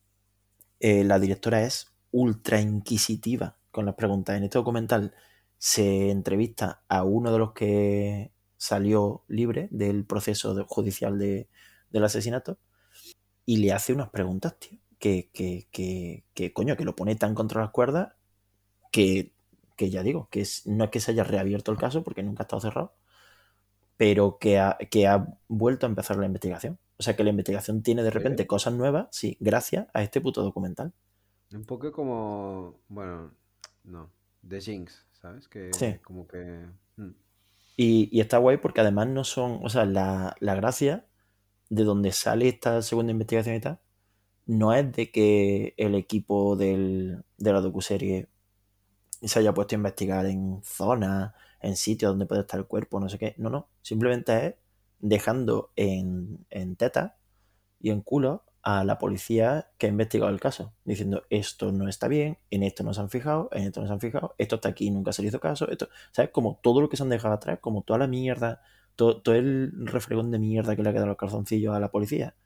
[0.81, 4.37] eh, la directora es ultra inquisitiva con las preguntas.
[4.37, 5.15] En este documental
[5.59, 11.49] se entrevista a uno de los que salió libre del proceso judicial de-
[11.91, 12.59] del asesinato
[13.47, 17.35] y le hace unas preguntas, tío, que, que, que, que, coño, que lo pone tan
[17.35, 18.15] contra las cuerdas
[18.93, 19.35] que,
[19.77, 22.43] que ya digo, que es- no es que se haya reabierto el caso porque nunca
[22.45, 22.95] ha estado cerrado,
[23.97, 26.79] pero que ha, que ha vuelto a empezar la investigación.
[27.03, 28.15] O sea que la investigación tiene de Sí.
[28.19, 30.93] repente cosas nuevas, sí, gracias a este puto documental.
[31.53, 32.79] Un poco como...
[32.87, 33.35] Bueno,
[33.83, 34.09] no.
[34.49, 35.49] The Jinx, ¿sabes?
[35.49, 35.97] Que Sí.
[36.05, 36.65] como que...
[36.97, 37.11] mm,
[37.77, 41.07] Y, y está guay porque además no son, o sea, la, la gracia
[41.71, 43.81] de donde sale esta segunda investigación y tal,
[44.47, 48.29] no es de que el equipo del, de la docuserie
[49.23, 53.09] se haya puesto a investigar en zonas, en sitios donde puede estar el cuerpo, no
[53.09, 53.35] sé qué.
[53.39, 53.69] No, no.
[53.83, 54.55] Simplemente es
[55.03, 57.19] dejando en, en teta
[57.79, 62.09] y en culo a la policía que ha investigado el caso, diciendo esto no está
[62.09, 64.69] bien, en esto no se han fijado, en esto no se han fijado, esto está
[64.69, 66.31] aquí, nunca se le hizo caso, esto, ¿sabes?
[66.31, 68.63] Como todo lo que se han dejado atrás, como toda la mierda,
[68.97, 72.37] todo, todo el refregón de mierda que le ha quedado los calzoncillos a la policía,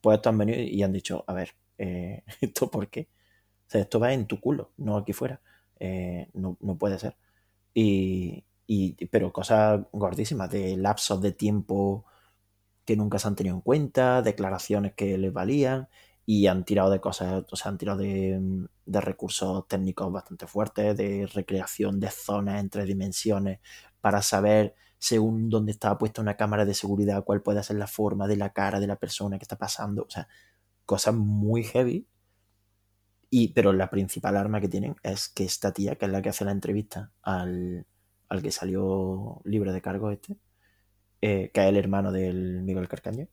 [0.00, 3.08] pues estos han venido y han dicho, a ver, eh, ¿esto por qué?
[3.68, 5.40] O sea, esto va en tu culo, no aquí fuera.
[5.80, 7.16] Eh, no, no puede ser.
[7.74, 12.06] Y, y- pero cosas gordísimas, de lapsos de tiempo
[12.84, 15.88] que nunca se han tenido en cuenta, declaraciones que les valían
[16.26, 18.40] y han tirado de cosas, o sea, han tirado de,
[18.86, 23.60] de recursos técnicos bastante fuertes, de recreación de zonas en tres dimensiones
[24.00, 28.26] para saber según dónde estaba puesta una cámara de seguridad cuál puede ser la forma
[28.28, 30.28] de la cara de la persona que está pasando, o sea,
[30.86, 32.06] cosas muy heavy.
[33.30, 36.30] Y, pero la principal arma que tienen es que esta tía, que es la que
[36.30, 37.86] hace la entrevista al,
[38.28, 40.36] al que salió libre de cargo este,
[41.20, 43.28] eh, que es el hermano del Miguel Carcaño.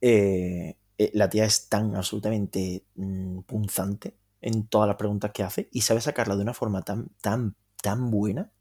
[0.00, 5.68] Eh, eh, la tía es tan absolutamente mm, punzante en todas las preguntas que hace
[5.72, 8.52] y sabe sacarla de una forma tan, tan, tan buena,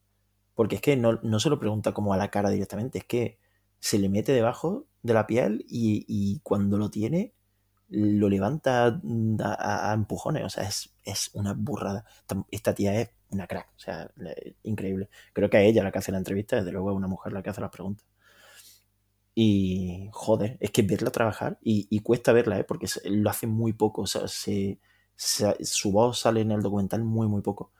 [0.56, 3.40] porque es que no, no se lo pregunta como a la cara directamente, es que
[3.80, 7.34] se le mete debajo de la piel y, y cuando lo tiene
[7.94, 12.06] lo levanta mm, a, a empujones, o sea, es, es, una burrada.
[12.52, 14.12] Esta tía es una crack, o sea,
[14.64, 15.10] increíble.
[15.34, 17.44] Creo que a ella la que hace la entrevista, desde luego es una mujer la
[17.44, 18.06] que hace las preguntas.
[19.36, 22.64] Y joder, es que verla trabajar y, cuesta verla, ¿eh?
[22.64, 24.80] porque lo hace muy poco, o sea, se,
[25.16, 27.72] su voz sale en el documental muy, muy poco.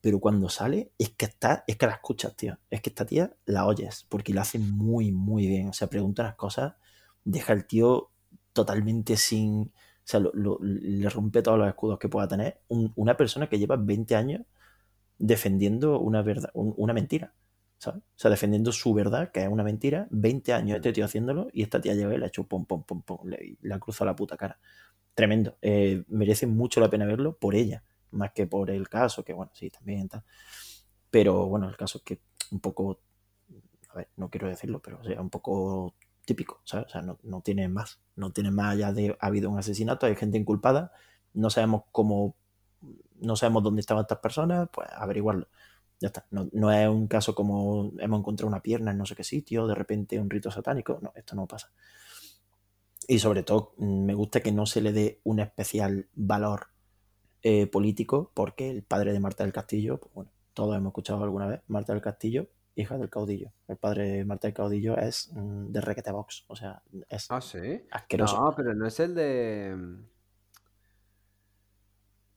[0.00, 2.58] Pero cuando sale, es que está, es que la escuchas, tío.
[2.70, 5.68] Es que esta tía la oyes, porque la hace muy, muy bien.
[5.68, 6.74] O sea, pregunta las cosas,
[7.24, 8.10] deja al tío
[8.56, 9.60] totalmente sin.
[9.60, 12.60] O sea, le rompe todos los escudos que pueda tener.
[12.68, 14.42] Un, una persona que lleva 20 años
[15.18, 17.34] defendiendo una verdad, un, una mentira.
[17.78, 18.02] ¿sabes?
[18.02, 21.62] O sea, defendiendo su verdad, que es una mentira, 20 años este tío haciéndolo, y
[21.62, 24.06] esta tía llega y le ha hecho pom, pom, pom, pom, le, le ha cruzado
[24.06, 24.58] la puta cara.
[25.14, 25.58] Tremendo.
[25.60, 29.52] Eh, merece mucho la pena verlo por ella, más que por el caso, que bueno,
[29.54, 30.24] sí, también tal.
[31.10, 32.20] Pero bueno, el caso es que
[32.52, 33.00] un poco,
[33.90, 35.94] a ver, no quiero decirlo, pero o sea, un poco
[36.26, 36.86] típico, ¿sabes?
[36.86, 40.04] O sea, no, no tiene más, no tiene más allá de ha habido un asesinato,
[40.04, 40.92] hay gente inculpada,
[41.32, 42.34] no sabemos cómo,
[43.20, 45.48] no sabemos dónde estaban estas personas, pues averiguarlo.
[45.98, 46.26] Ya está.
[46.30, 49.66] No, no, es un caso como hemos encontrado una pierna en no sé qué sitio,
[49.66, 50.98] de repente un rito satánico.
[51.00, 51.72] No, esto no pasa.
[53.08, 56.68] Y sobre todo, me gusta que no se le dé un especial valor
[57.42, 61.46] eh, político, porque el padre de Marta del Castillo, pues bueno, todos hemos escuchado alguna
[61.46, 63.52] vez, Marta del Castillo, hija del caudillo.
[63.66, 67.40] El padre de Marta del Caudillo es mm, de Requete Box, o sea, es ¿Ah,
[67.40, 67.82] sí?
[67.90, 68.36] asqueroso.
[68.40, 69.76] No, pero no es el de.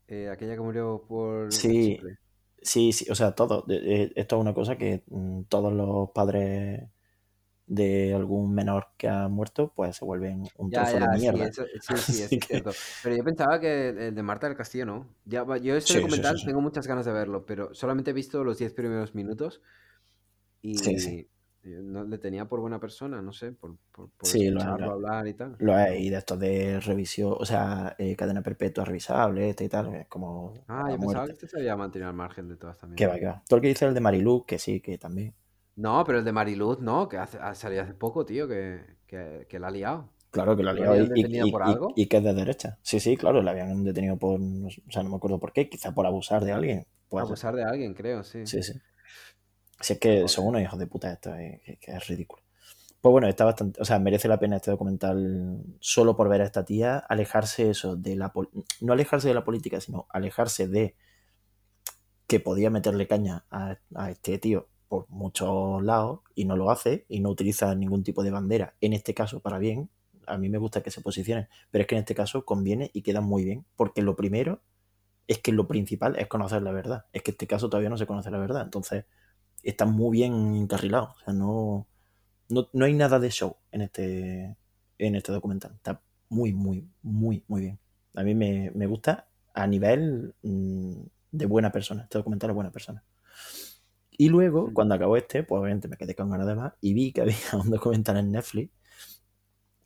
[0.07, 1.51] Eh, aquella que murió por.
[1.53, 1.99] Sí,
[2.61, 3.65] sí, sí, o sea, todo.
[3.67, 6.89] Esto es una cosa que mm, todos los padres
[7.67, 11.51] de algún menor que ha muerto, pues se vuelven un trozo ya, de mierda.
[11.51, 12.71] Sí, eso, sí, sí, es cierto.
[13.03, 15.07] Pero yo pensaba que el de Marta del Castillo no.
[15.25, 18.73] Ya, yo este documental tengo muchas ganas de verlo, pero solamente he visto los 10
[18.73, 19.61] primeros minutos
[20.61, 20.75] y
[21.63, 25.33] no le tenía por buena persona, no sé, por, por, por escucharlo lo hablar y
[25.33, 25.55] tal.
[25.59, 29.93] Lo y de estos de revisión, o sea, eh, cadena perpetua revisable, este y tal,
[29.93, 30.53] es como.
[30.67, 32.95] Ah, yo pensaba que este se había mantenido al margen de todas también.
[32.95, 33.43] Que va, que va.
[33.47, 35.33] Todo el que dice el de Mariluz, que sí, que también.
[35.75, 39.45] No, pero el de Mariluz no, que hace, ha salido hace poco, tío, que, que,
[39.49, 40.09] que la ha liado.
[40.31, 41.53] Claro que la ha liado y, y, y,
[41.95, 42.77] y, que es de derecha.
[42.83, 45.93] Sí, sí, claro, la habían detenido por, o sea, no me acuerdo por qué, quizá
[45.93, 46.85] por abusar de alguien.
[47.11, 47.55] Abusar ser.
[47.55, 48.45] de alguien, creo, sí.
[48.45, 48.73] Sí, sí.
[49.79, 52.43] Si es que son unos hijos de puta esto, eh, que, que, es ridículo.
[53.01, 56.45] Pues bueno, está bastante, o sea, merece la pena este documental solo por ver a
[56.45, 58.33] esta tía, alejarse eso de la,
[58.81, 60.95] no alejarse de la política, sino alejarse de
[62.27, 67.05] que podía meterle caña a, a este tío por muchos lados y no lo hace
[67.07, 69.89] y no utiliza ningún tipo de bandera, en este caso para bien,
[70.25, 73.01] a mí me gusta que se posicionen, pero es que en este caso conviene y
[73.01, 74.61] queda muy bien, porque lo primero
[75.27, 77.97] es que lo principal es conocer la verdad, es que en este caso todavía no
[77.97, 79.05] se conoce la verdad, entonces
[79.63, 81.87] está muy bien encarrilado, o sea, no,
[82.49, 84.57] no, no hay nada de show en este,
[84.97, 87.79] en este documental, está muy, muy, muy, muy bien.
[88.15, 90.93] A mí me, me gusta a nivel mmm,
[91.31, 93.03] de buena persona, este documental es buena persona.
[94.11, 97.11] Y luego, cuando acabó este, pues obviamente me quedé con ganas de más y vi
[97.13, 98.71] que había un documental en Netflix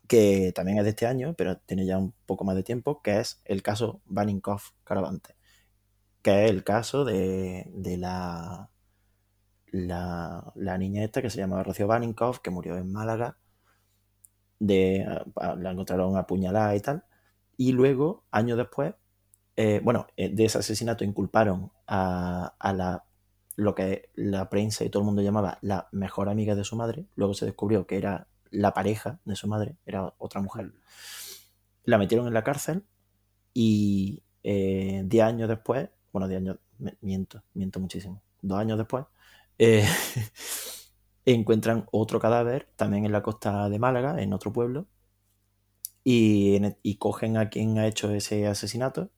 [0.07, 3.19] que también es de este año, pero tiene ya un poco más de tiempo, que
[3.19, 5.35] es el caso Baninkoff Caravante,
[6.21, 8.69] que es el caso de, de la,
[9.73, 13.37] la, la, niña esta que se llamaba Rocío Baninkoff, que murió en Málaga,
[14.59, 15.05] de,
[15.57, 17.03] la encontraron apuñalada y tal,
[17.57, 18.93] y luego, años después,
[19.57, 23.03] eh, bueno, de ese asesinato inculparon a, a la
[23.55, 27.05] lo que la prensa y todo el mundo llamaba la mejor amiga de su madre.
[27.15, 30.71] Luego se descubrió que era la pareja de su madre, era otra mujer.
[31.83, 32.83] La metieron en la cárcel
[33.53, 36.57] y eh, diez años después, bueno, diez años,
[37.01, 39.05] miento, miento muchísimo, dos años después,
[39.63, 39.85] eh,
[41.25, 44.87] encuentran otro cadáver también en la costa de Málaga, en otro pueblo,
[46.03, 49.11] y, y cogen a quien ha hecho ese asesinato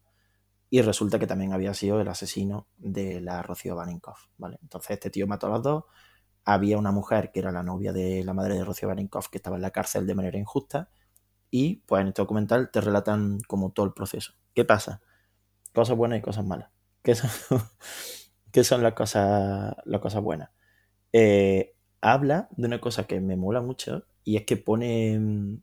[0.69, 4.59] y resulta que también había sido el asesino de la Rocío Baninkoff, ¿vale?
[4.61, 5.83] Entonces este tío mató a los dos,
[6.43, 9.55] había una mujer que era la novia de la madre de Rocío Baninkoff que estaba
[9.55, 10.89] en la cárcel de manera injusta
[11.51, 14.33] y pues en este documental te relatan como todo el proceso.
[14.53, 15.01] ¿Qué pasa?
[15.73, 16.71] Cosas buenas y cosas malas.
[17.03, 17.29] ¿Qué son,
[18.55, 20.49] ¿Qué son las, cosas, las cosas buenas?
[21.11, 25.59] Eh, habla de una cosa que me mola mucho y es que pone,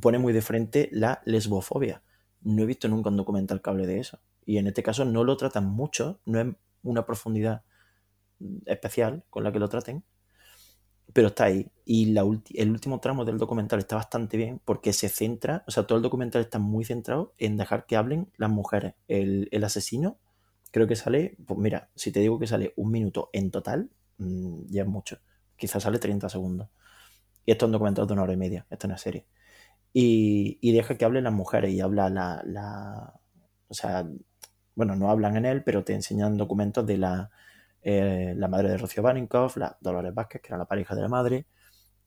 [0.00, 2.02] pone muy de frente la lesbofobia
[2.40, 4.18] no he visto nunca un documental que hable de eso.
[4.46, 6.46] Y en este caso no lo tratan mucho, no es
[6.82, 7.64] una profundidad
[8.64, 10.02] especial con la que lo traten,
[11.12, 11.70] pero está ahí.
[11.84, 12.22] Y la
[12.54, 16.02] el último tramo del documental está bastante bien porque se centra, o sea, todo el
[16.02, 18.94] documental está muy centrado en dejar que hablen las mujeres.
[19.06, 20.18] El, el asesino
[20.70, 24.66] creo que sale, pues mira, si te digo que sale un minuto en total, mm,
[24.68, 25.18] ya es mucho.
[25.56, 26.68] Quizás sale 30 segundos.
[27.46, 29.26] Y esto es un documental de una hora y media, esto es una serie.
[29.92, 33.20] Y, y deja que hablen las mujeres y habla la, la,
[33.68, 34.06] O sea,
[34.74, 37.30] bueno, no hablan en él, pero te enseñan documentos de la,
[37.82, 41.08] eh, la madre de Rocío Baninkoff, la Dolores Vázquez, que era la pareja de la
[41.08, 41.46] madre,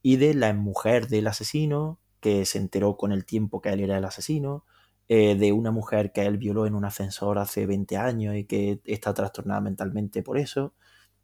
[0.02, 3.98] y de la mujer del asesino, que se enteró con el tiempo que él era
[3.98, 4.66] el asesino,
[5.10, 8.82] eh, de una mujer que él violó en un ascensor hace 20 años y que
[8.86, 10.74] está trastornada mentalmente por eso.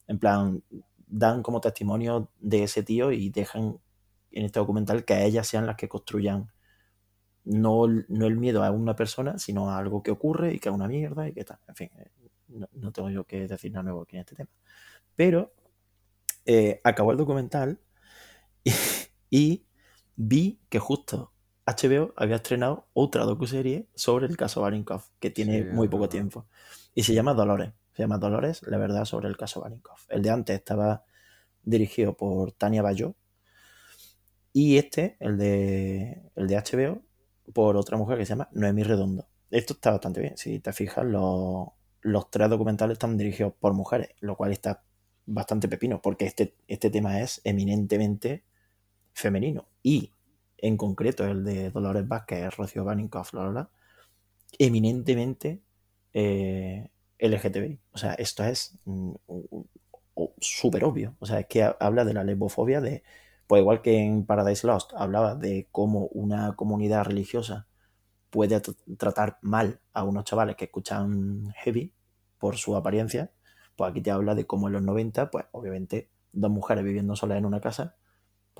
[0.07, 0.63] En plan,
[1.07, 3.79] dan como testimonio de ese tío y dejan
[4.31, 6.51] en este documental que ellas sean las que construyan
[7.45, 10.75] no, no el miedo a una persona, sino a algo que ocurre y que es
[10.75, 11.59] una mierda y que tal.
[11.67, 12.11] En fin, eh,
[12.73, 14.49] no, tengo yo que decir nada nuevo aquí en este tema.
[15.15, 15.53] Pero
[16.45, 17.79] eh, acabó el documental
[19.29, 19.65] y
[20.15, 21.33] vi que justo
[21.75, 26.45] HBO había estrenado otra docuserie sobre el caso Barinkoff, que tiene muy poco tiempo.
[26.93, 27.71] Y se llama Dolores.
[27.93, 30.05] Se llama Dolores, la verdad, sobre el caso Barinkoff.
[30.09, 31.03] El de antes estaba
[31.63, 33.15] dirigido por Tania Bayó.
[34.53, 37.01] Y este, el de, el de HBO,
[37.53, 39.27] por otra mujer que se llama Noemí Redondo.
[39.51, 40.37] Esto está bastante bien.
[40.37, 41.67] Si te fijas, los,
[42.01, 44.83] los tres documentales están dirigidos por mujeres, lo cual está
[45.25, 48.43] bastante pepino, porque este, este tema es eminentemente
[49.13, 49.67] femenino.
[49.83, 50.13] Y
[50.61, 53.31] en concreto el de Dolores Vázquez, Rocío Baninkoff,
[54.57, 55.61] eminentemente
[56.13, 57.79] eh, LGTBI.
[57.91, 59.13] O sea, esto es mm,
[60.39, 61.15] súper obvio.
[61.19, 63.03] O sea, es que habla de la lesbofobia de,
[63.47, 67.67] pues igual que en Paradise Lost hablaba de cómo una comunidad religiosa
[68.29, 68.61] puede
[68.97, 71.93] tratar mal a unos chavales que escuchan heavy
[72.37, 73.31] por su apariencia,
[73.75, 77.37] pues aquí te habla de cómo en los 90, pues obviamente dos mujeres viviendo solas
[77.37, 77.95] en una casa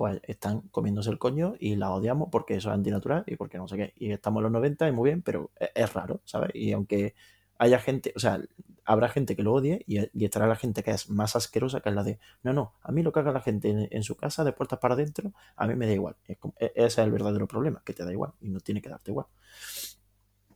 [0.00, 3.68] pues están comiéndose el coño y la odiamos porque eso es antinatural y porque no
[3.68, 3.92] sé qué.
[3.96, 6.52] Y estamos en los 90 y muy bien, pero e-, es, raro, ¿sabes?
[6.54, 7.14] Y aunque
[7.58, 8.40] haya gente, o sea,
[8.86, 11.94] habrá gente que lo odie y, estará la gente que es más asquerosa que es
[11.94, 14.54] la de, no, no, a mí lo que haga la gente en, su casa de
[14.54, 16.16] puertas para adentro, a mí me da igual.
[16.26, 19.10] E-, ese es el verdadero problema, que te da igual y no tiene que darte
[19.10, 19.26] igual.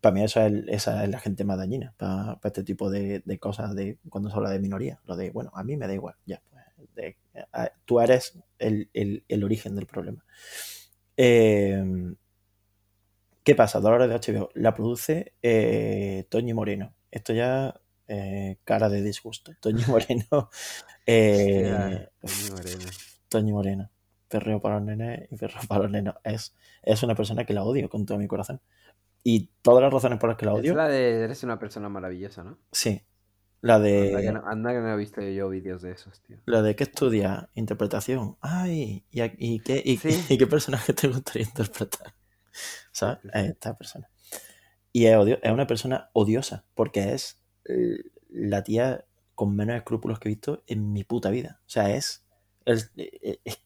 [0.00, 3.74] Para mí esa es, esa es la gente más dañina, para, este tipo de, cosas
[3.74, 5.00] de cuando se habla de minoría.
[5.04, 6.40] Lo de, bueno, a mí me da igual, ya,
[7.85, 10.24] tú eres el, origen del problema.
[11.16, 12.16] Em,
[13.43, 13.81] ¿Qué pasa?
[13.81, 16.94] Dolores de HBO la produce eh, Toño Moreno.
[17.11, 17.78] Esto ya
[18.09, 19.52] eh, cara de disgusto.
[19.61, 20.51] Toño Moreno.
[21.06, 22.09] Eh,
[23.28, 23.90] Toño Moreno.
[24.28, 26.15] Perreo para los nenes y perreo para los nenes.
[26.24, 28.61] Es, es una persona que la odio con todo mi corazón.
[29.23, 30.73] Y todas las razones por las que la odio.
[30.73, 32.59] Es la de eres una persona maravillosa, ¿no?
[32.73, 33.02] Sí,
[33.65, 34.15] la de.
[34.45, 36.36] Anda que, no, he visto yo vídeos de esos, tío.
[36.45, 38.36] La de que estudia interpretación.
[38.43, 39.82] Ay, ¿y, qué,
[40.28, 42.12] y, qué personaje te gustaría interpretar?
[42.93, 43.20] ¿Sabes?
[43.32, 44.11] Esta persona.
[44.93, 50.19] Y es, odio, es una persona odiosa, porque es eh, la tía con menos escrúpulos
[50.19, 51.62] que he visto en mi puta vida.
[51.62, 52.23] O sea, es,
[52.66, 52.93] es,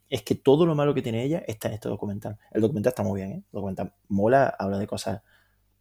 [0.09, 2.39] es, que todo lo malo que tiene ella está en este documental.
[2.53, 3.43] El documental está muy bien, ¿eh?
[3.47, 5.23] El documental mola, habla de cosas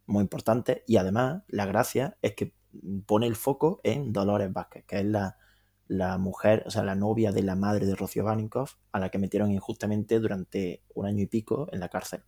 [0.06, 2.57] muy importantes y además la gracia es que
[3.06, 7.42] pone el foco en Dolores Vázquez, que es la, mujer, o sea, la novia de
[7.42, 11.68] la madre de Rocío Baninkoff, a la que metieron injustamente durante un año y pico
[11.72, 12.22] en la cárcel.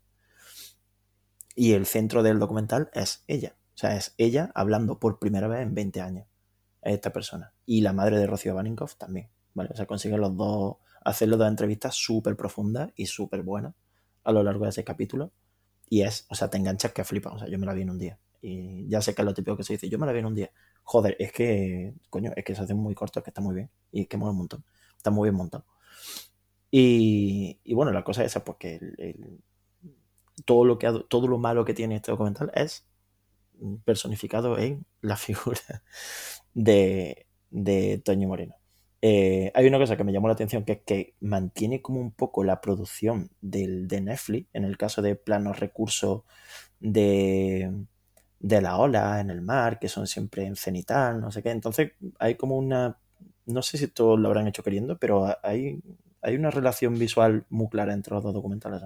[1.55, 3.57] Y el centro del documental es ella.
[3.75, 6.27] O sea, es ella hablando por primera vez en 20 años.
[6.83, 7.53] a esta persona.
[7.67, 9.29] Y la madre de Rocío Baninkoff también.
[9.55, 9.71] ¿vale?
[9.73, 13.75] O sea, consiguen los dos, hacer dos entrevistas súper profundas y súper buenas
[14.25, 15.33] a lo largo de ese capítulo.
[15.89, 17.35] Y es, o sea, te enganchas que flipas.
[17.35, 18.19] O sea, yo me la vi en un día.
[18.43, 20.27] Y ya sé que es lo típico que se dice, yo me la vi en
[20.27, 20.51] un día.
[20.83, 23.71] Joder, es que, coño, es que se hace muy corto, es que está muy bien.
[23.93, 24.65] Y es que mola un montón.
[24.97, 25.65] Está muy bien montado.
[26.71, 28.81] Y, bueno, la cosa es esa, porque
[30.45, 32.87] todo, lo que, todo lo malo que tiene este documental es
[33.85, 35.83] personificado en la figura
[36.55, 38.55] de, de Toño Moreno.
[39.03, 42.13] Eh, hay una cosa que me llamó la atención, que es que mantiene como un
[42.13, 46.23] poco la producción del, de Netflix, en el caso de planos recursos
[46.81, 47.87] de,
[48.41, 51.51] de la ola en el mar, que son siempre en cenital, no sé qué.
[51.51, 52.99] Entonces hay como una,
[53.47, 55.81] no sé si todos lo habrán hecho queriendo, pero hay,
[56.23, 58.83] hay una relación visual muy clara entre los dos documentales.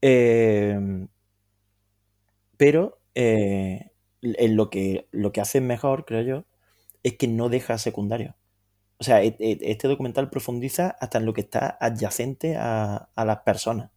[0.00, 1.06] Eh,
[2.56, 3.90] pero eh,
[4.22, 6.44] en lo que, lo que hace mejor, creo yo,
[7.02, 8.36] es que no deja secundario.
[8.98, 13.38] O sea, e, e, este documental profundiza hasta en lo que está adyacente a, las
[13.40, 13.90] personas,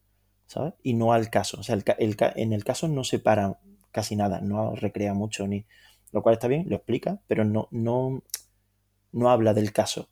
[0.48, 0.74] ¿sabes?
[0.82, 1.60] Y no al caso.
[1.60, 3.60] O sea, en el caso no se para
[3.98, 5.66] casi nada, no recrea mucho ni...
[6.12, 8.22] Lo cual está bien, lo explica, pero no, no,
[9.12, 10.08] no habla del caso,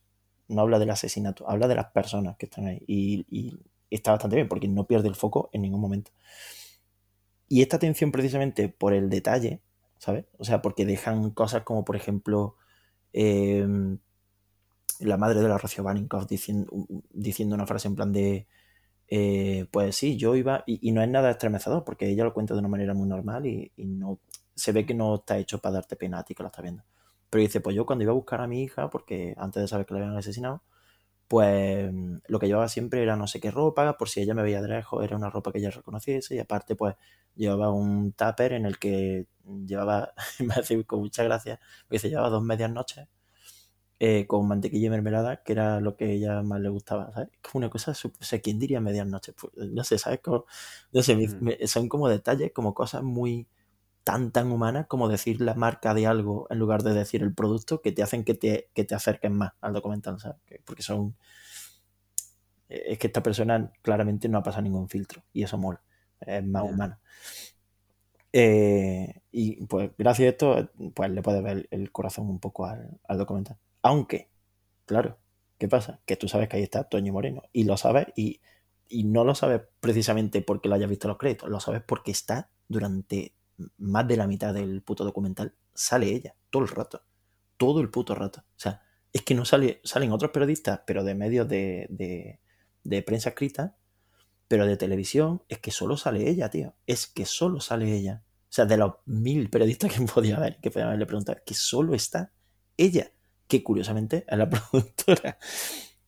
[0.47, 2.83] no habla del asesinato, habla de las personas que están ahí.
[2.87, 3.59] Y, y
[3.91, 6.09] está bastante bien porque no pierde el foco en ningún momento.
[7.47, 9.61] Y esta atención precisamente por el detalle,
[9.99, 10.25] ¿sabes?
[10.39, 12.55] O sea, porque dejan cosas como, por ejemplo,
[13.13, 13.67] eh,
[14.99, 16.71] la madre de la Rocío Baninkoff diciendo,
[17.11, 18.47] diciendo una frase en plan de,
[19.07, 22.59] eh, pues sí, yo iba, y, no es nada estremecedor, porque ella lo cuenta de
[22.59, 24.19] una manera muy normal y, no
[24.55, 26.83] se ve que no está hecho para darte pena a ti que lo estás viendo.
[27.29, 29.85] Pero dice, pues yo cuando iba a buscar a mi hija, porque antes de saber
[29.85, 30.63] que la habían asesinado,
[31.27, 31.91] pues
[32.27, 34.69] lo que llevaba siempre era no sé qué ropa, por si ella me veía de
[34.69, 36.95] lejos, era una ropa que ella reconociese, y aparte pues
[37.35, 39.27] llevaba un tupper en el que
[39.65, 43.07] llevaba, me hace con mucha gracia, porque se llevaba dos medias noches
[43.99, 47.29] eh, con mantequilla y mermelada, que era lo que ella más le gustaba, ¿sabes?
[47.43, 49.35] Es una cosa, o sea, ¿quién diría medias noches?
[49.39, 50.19] Pues, no sé, ¿sabes?
[50.19, 50.45] Como,
[50.91, 51.37] no sé, mm.
[51.41, 53.47] me, son como detalles, como cosas muy
[54.03, 57.81] tan, tan humanas como decir la marca de algo en lugar de decir el producto
[57.81, 60.39] que te hacen que te, que te acerquen más al documental, ¿sabes?
[60.65, 61.15] Porque son...
[62.67, 65.81] Es que esta persona claramente no ha pasado ningún filtro y eso mola,
[66.19, 66.71] es más yeah.
[66.71, 66.99] humano.
[68.33, 72.99] Eh, y pues gracias a esto, pues le puedes ver el corazón un poco al,
[73.07, 73.57] al documental.
[73.85, 74.31] Aunque,
[74.87, 75.19] claro,
[75.59, 76.01] ¿qué pasa?
[76.07, 78.41] Que tú sabes que ahí está Toño Moreno y lo sabes y,
[78.89, 82.09] y no lo sabes precisamente porque lo hayas visto en los créditos, lo sabes porque
[82.09, 83.35] está durante
[83.77, 87.03] más de la mitad del puto documental, sale ella, todo el rato,
[87.57, 88.39] todo el puto rato.
[88.39, 88.81] O sea,
[89.13, 91.85] es que no sale, salen otros periodistas, pero de medios de,
[92.83, 93.77] de, prensa escrita,
[94.47, 96.73] pero de televisión, es que solo sale ella, tío.
[96.87, 98.23] Es que solo sale ella.
[98.49, 101.93] O sea, de los mil periodistas que podía haber, que podía haberle preguntado, que solo
[101.93, 102.31] está
[102.77, 103.11] ella,
[103.47, 105.37] que curiosamente es la productora.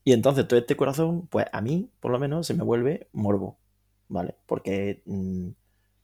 [0.04, 3.60] Y entonces todo este corazón, pues a mí, por lo menos, se me vuelve morbo,
[4.08, 4.36] ¿vale?
[4.46, 5.50] Porque mmm,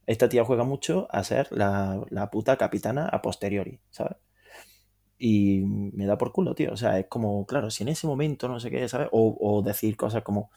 [0.05, 4.18] esta tía juega mucho a ser la, la, puta capitana a posteriori, ¿sabes?
[5.18, 6.73] Y me da por culo, tío.
[6.73, 9.07] O sea, es como, claro, si en ese momento no sé qué, ¿sabes?
[9.11, 10.51] O, o decir cosas como,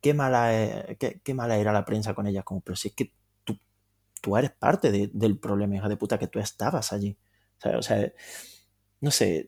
[0.00, 2.94] qué mala, es, qué, qué, mala era la prensa con ella, como, pero si es
[2.94, 3.12] que
[3.44, 3.58] tú,
[4.22, 7.18] tú eres parte de, del problema, hija de puta, que tú estabas allí.
[7.58, 7.78] ¿sabes?
[7.78, 8.12] O sea,
[9.00, 9.46] no sé.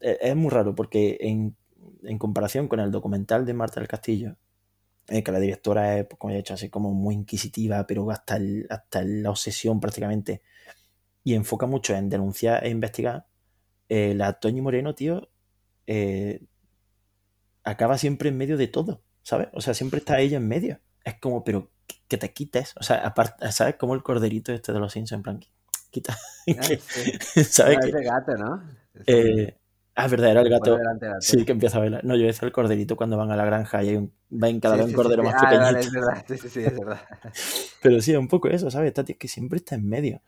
[0.00, 1.56] Mmm, es muy raro porque en,
[2.02, 4.36] en, comparación con el documental de Marta del Castillo,
[5.08, 8.36] eh, que la directora es, pues, como he dicho, así como muy inquisitiva, pero hasta,
[8.36, 10.42] el, hasta la obsesión prácticamente,
[11.24, 13.26] y enfoca mucho en denunciar e investigar,
[13.88, 15.28] eh, la Toñi Moreno, tío,
[15.86, 16.44] eh,
[17.64, 19.48] acaba siempre en medio de todo, ¿sabes?
[19.52, 20.80] O sea, siempre está ella en medio.
[21.04, 21.70] Es como, pero
[22.08, 22.74] que te quites.
[22.78, 23.76] O sea, aparte, ¿sabes?
[23.76, 25.40] Como el corderito este de los Simpsons, en plan,
[25.90, 26.16] quita.
[26.58, 26.78] Ah, sí.
[27.44, 27.78] ¿Sabes?
[27.78, 28.62] No, es de gato, ¿no?
[29.06, 29.56] Eh,
[29.98, 30.78] Ah, es verdad, era el gato.
[31.20, 32.04] Sí, que empieza a bailar.
[32.04, 34.74] No, yo decía el corderito cuando van a la granja y hay un, ven cada
[34.74, 35.78] sí, vez un cordero sí, más ah, pequeñito.
[35.78, 37.00] Es verdad, sí, sí, sí, es verdad.
[37.82, 38.92] Pero sí, un poco eso, ¿sabes?
[38.92, 40.20] Tati es que siempre está en medio.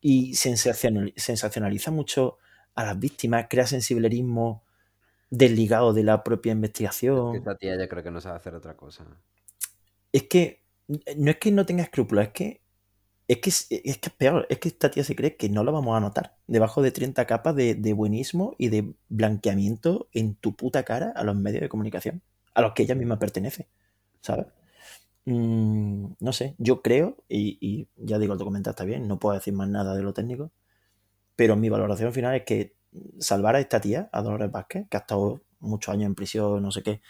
[0.00, 2.38] Y sensacionaliza mucho
[2.74, 4.64] a las víctimas, crea sensiblerismo
[5.28, 7.28] desligado de la propia investigación.
[7.28, 9.04] Es que esta tía ya creo que no sabe hacer otra cosa.
[10.12, 10.62] Es que
[11.16, 12.63] no es que no tenga escrúpulos, es que
[13.26, 15.72] es que es, que es peor, es que esta tía se cree que no lo
[15.72, 16.36] vamos a notar.
[16.46, 21.24] Debajo de 30 capas de, de, buenismo y de blanqueamiento en tu puta cara a
[21.24, 22.22] los medios de comunicación,
[22.54, 23.68] a los que ella misma pertenece,
[24.20, 24.46] ¿sabes?
[25.26, 29.34] Mm, no sé, yo creo, y, y, ya digo, el documental está bien, no puedo
[29.34, 30.50] decir más nada de lo técnico,
[31.36, 32.74] pero mi valoración final es que
[33.18, 36.70] salvar a esta tía, a Dolores Vázquez, que ha estado muchos años en prisión, no
[36.70, 37.00] sé qué,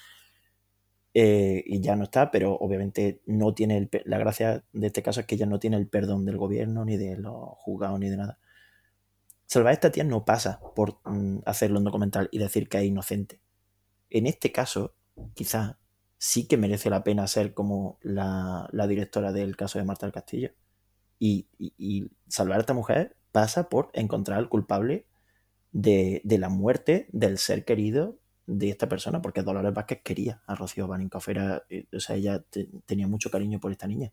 [1.16, 5.20] eh, y ya no está, pero obviamente no tiene el, la gracia de este caso
[5.20, 8.16] es que ella no tiene el perdón del gobierno, ni de los juzgados, ni de
[8.16, 8.38] nada.
[9.46, 12.84] Salvar a esta tía no pasa por mm, hacerlo un documental y decir que es
[12.84, 13.40] inocente.
[14.10, 14.96] En este caso,
[15.34, 15.78] quizá
[16.18, 20.12] sí que merece la pena ser como la, la directora del caso de Marta del
[20.12, 20.50] Castillo.
[21.20, 25.06] Y, y, y, salvar a esta mujer pasa por encontrar al culpable
[25.70, 30.54] de, de la muerte del ser querido de esta persona, porque Dolores Vázquez quería a
[30.54, 34.12] Rocío Baninkoff, era, eh, o sea, ella te, tenía mucho cariño por esta niña.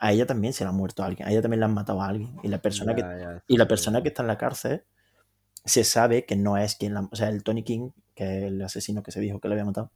[0.00, 2.02] A ella también se la ha muerto a alguien, a ella también la han matado
[2.02, 2.36] a alguien.
[2.42, 4.84] Y la persona, ya, que, ya, y la persona que está en la cárcel
[5.64, 7.08] se sabe que no es quien la.
[7.10, 9.64] O sea, el Tony King, que es el asesino que se dijo que le había
[9.64, 9.92] matado,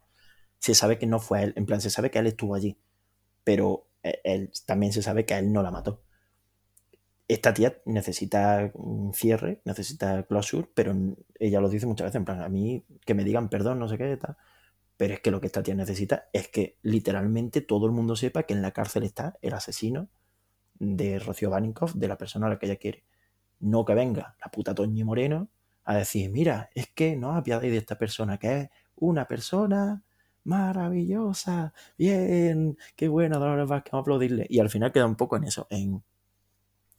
[0.59, 1.53] se sabe que no fue él.
[1.57, 2.78] En plan, se sabe que él estuvo allí.
[3.45, 6.03] Pero eh, él, también se sabe que él no la mató
[7.28, 10.94] esta tía necesita un cierre, necesita closure, pero
[11.38, 13.98] ella lo dice muchas veces, en plan, a mí que me digan perdón, no sé
[13.98, 14.36] qué, tal.
[14.96, 18.44] Pero es que lo que esta tía necesita es que literalmente todo el mundo sepa
[18.44, 20.09] que en la cárcel está el asesino
[20.78, 23.05] de Rocío Baninkoff, de la persona a la que ella quiere.
[23.60, 25.48] No que venga la puta Toñi Moreno
[25.84, 30.02] a decir, mira, es que no apiadáis de esta persona, que es una persona
[30.44, 34.46] maravillosa, bien, qué bueno, Dolores Vázquez, vamos a aplaudirle.
[34.48, 36.02] Y al final queda un poco en eso, en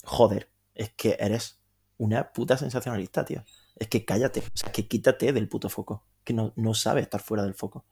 [0.04, 1.60] joder, es que eres
[1.98, 3.44] una puta sensacionalista, tío.
[3.76, 7.22] Es que cállate, o sea, que quítate del puto foco, que no, no sabe estar
[7.22, 7.86] fuera del foco.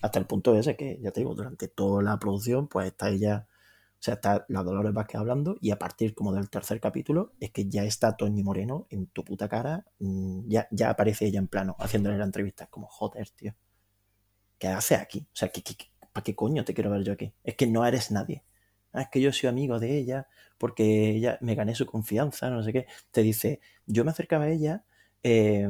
[0.00, 3.46] Hasta el punto ese que, ya te digo, durante toda la producción, pues está ella,
[3.94, 7.50] o sea, está la Dolores Vázquez hablando y a partir como del tercer capítulo es
[7.50, 11.48] que ya está Toñi Moreno en tu puta cara, mm, ya, ya aparece ella en
[11.48, 13.54] plano, haciéndole la entrevista, como, joder, tío,
[14.58, 15.26] ¿qué hace aquí?
[15.32, 15.74] O sea, ¿qué, qué,
[16.12, 17.32] ¿para qué coño te quiero ver yo aquí?
[17.44, 18.44] Es que no eres nadie.
[18.92, 20.26] Ah, es que yo soy amigo de ella
[20.58, 22.86] porque ella me gané su confianza, no sé qué.
[23.10, 24.84] Te dice, yo me acercaba a ella,
[25.22, 25.68] eh,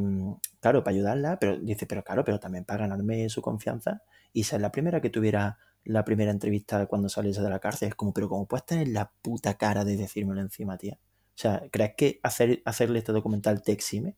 [0.61, 4.61] claro, para ayudarla, pero dice, pero claro, pero también para ganarme su confianza y ser
[4.61, 7.89] la primera que tuviera la primera entrevista cuando saliese de la cárcel.
[7.89, 10.99] Es como, pero ¿cómo puedes tener la puta cara de decírmelo encima, tía?
[11.03, 14.16] O sea, ¿crees que hacer, hacerle este documental te exime?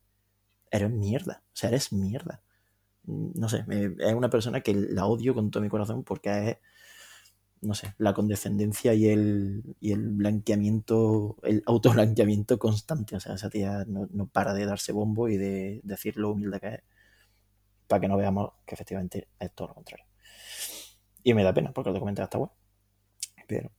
[0.70, 1.42] Eres mierda.
[1.46, 2.42] O sea, eres mierda.
[3.04, 6.56] No sé, es una persona que la odio con todo mi corazón porque es,
[7.62, 13.16] no sé, la condescendencia y el, y el blanqueamiento, el autoblanqueamiento constante.
[13.16, 16.60] O sea, esa tía no, no para de darse bombo y de decir lo humilde
[16.60, 16.80] que es
[17.90, 20.06] para que no veamos que efectivamente es todo lo contrario.
[21.24, 22.54] Y me da pena porque el documental está bueno.
[23.48, 23.72] Pero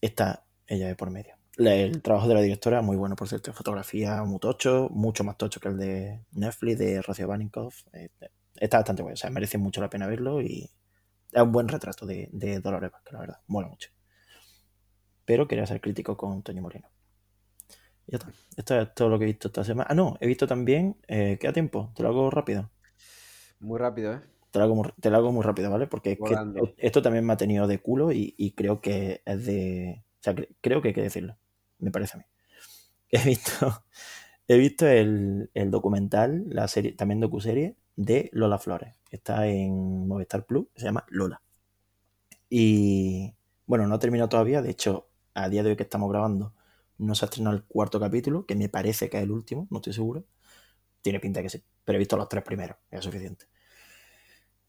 [0.00, 1.36] está ella de por medio.
[1.56, 3.52] El trabajo de la directora, muy bueno, por cierto.
[3.52, 7.84] Fotografía muy tocho, mucho más tocho que el de Netflix, de Rocío Baninkoff.
[8.56, 10.68] Está bastante bueno, o sea, merece mucho la pena verlo y
[11.32, 13.40] es un buen retrato de, de Dolores Vázquez, la verdad.
[13.46, 13.90] Mola mucho.
[15.24, 16.88] Pero quería ser crítico con Toño Moreno.
[18.06, 18.32] Ya está.
[18.56, 19.86] Esto es todo lo que he visto esta semana.
[19.90, 20.96] Ah, no, he visto también.
[21.06, 21.92] Eh, ¿Queda tiempo?
[21.94, 22.70] Te lo hago rápido.
[23.60, 24.20] Muy rápido, ¿eh?
[24.50, 25.86] Te lo hago muy, te lo hago muy rápido, ¿vale?
[25.86, 29.46] Porque es que esto también me ha tenido de culo y, y, creo que es
[29.46, 30.02] de.
[30.18, 31.36] O sea, creo que hay que decirlo.
[31.78, 32.24] Me parece a mí.
[33.10, 33.84] He visto.
[34.48, 38.98] He visto el, el documental, la serie, también docuserie, de Lola Flores.
[39.10, 41.42] Está en Movistar Plus, se llama Lola.
[42.48, 43.34] Y
[43.66, 46.54] bueno, no ha terminado todavía, de hecho, a día de hoy que estamos grabando,
[46.96, 49.78] no se ha estrenado el cuarto capítulo, que me parece que es el último, no
[49.78, 50.24] estoy seguro.
[51.02, 53.46] Tiene pinta que sí, pero he visto los tres primeros, es suficiente.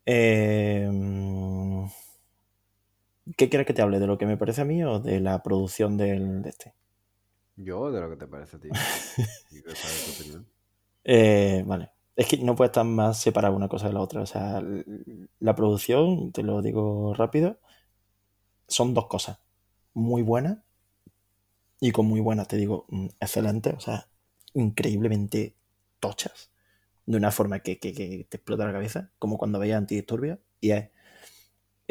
[0.06, 0.90] Eh,
[3.38, 4.00] ¿Qué quieres que te hable?
[4.00, 6.74] ¿De lo que me parece a mí o de la producción del, de este?
[7.56, 8.70] Yo, de lo que te parece a ti.
[11.06, 11.92] eh, vale.
[12.16, 14.22] Es que no puede estar más separada una cosa de la otra.
[14.22, 14.62] O sea,
[15.40, 17.60] la producción, te lo digo rápido,
[18.68, 19.40] son dos cosas.
[19.94, 20.60] Muy buenas.
[21.80, 23.74] Y con muy buenas te digo, mm, excelentes.
[23.76, 24.08] O sea,
[24.54, 25.56] increíblemente
[26.00, 26.52] tochas.
[27.06, 27.92] De una forma que, que,
[28.30, 29.12] te explota la cabeza.
[29.20, 30.40] Como cuando veía Antidisturbios.
[30.60, 30.90] Y es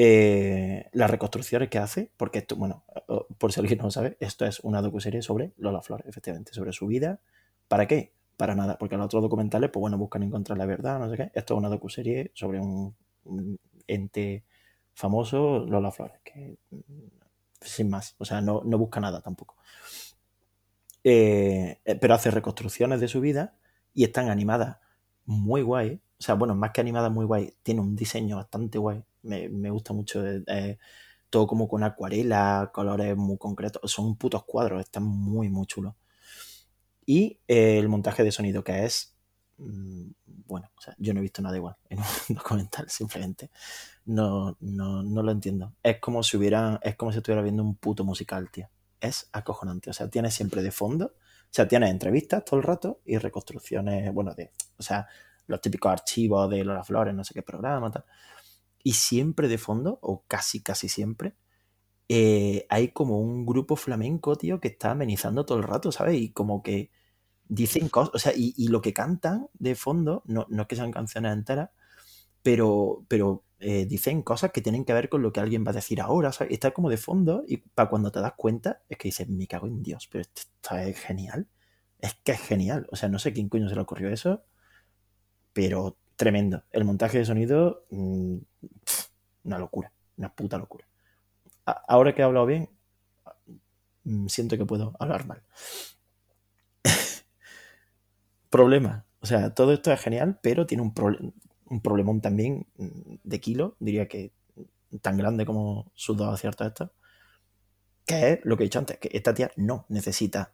[0.03, 2.85] eh, las reconstrucciones que hace, porque esto, bueno,
[3.37, 6.73] por si alguien no lo sabe, esto es una docuserie sobre Lola Flores, efectivamente, sobre
[6.73, 7.21] su vida.
[7.69, 8.15] ¿Para qué?
[8.41, 11.31] Para nada, porque los otros documentales, pues bueno, buscan encontrar la verdad, no sé qué.
[11.35, 12.97] Esto es una docuserie sobre un,
[13.87, 14.47] ente
[14.95, 16.57] famoso, Lola Flores, que
[17.61, 19.57] sin más, o sea, no, no busca nada tampoco.
[21.05, 23.59] Eh, pero hace reconstrucciones de su vida
[23.93, 24.79] y están animadas
[25.27, 26.01] muy guay.
[26.19, 29.69] O sea, bueno, más que animadas muy guay, tiene un diseño bastante guay me, me
[29.71, 30.25] gusta mucho.
[30.27, 30.79] Eh,
[31.29, 33.93] todo como con acuarela, colores muy concretos.
[33.93, 35.95] Son putos cuadros, están muy, muy chulos.
[37.07, 39.17] Y eh, el montaje de sonido, que es.
[39.59, 40.11] Mmm,
[40.47, 42.05] bueno, o sea, yo no he visto nada igual en un
[42.37, 43.51] documental, simplemente.
[44.07, 45.75] No, no, no lo entiendo.
[45.83, 46.81] Es como si hubiera.
[46.83, 48.69] Es como si estuviera viendo un puto musical, tío.
[49.01, 49.91] Es acojonante.
[49.91, 51.15] O sea, tiene siempre de fondo.
[51.17, 54.53] O sea, tiene entrevistas todo el rato y reconstrucciones, bueno, de.
[54.79, 55.07] O sea,
[55.47, 58.05] los típicos archivos de Lola Flores, no sé qué programa, tal
[58.83, 61.35] y siempre de fondo, o casi, casi siempre,
[62.13, 66.21] eh, hay como un grupo flamenco, tío, que está amenizando todo el rato, ¿sabes?
[66.21, 66.91] Y como que
[67.49, 70.91] dicen cosas, o sea, y, lo que cantan de fondo, no, no, es que sean
[70.91, 71.71] canciones enteras,
[72.43, 75.75] pero, pero eh, dicen cosas que tienen que ver con lo que alguien va a
[75.75, 76.53] decir ahora, ¿sabes?
[76.55, 79.69] Está como de fondo y para cuando te das cuenta es que dices, me cago
[79.69, 81.49] en Dios, pero esto es genial.
[82.01, 82.89] Es que es genial.
[82.91, 84.45] O sea, no sé quién coño se le ocurrió eso,
[85.53, 86.65] pero tremendo.
[86.73, 88.39] El montaje de sonido, mmm,
[89.45, 90.90] una locura, una puta locura.
[91.65, 92.71] Ahora que he hablado bien,
[94.05, 95.43] mm, siento que puedo hablar mal.
[98.51, 99.05] Problema.
[99.21, 101.17] O sea, todo esto es genial, pero tiene un, pro
[101.67, 104.33] un problemón también mm, de kilo, diría que
[105.03, 106.91] tan grande como sus dos aciertos
[108.07, 110.53] que es lo que he dicho antes, que esta tía no necesita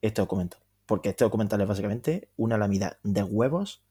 [0.00, 0.60] este documental.
[0.84, 3.84] Porque este documental es básicamente una lamida de huevos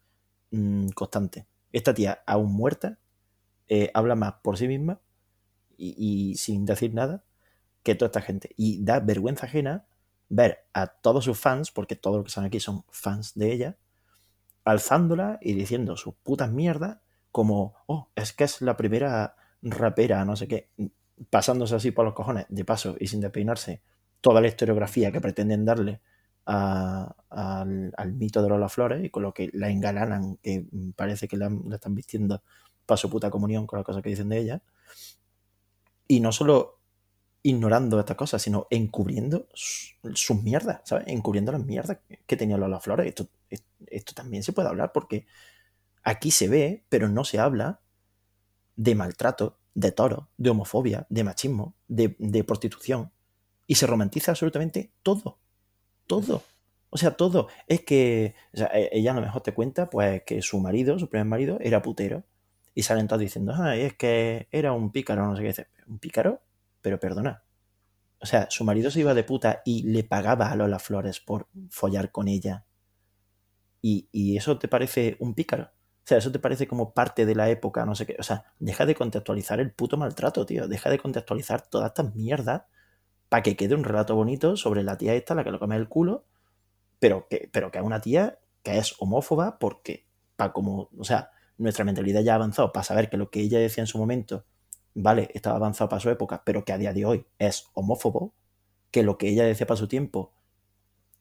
[0.51, 1.47] mmm, constante.
[1.71, 2.99] Esta tía, aún muerta,
[3.69, 4.99] eh, habla más por sí misma
[5.81, 7.23] y, sin decir nada
[7.83, 8.51] que toda esta gente.
[8.57, 9.85] Y da vergüenza ajena
[10.29, 13.77] ver a todos sus fans, porque todos los que están aquí son fans de ella,
[14.63, 16.99] alzándola y diciendo sus putas mierdas
[17.31, 20.69] como, oh, es que es la primera rapera, no sé qué,
[21.29, 23.81] pasándose así por los cojones, de paso y sin despeinarse,
[24.21, 26.01] toda la historiografía que pretenden darle
[26.45, 31.51] al, mito de Lola Flores y con lo que la engalanan, que parece que la,
[31.73, 32.43] están vistiendo
[32.85, 34.61] para su puta comunión con las cosas que dicen de ella.
[36.11, 36.79] Y no solo
[37.43, 41.05] ignorando estas cosas, sino encubriendo sus mierdas, ¿sabes?
[41.07, 43.13] Encubriendo las mierdas que tenía Lola Flores.
[43.87, 45.25] Esto, también se puede hablar porque
[46.03, 47.79] aquí se ve, pero no se habla
[48.75, 53.11] de maltrato, de toro, de homofobia, de machismo, de, de prostitución.
[53.67, 55.39] Y se romantiza absolutamente todo
[56.11, 56.43] todo.
[56.89, 57.47] O sea, todo.
[57.67, 61.25] Es que e, ella a lo mejor te cuenta pues que su marido, su primer
[61.25, 62.23] marido, era putero.
[62.73, 65.67] Y salen todos diciendo, ah, es que era un pícaro, no sé qué dice.
[65.87, 66.41] ¿Un pícaro?
[66.81, 67.43] Pero perdona.
[68.19, 71.47] O sea, su marido se iba de puta y le pagaba a Lola Flores por
[71.69, 72.65] follar con ella.
[73.81, 75.63] Y, y eso te parece un pícaro.
[75.63, 78.15] O sea, eso te parece como parte de la época, no sé qué.
[78.19, 80.67] O sea, deja de contextualizar el puto maltrato, tío.
[80.67, 82.63] Deja de contextualizar todas estas mierdas
[83.31, 85.87] para que quede un relato bonito sobre la tía esta, la que lo come el
[85.87, 86.25] culo,
[86.99, 91.31] pero que, pero que es una tía que es homófoba porque, para como, o sea,
[91.57, 94.45] nuestra mentalidad ya ha avanzado para saber que lo que ella decía en su momento,
[94.93, 98.33] vale, estaba avanzado para su época, pero que a día de hoy es homófobo,
[98.91, 100.31] que lo que ella decía para su tiempo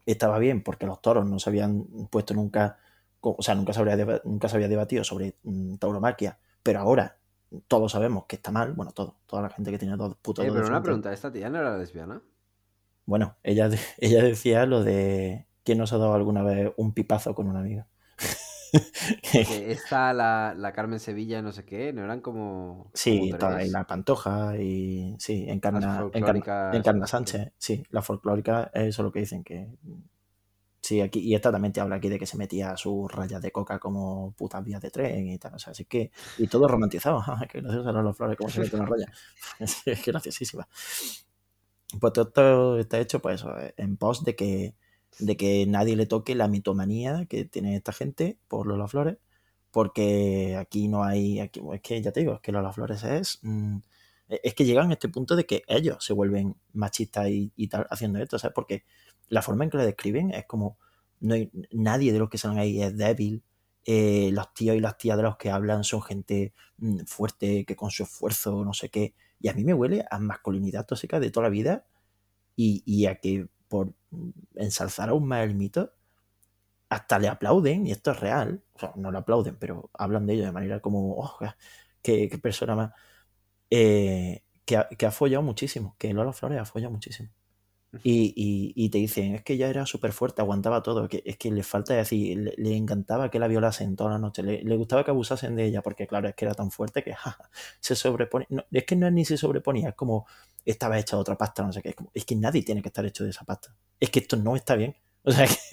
[0.06, 2.78] estaba bien porque los toros no se habían puesto nunca,
[3.20, 7.16] o sea, nunca se, habría, nunca se había debatido sobre mm, tauromaquia, pero ahora
[7.68, 10.44] todos sabemos que está mal, bueno, todo, toda la gente que tiene dos putos.
[10.44, 12.22] Eh, pero una pregunta, ¿esta tía no era lesbiana?
[13.06, 17.48] Bueno, ella, ella decía lo de quién nos ha dado alguna vez un pipazo con
[17.48, 17.86] una amiga.
[19.32, 22.90] esta, la, la, Carmen Sevilla, no sé qué, no eran como.
[22.94, 29.02] Sí, toda, y la Pantoja, y sí, Encarna, Encarna, Encarna Sánchez, sí, la folclórica, eso
[29.02, 29.68] es lo que dicen, que
[30.82, 33.52] Sí, aquí, y esta también te habla aquí de que se metía sus rayas de
[33.52, 35.54] coca como putas vías de tren y tal.
[35.54, 36.10] O sea, así que.
[36.38, 37.22] Y todo romantizado.
[37.50, 39.06] que gracias a los flores, cómo se mete una raya.
[39.58, 40.66] es graciosísima.
[42.00, 43.44] Pues todo esto está hecho, pues,
[43.76, 44.74] en pos de que,
[45.18, 49.18] de que nadie le toque la mitomanía que tiene esta gente por Lola Flores.
[49.70, 51.40] Porque aquí no hay.
[51.40, 53.38] Aquí, es que ya te digo, es que Lola Flores es.
[53.42, 53.78] Mm,
[54.28, 57.86] es que llegan a este punto de que ellos se vuelven machistas y, y tal
[57.90, 58.54] haciendo esto, ¿sabes?
[58.54, 58.84] Porque
[59.28, 60.78] la forma en que la describen es como
[61.20, 63.44] no hay, nadie de los que salen ahí es débil.
[63.86, 67.76] Eh, los tíos y las tías de los que hablan son gente mm, fuerte, que
[67.76, 69.14] con su esfuerzo, no sé qué.
[69.40, 71.86] Y a mí me huele a masculinidad tóxica de toda la vida
[72.56, 73.94] y, a que por
[74.54, 75.92] ensalzar aún más el mito,
[76.88, 80.34] hasta le aplauden, y esto es real, o sea, no le aplauden, pero hablan de
[80.34, 81.38] ello de manera como, oh,
[82.02, 82.92] qué, persona más,
[83.70, 87.30] eh, que, ha, que, ha, follado muchísimo, que Lola Flores ha follado muchísimo.
[88.04, 91.64] Y, te dicen, es que ya era súper fuerte, aguantaba todo, que es que le
[91.64, 95.64] falta decir, le, encantaba que la violasen toda la noche, le, gustaba que abusasen de
[95.64, 97.14] ella, porque claro, es que era tan fuerte que
[97.80, 100.26] se sobrepone, es que no es ni se sobreponía, es como
[100.64, 103.30] estaba hecha otra pasta, no sé qué, es, que nadie tiene que estar hecho de
[103.30, 104.94] esa pasta, es que esto no está bien,
[105.24, 105.48] o sea,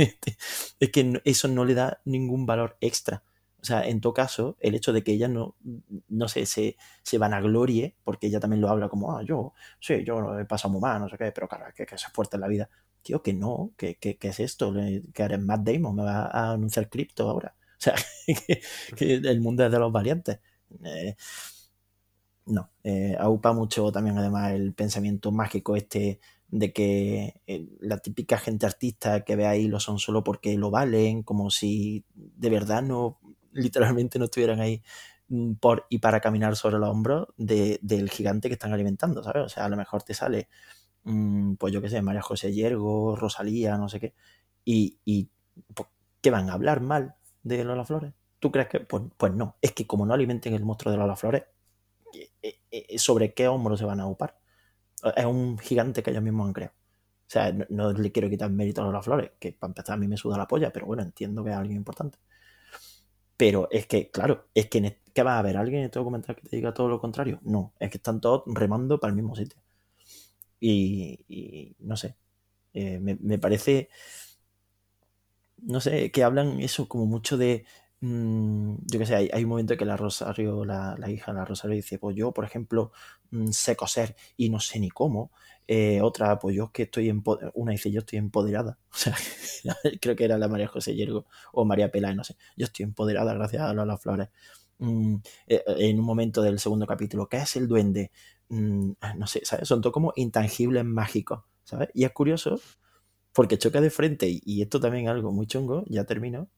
[0.80, 3.24] es que eso no le da ningún valor extra.
[3.68, 5.56] Sea, en todo caso, el hecho de que ella no,
[6.10, 10.40] no sé, se, se vanaglorie, porque ella también lo habla como, ah, yo, sí, yo
[10.40, 12.48] he pasado muy mal, no sé qué, pero claro, que, que es fuerte en la
[12.48, 12.70] vida.
[13.02, 14.74] Tío, que no, que, que, es esto,
[15.14, 17.56] que eres Matt Damon, me va a anunciar cripto ahora.
[17.80, 17.94] O sea,
[18.96, 20.40] que, el mundo es de los valientes.
[20.84, 21.16] Eh,
[22.46, 26.20] no, eh, aupa mucho también además el pensamiento mágico este
[26.50, 30.72] de que eh, la típica gente artista que ve ahí lo son solo porque lo
[30.72, 33.20] valen, como si de verdad no
[33.58, 34.84] literalmente no estuvieran ahí
[35.30, 39.44] mm, por y para caminar sobre los hombros del gigante que están alimentando, ¿sabes?
[39.46, 40.50] O sea, a lo mejor te sale,
[41.04, 44.16] mm, pues yo qué sé, María José Yergo, Rosalía, no sé qué,
[44.66, 45.30] y, y
[45.74, 45.90] pues,
[46.22, 48.14] ¿qué van a hablar mal de Lola Flores?
[48.40, 48.82] ¿Tú crees que?
[48.82, 51.44] Pues, pues no, es que como no alimenten el monstruo de Lola Flores,
[52.42, 54.40] eh, eh, ¿sobre qué hombros se van a ocupar?
[55.16, 56.74] Es un gigante que ellos mismos han creado.
[57.28, 59.98] O sea, no, no, le quiero quitar mérito a Lola Flores, que para empezar a
[59.98, 62.20] mí me suda la polla, pero bueno, entiendo que es alguien importante.
[63.38, 65.58] Pero es que, claro, es que, ¿qué va a haber?
[65.58, 67.40] ¿Alguien en este documental que te diga todo lo contrario?
[67.44, 69.62] No, es que están todos remando para el mismo sitio.
[70.60, 72.16] Y, no sé,
[72.74, 73.90] eh, me, parece,
[75.60, 77.66] no sé, que hablan eso como mucho de,
[78.02, 81.76] mm, yo qué sé, hay, un momento que la Rosario, la, hija de la Rosario
[81.76, 82.92] dice, pues yo, por ejemplo,
[83.32, 85.32] mm, sé coser y no sé ni cómo.
[85.68, 87.12] Eh, otra, pues yo que estoy
[87.54, 88.78] una dice, yo estoy empoderada.
[88.92, 89.16] O sea,
[90.02, 92.36] creo que era la María José Yergo o María Peláez, no sé.
[92.56, 94.30] Yo estoy empoderada gracias a Lola Flores.
[94.80, 95.16] Mm,
[95.48, 98.12] eh, en un momento del segundo capítulo, ¿qué es el duende?
[98.50, 99.68] No sé, ¿sabes?
[99.68, 101.90] Son todo como intangibles mágicos, ¿sabes?
[101.94, 102.60] Y es curioso
[103.38, 106.50] porque choca de frente, y, esto también es algo muy chungo, ya termino,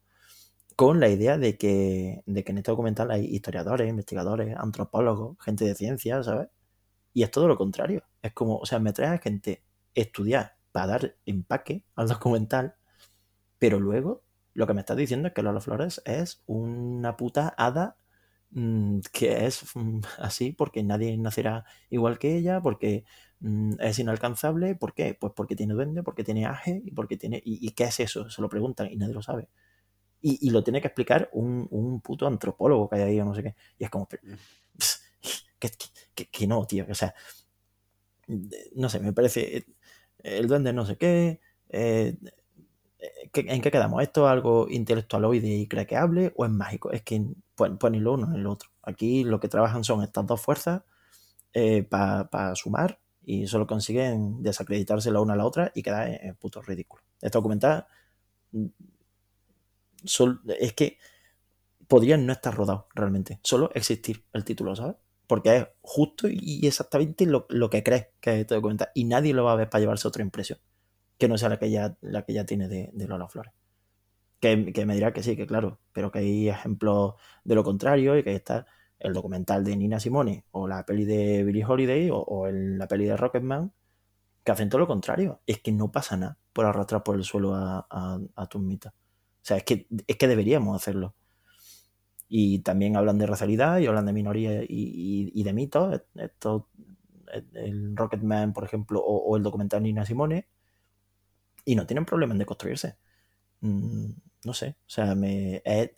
[0.79, 5.65] con la idea de que, de que en este documental hay historiadores, investigadores, antropólogos, gente
[5.65, 6.47] de ciencia, ¿sabes?
[7.13, 8.05] Y es todo lo contrario.
[8.21, 9.61] Es como, o sea, me trae a gente
[9.93, 12.75] estudiar para dar empaque al documental
[13.59, 14.23] Pero luego
[14.53, 17.97] lo que me estás diciendo es que Lola Flores es una puta hada
[18.51, 23.03] mm, que es mm, así porque nadie nacerá igual que ella, porque
[23.41, 24.75] mm, es inalcanzable.
[24.75, 25.17] ¿Por qué?
[25.19, 27.41] Pues porque tiene duende, porque tiene aje y porque tiene...
[27.45, 28.29] ¿Y, qué es eso?
[28.29, 29.49] Se lo preguntan y nadie lo sabe.
[30.21, 33.43] Y, lo tiene que explicar un, un, puto antropólogo que hay ahí o no sé
[33.43, 33.55] qué.
[33.77, 34.07] Y es como...
[35.59, 35.69] Que,
[36.15, 36.85] que, que no, tío.
[36.89, 37.13] O sea,
[38.75, 39.57] no sé, me parece...
[39.57, 39.65] Eh,
[40.23, 41.41] el duende no sé qué...
[41.69, 42.17] Eh,
[43.33, 44.01] ¿En qué quedamos?
[44.01, 46.91] ¿Esto es algo intelectualoide y craqueable o es mágico?
[46.91, 47.25] Es que
[47.55, 48.69] pues, pues ni lo uno ni lo otro.
[48.83, 50.83] Aquí lo que trabajan son estas dos fuerzas
[51.53, 56.35] eh, para sumar y solo consiguen desacreditarse la una a la otra y quedar en,
[56.35, 57.03] puto ridículo.
[57.21, 57.87] Este documental
[60.03, 60.97] es que
[61.87, 64.95] podría no estar rodado realmente, solo existir el título, ¿sabes?
[65.27, 69.33] Porque es justo y exactamente lo, lo que crees que es este documental y nadie
[69.33, 70.59] lo va a ver para llevarse otra impresión
[71.19, 73.53] que no sea la que ya, la que ya tiene de, Lola Flores.
[74.39, 74.55] Que,
[74.85, 78.33] me dirá que sí, que claro, pero que hay ejemplos de lo contrario y que
[78.33, 78.65] está
[78.99, 83.17] el documental de Nina Simone o la peli de Billie Holiday o, la peli de
[83.17, 83.73] Rocketman
[84.45, 85.41] que hacen todo lo contrario.
[85.45, 88.93] Es que no pasa nada por arrastrar por el suelo a, a, tus mitas.
[89.41, 91.15] O sea, es que, es que deberíamos hacerlo.
[92.27, 96.01] Y también hablan de racialidad y hablan de minoría y, de mitos.
[96.15, 96.69] Esto,
[97.53, 100.47] el Rocketman, por ejemplo, o, el documental Nina Simone,
[101.65, 102.97] y no tienen problema en deconstruirse.
[103.61, 104.11] Mm,
[104.45, 105.91] no sé, o sea, me, es,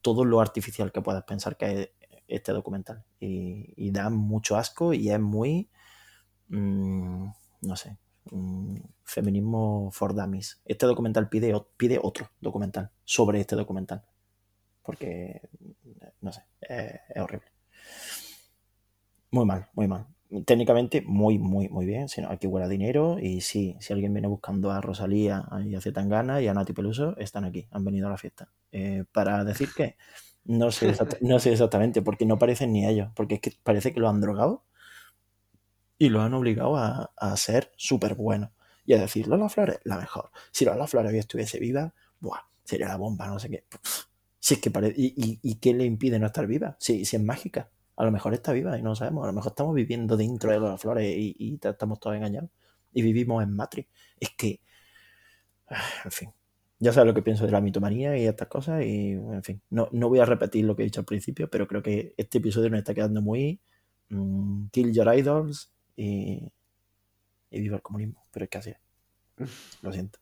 [0.00, 1.90] todo lo artificial que puedas pensar que es
[2.28, 3.04] este documental.
[3.20, 5.70] Y, da mucho asco y es muy,
[6.48, 7.26] mm,
[7.62, 7.98] no sé,
[9.04, 10.60] feminismo for dummies.
[10.64, 14.02] Este documental pide, pide otro documental sobre este documental.
[14.82, 15.40] Porque,
[16.20, 17.48] no sé, es horrible.
[19.30, 20.06] Muy mal, muy mal
[20.42, 22.08] técnicamente muy, muy, muy bien.
[22.08, 23.18] Si no, aquí huele dinero.
[23.20, 27.16] Y sí, si alguien viene buscando a Rosalía y a Zetangana y a Nati Peluso,
[27.18, 28.48] están aquí, han venido a la fiesta.
[28.72, 29.96] Eh, para decir que
[30.44, 34.00] no sé, no sé exactamente, porque no parecen ni ellos, porque es que parece que
[34.00, 34.64] lo han drogado
[36.04, 38.52] y lo han obligado a, ser súper bueno
[38.84, 40.30] y a decir, Lola Flores, la mejor.
[40.50, 43.64] Si Lola Flores hoy estuviese viva, buah, sería la bomba, no sé qué.
[44.38, 46.76] Si es que ¿Y, y, qué le impide no estar viva?
[46.78, 47.70] Si, si es mágica.
[47.96, 49.24] A lo mejor está viva y no lo sabemos.
[49.24, 52.50] A lo mejor estamos viviendo dentro de las flores y, estamos todos engañados.
[52.92, 53.88] Y vivimos en Matrix.
[54.20, 54.60] Es que.
[56.04, 56.30] En fin.
[56.78, 58.84] Ya sabes lo que pienso de la mitomanía y estas cosas.
[58.84, 59.62] Y, en fin.
[59.70, 62.36] No, no voy a repetir lo que he dicho al principio, pero creo que este
[62.36, 63.62] episodio nos está quedando muy.
[64.10, 66.52] Mm, kill your idols y.
[67.50, 68.22] Y viva el comunismo.
[68.32, 69.82] Pero es que así es.
[69.82, 70.18] Lo siento.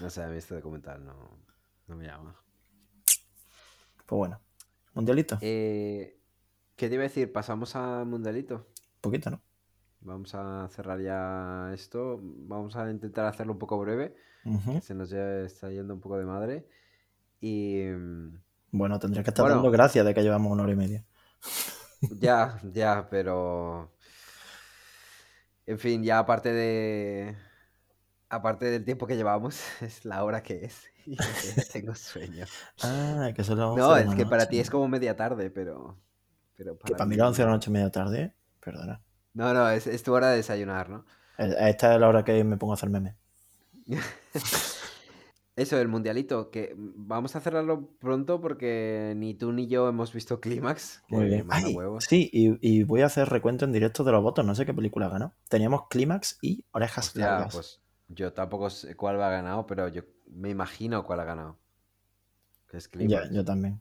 [0.00, 1.14] No sé, a mí este documental no,
[1.86, 2.36] no me llama.
[4.06, 4.40] Pues bueno.
[4.94, 5.38] ¿Mundialito?
[5.40, 6.18] Eh,
[6.76, 7.32] ¿Qué te iba a decir?
[7.32, 8.66] ¿Pasamos al mundialito?
[9.00, 9.40] Poquito, ¿no?
[10.00, 12.18] Vamos a cerrar ya esto.
[12.22, 14.14] Vamos a intentar hacerlo un poco breve.
[14.82, 16.68] se nos ya está yendo un poco de madre.
[17.40, 17.82] Y.
[18.70, 21.04] Bueno, tendría que estar dando gracias de que llevamos una hora y media.
[22.18, 23.92] Ya, ya, pero.
[25.68, 27.36] En fin, ya aparte de.
[28.30, 30.86] Aparte del tiempo que llevamos, es la hora que es.
[31.06, 31.16] Y
[31.72, 32.44] tengo sueño.
[32.82, 33.76] Ah, que solo.
[33.76, 35.98] No, es que para ti es como media tarde, pero
[36.84, 39.00] que para mí la 11 de la noche, media tarde, perdona.
[39.32, 41.06] No, no, es, tu hora de desayunar, ¿no?
[41.38, 43.14] Esta es la hora que me pongo a hacer memes.
[45.58, 50.40] Eso, el mundialito, que vamos a cerrarlo pronto porque ni tú ni yo hemos visto
[50.40, 51.02] Clímax.
[51.08, 51.48] Muy bien.
[51.98, 55.08] sí, y, voy a hacer recuento en directo de los votos, no sé qué película
[55.08, 55.34] ganó.
[55.48, 57.52] Teníamos Clímax y Orejas Largas.
[57.52, 61.58] pues yo tampoco sé cuál va a ganado, pero yo me imagino cuál ha ganado.
[62.70, 63.32] Que es Clímax.
[63.32, 63.80] yo también.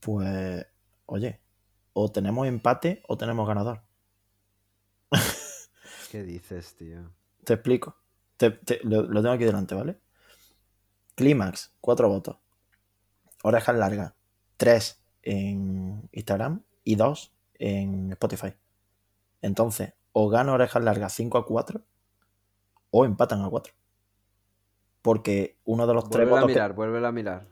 [0.00, 0.66] Pues,
[1.06, 1.40] oye,
[1.92, 3.82] o tenemos empate o tenemos ganador.
[6.10, 7.12] ¿Qué dices, tío?
[7.44, 7.96] Te explico.
[8.82, 10.01] lo, tengo aquí delante, ¿vale?
[11.14, 12.38] Clímax, cuatro votos.
[13.42, 14.14] Orejas largas,
[14.56, 18.54] tres en Instagram y dos en Spotify.
[19.40, 21.82] Entonces, o gana orejas largas 5 a 4
[22.90, 23.72] o empatan a 4.
[25.00, 26.44] Porque uno de los tres votos.
[26.44, 27.48] Vuelve a mirar, vuelve a mirar.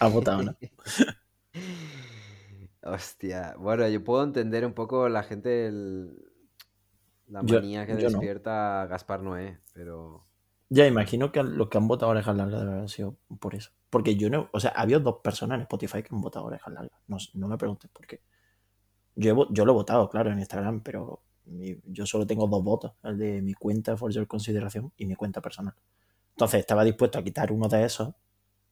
[0.00, 0.56] ha votado, ¿no?
[2.82, 5.70] Hostia, bueno, yo puedo entender un poco la gente,
[7.26, 10.27] la manía que despierta Gaspar Noé, pero...
[10.70, 13.70] Ya, imagino que los que han votado orejas largas debe haber sido por eso.
[13.88, 17.00] Porque yo no, o sea, había dos personas en Spotify que han votado orejas largas.
[17.34, 18.20] No, me preguntes por qué.
[19.16, 21.22] Yo, lo he votado, claro, en Instagram, pero
[21.86, 25.40] yo solo tengo dos votos, el de mi cuenta For Your Consideración y mi cuenta
[25.40, 25.74] personal.
[26.32, 28.14] Entonces estaba dispuesto a quitar uno de esos,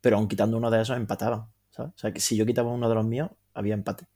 [0.01, 1.48] pero aun quitando uno de esos empataban.
[1.78, 4.06] O sea, que si yo quitaba uno de los míos, había empate.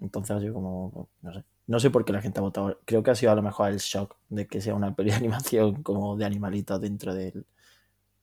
[0.00, 1.44] Entonces, yo como, no sé.
[1.66, 2.78] No sé por qué la gente ha votado.
[2.84, 5.16] Creo que ha sido a lo mejor el shock de que sea una peli de
[5.22, 7.46] animación como de animalitos dentro del,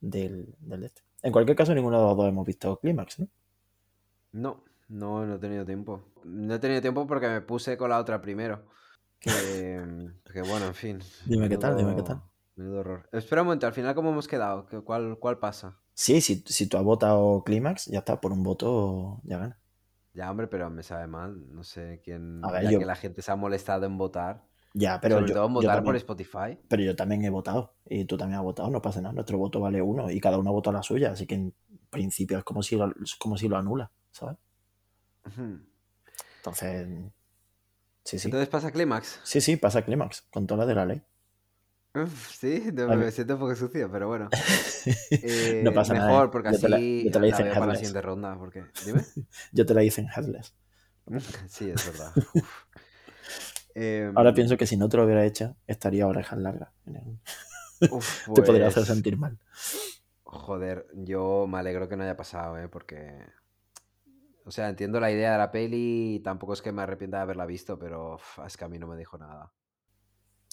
[0.01, 1.03] del, del este.
[1.23, 3.27] En cualquier caso, ninguno de los dos hemos visto Clímax, ¿no?
[4.33, 6.01] No, no, no he tenido tiempo.
[6.23, 8.65] No he tenido tiempo porque me puse con la otra primero.
[9.19, 9.31] Que,
[10.33, 10.99] que bueno, en fin.
[11.25, 12.21] Dime qué tal, dime qué tal.
[12.55, 13.09] Menudo horror.
[13.11, 14.65] Espera un momento, al final, ¿cómo hemos quedado?
[14.67, 15.77] ¿Qué- ¿Cuál, cuál pasa?
[15.93, 19.60] Sí, si, si tú has votado Clímax, ya está, por un voto ya gana.
[20.13, 21.53] Ya, hombre, pero me sabe mal.
[21.53, 22.43] No sé quién.
[22.43, 24.43] A ver, ya yo- que la gente se ha molestado en votar.
[24.73, 26.57] Ya, pero sobre yo, todo en votar por Spotify.
[26.69, 27.73] pero yo también he votado.
[27.85, 29.13] Y tú también has votado, no pasa nada.
[29.13, 31.11] Nuestro voto vale uno y cada uno vota la suya.
[31.11, 31.53] Así que en
[31.89, 34.37] principio es como si lo, es como si lo anula, ¿sabes?
[36.37, 36.87] Entonces,
[38.03, 38.27] sí, sí.
[38.27, 39.19] Entonces pasa Clímax.
[39.23, 41.01] Sí, sí, pasa Clímax, con toda la de la ley.
[41.93, 42.97] Uf, sí, no, Vale.
[42.97, 44.31] me siento un poco sucio, pero bueno.
[45.59, 46.15] no Eh, pasa nada.
[46.15, 46.31] mejor, ¿eh?
[46.31, 48.37] porque Yo te la- así yo te la la, hice en para la siguiente ronda.
[48.37, 48.65] Porque...
[48.81, 49.07] Dime.
[49.51, 50.53] Yo te la hice en Headless.
[51.47, 52.15] Sí, es verdad.
[52.33, 52.65] Uf.
[53.75, 56.69] Em, Ahora pienso que si no te lo hubiera hecho, estaría orejas largas.
[57.89, 59.37] uf, Te podría hacer pues, sentir mal.
[60.23, 62.67] Joder, yo me alegro que no haya pasado, ¿eh?
[62.69, 63.23] Porque...
[64.45, 67.23] O sea, entiendo la idea de la peli y tampoco es que me arrepienta de
[67.23, 69.51] haberla visto, pero es que a mí no me dijo nada.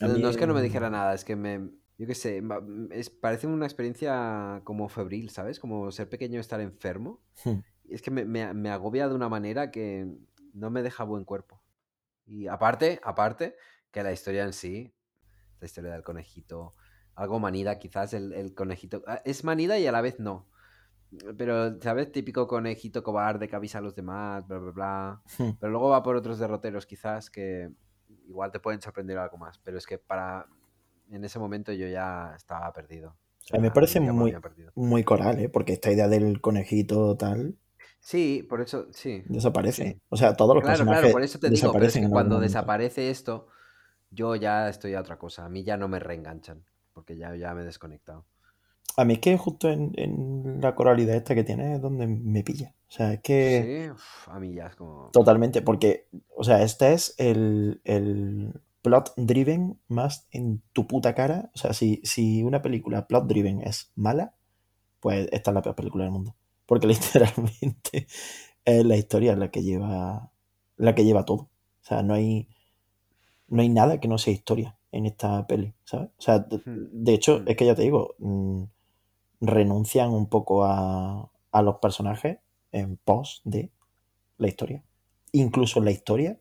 [0.01, 1.71] No, mí, no es que no me mm, dijera nada, es que me...
[1.99, 5.59] Yo qué sé, mm, es, parece una experiencia como febril, ¿sabes?
[5.59, 7.21] Como ser pequeño estar enfermo.
[7.45, 10.07] hmm, es que me, me- me agobia de una manera que
[10.53, 11.63] no me deja buen cuerpo.
[12.27, 13.57] Y aparte, aparte,
[13.91, 14.95] que la historia en sí,
[15.61, 16.75] la historia del conejito,
[17.15, 19.03] algo manida quizás, el, el conejito...
[19.07, 20.49] ah, Es manida y a la vez no.
[21.39, 22.13] Pero, ¿sabes?
[22.13, 25.23] Típico conejito cobarde que avisa a los demás, bla, bla, bla.
[25.39, 25.59] hmm.
[25.59, 27.71] Pero luego va por otros derroteros quizás que
[28.29, 29.59] igual te pueden sorprender algo más.
[29.59, 30.47] Pero es que para...
[31.11, 33.17] En ese momento yo ya estaba perdido.
[33.51, 34.35] O A mí me sea, parece muy-.
[34.75, 35.49] Muy coral, ¿eh?
[35.49, 37.57] Porque esta idea del conejito tal
[38.01, 39.23] Sí, por eso, sí.
[39.27, 39.85] desaparece.
[39.93, 40.01] Sí.
[40.09, 42.41] O sea, todos los Claro, personajes claro, por eso te digo, pero es que cuando
[42.41, 43.49] desaparece esto,
[44.11, 45.45] yo ya estoy a otra cosa.
[45.45, 48.25] A mí ya no me reenganchan, porque ya, ya me he desconectado.
[48.97, 52.43] A mí es que justo en, en la coralidad esta que tiene es donde me
[52.43, 52.75] pilla.
[52.89, 55.11] O sea, es que Sí, uf, a mí ya es como...
[55.13, 61.51] totalmente, porque, o sea, este es el, el plot driven más en tu puta cara.
[61.55, 64.35] O sea, si, si una película plot driven es mala,
[65.01, 66.35] pues esta es la peor película del mundo.
[66.67, 68.07] Porque literalmente
[68.65, 70.33] es la historia la que lleva,
[70.77, 71.43] la que lleva todo.
[71.43, 72.49] O sea, no hay,
[73.49, 76.09] no hay nada que no sea historia en esta peli, ¿sabes?
[76.19, 77.49] O sea, de, Hmm, de hecho, hmm.
[77.49, 78.63] es que ya te digo, mm,
[79.41, 82.39] renuncian un poco a, a los personajes
[82.73, 83.71] en pos de
[84.39, 84.83] la historia.
[85.33, 86.39] Incluso la historia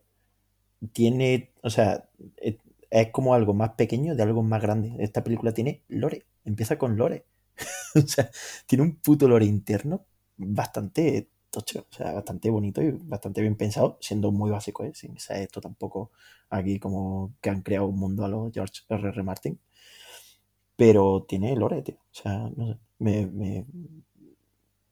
[0.93, 2.57] tiene, o sea, es,
[2.89, 4.95] es como algo más pequeño de algo más grande.
[4.99, 7.25] Esta película tiene lore, empieza con lore.
[7.95, 8.29] o sea,
[8.65, 10.05] tiene un puto lore interno
[10.37, 14.91] bastante tocho, o sea, bastante bonito y bastante bien pensado, siendo muy básico, ¿eh?
[14.93, 16.11] sin ser esto tampoco
[16.49, 19.09] aquí como que han creado un mundo a los George R.
[19.09, 19.23] R.
[19.23, 19.59] Martin.
[20.77, 21.95] Pero tiene lore, tío.
[21.97, 23.65] O sea, no sé, me, me,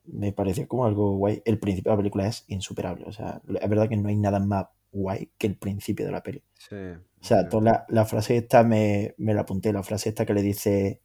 [0.06, 1.41] me pareció como algo guay.
[1.45, 3.06] El principio de la película es insuperable.
[3.07, 6.24] O sea, es verdad que no hay nada más guay que el principio de la
[6.24, 6.44] peli.
[6.57, 6.76] Sí,
[7.22, 7.49] O sea, sí.
[7.49, 11.02] toda la, la frase esta me, me la apunté, la frase esta que le dice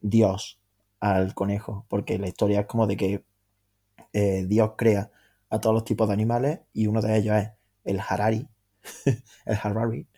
[0.00, 0.60] Dios
[1.00, 3.24] al conejo, porque la historia es como de que
[4.12, 5.10] eh, Dios crea
[5.50, 7.50] a todos los tipos de animales y uno de ellos es
[7.84, 8.48] el Harari,
[9.46, 10.08] el Harari,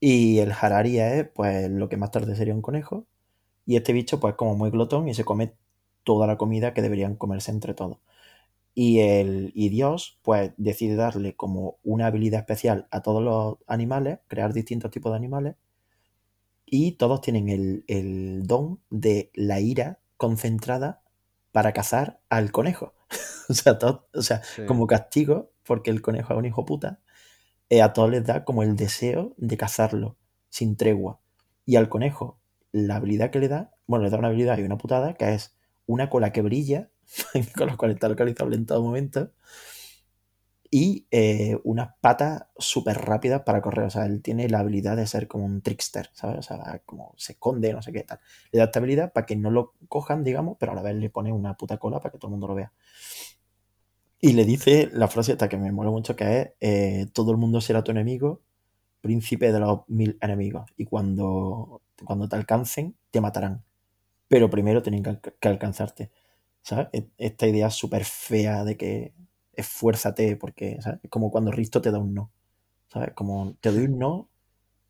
[0.00, 3.06] y el Harari es pues lo que más tarde sería un conejo,
[3.66, 5.54] y este bicho pues como muy glotón y se come
[6.04, 7.98] toda la comida que deberían comerse entre todos.
[8.74, 14.20] Y, el, y Dios pues decide darle como una habilidad especial a todos los animales,
[14.28, 15.56] crear distintos tipos de animales,
[16.66, 21.02] y todos tienen el, el don de la ira concentrada
[21.52, 22.94] para cazar al conejo.
[23.48, 24.64] o sea, todo- o sea Sí.
[24.66, 27.00] como castigo, porque el conejo es un hijo puta,
[27.82, 30.16] a todos les da como el deseo de cazarlo
[30.48, 31.20] sin tregua.
[31.66, 32.38] Y al conejo,
[32.72, 35.56] la habilidad que le da, bueno, le da una habilidad y una putada, que es
[35.86, 36.90] una cola que brilla,
[37.56, 39.32] con la cual está localizable en todo momento,
[40.70, 43.86] y eh, unas patas súper rápidas para correr.
[43.86, 46.38] O sea, él tiene la habilidad de ser como un trickster, ¿sabes?
[46.38, 48.20] O sea, como se esconde, no sé qué tal.
[48.52, 51.08] Le da esta habilidad para que no lo cojan, digamos, pero a la vez le
[51.10, 52.72] pone una puta cola para que todo el mundo lo vea.
[54.20, 57.36] Y le dice la frase esta que me mola mucho, que es, eh, todo el
[57.38, 58.40] mundo será tu enemigo,
[59.00, 60.70] príncipe de los mil enemigos.
[60.76, 63.64] Y cuando, cuando te alcancen, te matarán.
[64.28, 66.10] Pero primero tienen que, que alcanzarte.
[66.62, 66.88] ¿Sabes?
[66.94, 69.14] E- Esta idea súper fea de que
[69.54, 71.00] esfuérzate, porque, ¿sabes?
[71.04, 72.32] Es como cuando Risto te da un no.
[72.92, 73.12] ¿Sabes?
[73.14, 74.30] Como te doy un no,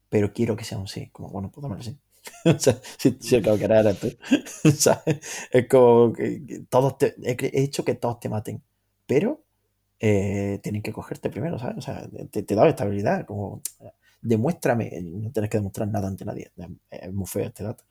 [0.08, 1.10] pero quiero que sea un sí.
[1.10, 1.98] Como, bueno, pues dámelo sí.
[2.44, 4.08] o sea, si, si el que tú.
[4.72, 5.20] ¿Sabes?
[5.52, 8.62] Es como que, todos te, he hecho que todos te maten,
[9.08, 9.44] pero
[10.00, 11.78] eh, tienen que cogerte primero, ¿sabes?
[11.78, 13.62] O sea, te, te da estabilidad, como
[14.22, 16.52] demuéstrame, no tienes que demostrar nada ante nadie.
[16.90, 17.84] Es muy feo este dato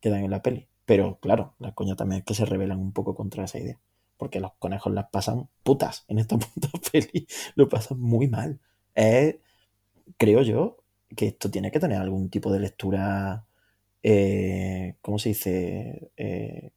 [0.00, 0.68] que dan en la peli.
[0.86, 3.80] Pero claro, la coña también es que se rebelan un poco contra esa idea.
[4.18, 7.26] Porque los conejos las pasan putas en esta puta peli.
[7.56, 8.60] Lo pasan muy mal.
[10.18, 10.78] Creo yo,
[11.16, 13.46] que esto tiene que tener algún tipo de lectura.
[14.02, 16.12] eh, ¿Cómo se dice?
[16.16, 16.72] Eh,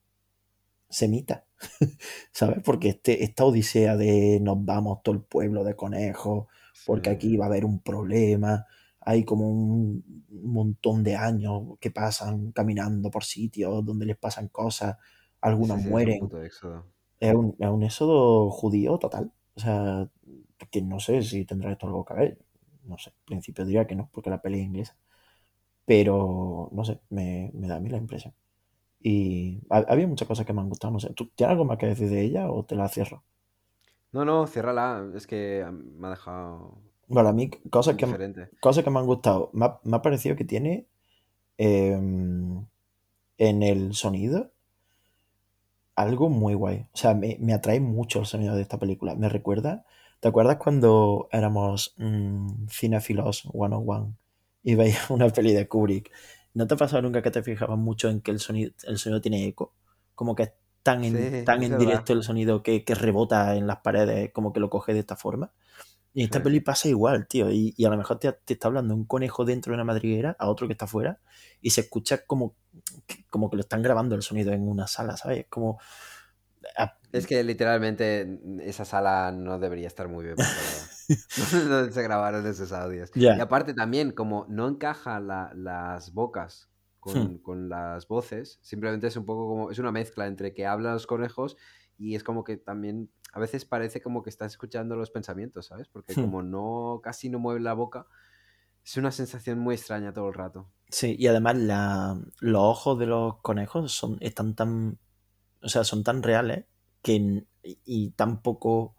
[0.89, 1.44] semita.
[2.31, 2.59] ¿Sabes?
[2.63, 6.47] Porque este, esta odisea de nos vamos todo el pueblo de conejos,
[6.83, 7.11] porque Sí.
[7.11, 8.65] aquí va a haber un problema.
[9.01, 14.97] Hay como un montón de años que pasan caminando por sitios donde les pasan cosas,
[15.41, 16.33] algunos Sí, sí, es un mueren.
[17.19, 19.31] Es un, es un éxodo judío total.
[19.55, 20.09] O sea,
[20.71, 22.39] que no sé si tendrá esto algo que ver.
[22.83, 24.97] No sé, en principio diría que no, porque la peli es inglesa.
[25.85, 28.33] Pero, no sé, me, me da a mí la impresión.
[29.05, 31.13] Y ha- había muchas cosas que me han gustado, no sé.
[31.15, 33.23] ¿Tú tienes algo más que decir de ella o te la cierro?
[34.11, 35.05] No, no, ciérrala.
[35.15, 38.49] Es que me ha dejado Bueno, a mí cosas que, diferente.
[38.59, 39.49] cosas que me han gustado.
[39.53, 40.87] Me ha, me ha parecido que tiene
[41.57, 42.65] em,
[43.39, 44.51] en el sonido
[45.95, 46.87] algo muy guay.
[46.93, 49.15] O sea, me, me atrae mucho el sonido de esta película.
[49.15, 49.85] Me recuerda,
[50.19, 54.15] ¿te acuerdas cuando éramos mm, cinéfilos 101
[54.63, 56.11] y veías una peli de Kubrick?
[56.55, 59.21] ¿No te ha pasado nunca que te fijabas mucho en que el sonido, el sonido
[59.21, 59.75] tiene eco?
[60.15, 60.51] Como que es
[60.81, 61.85] tan en, tan en verdad.
[61.85, 65.15] directo el sonido que, que rebota en las paredes, como que lo coge de esta
[65.15, 65.51] forma.
[66.13, 66.43] Y en esta Sí.
[66.45, 67.51] peli pasa igual, tío.
[67.51, 70.35] Y, y a lo mejor te, te está hablando un conejo dentro de una madriguera,
[70.39, 71.19] a otro que está afuera,
[71.61, 72.55] y se escucha como,
[73.05, 75.39] que- como que lo están grabando el sonido en una sala, ¿sabes?
[75.39, 75.79] Es como.
[76.77, 80.37] a- Es que literalmente mm, esa sala no debería estar muy bien.
[81.37, 83.11] Donde se grabaron esos audios.
[83.15, 86.69] Y aparte también, como no encaja la- las bocas
[87.05, 87.35] Hmm.
[87.43, 91.05] con, las voces, simplemente es un poco como, es una mezcla entre que hablan los
[91.05, 91.55] conejos
[91.97, 95.87] y es como que también a veces parece como que estás escuchando los pensamientos, ¿sabes?
[95.87, 96.21] Porque Hmm.
[96.21, 98.07] como no, casi no mueve la boca,
[98.83, 100.67] es una sensación muy extraña todo el rato.
[100.89, 104.97] Sí, y además la- los ojos de los conejos son, están tan.
[105.61, 106.65] O sea, son tan reales
[107.01, 107.13] que,
[107.63, 108.95] y, y tan poco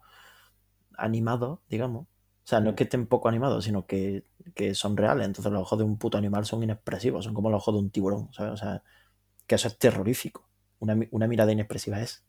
[0.97, 2.03] animados, digamos.
[2.05, 4.23] O sea, no es que estén poco animados, sino que,
[4.55, 5.25] que son reales.
[5.27, 7.89] Entonces los ojos de un puto animal son inexpresivos, son como los ojos de un
[7.91, 8.53] tiburón, ¿sabes?
[8.53, 8.83] O sea,
[9.47, 10.47] que eso es terrorífico.
[10.79, 12.25] Una, una mirada inexpresiva es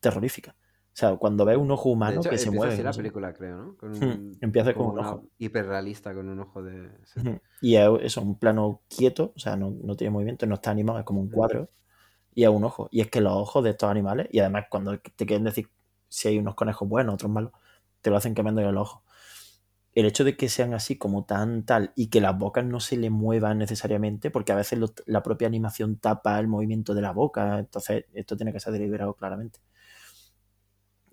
[0.00, 0.56] terrorífica.
[0.58, 2.74] O sea, cuando ves un ojo humano hecho, que se empieza mueve.
[2.74, 3.76] así la película, creo, ¿no?
[3.76, 5.24] Con Hmm, un, Empieza con un ojo.
[5.38, 6.90] hiperrealista, con un ojo de...
[7.04, 7.20] sí.
[7.20, 7.40] Ujú.
[7.60, 10.98] Y es eso, un plano quieto, o sea, no, no tiene movimiento, no está animado,
[10.98, 11.70] es como un cuadro
[12.34, 12.88] y es un ojo.
[12.90, 15.70] Y es que los ojos de estos animales, y además cuando te quieren decir
[16.08, 17.52] si hay unos conejos buenos, otros malos,
[18.04, 19.04] te lo hacen cambiando el ojo.
[19.94, 22.96] El hecho de que sean así como tan tal y que las bocas no se
[22.98, 27.12] le muevan necesariamente, porque a veces lo- la propia animación tapa el movimiento de la
[27.12, 29.60] boca, entonces esto tiene que ser deliberado claramente.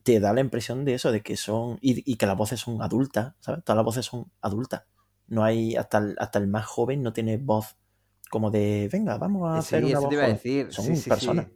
[0.03, 1.77] Te da la impresión de eso, de que son.
[1.81, 3.63] Y, y que las voces son adultas, ¿sabes?
[3.63, 4.83] Todas las voces son adultas.
[5.27, 5.75] No hay.
[5.75, 7.77] Hasta el, hasta el más joven no tiene voz
[8.31, 8.89] como de.
[8.91, 10.37] Venga, vamos a Eh, hacer Sí, una eso voz te iba a joven".
[10.37, 10.73] decir.
[10.73, 11.47] Son Sí, sí, personas.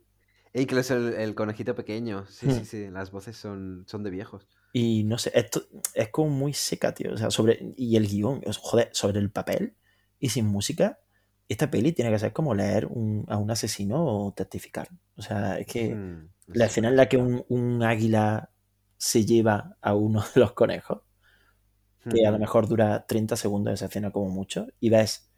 [0.53, 2.26] E incluso el, el conejito pequeño.
[2.28, 2.52] Sí, Hmm.
[2.52, 2.90] sí, sí.
[2.90, 4.48] Las voces son, son de viejos.
[4.77, 7.14] Y no sé, esto es como muy seca, tío.
[7.14, 7.73] O sea, sobre.
[7.77, 9.76] Y el guion, joder, sobre el papel
[10.19, 10.99] y sin música,
[11.47, 14.89] esta peli tiene que ser como leer un- a un asesino o testificar.
[15.18, 18.52] O sea, es que Hmm, la es escena en la que un, un águila
[18.97, 21.02] se lleva a uno de los conejos,
[22.07, 22.45] que a lo Hmm.
[22.45, 25.31] mejor dura 30 segundos esa escena como mucho, y ves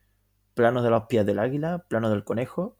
[0.55, 2.76] planos de los pies del águila, plano del conejo,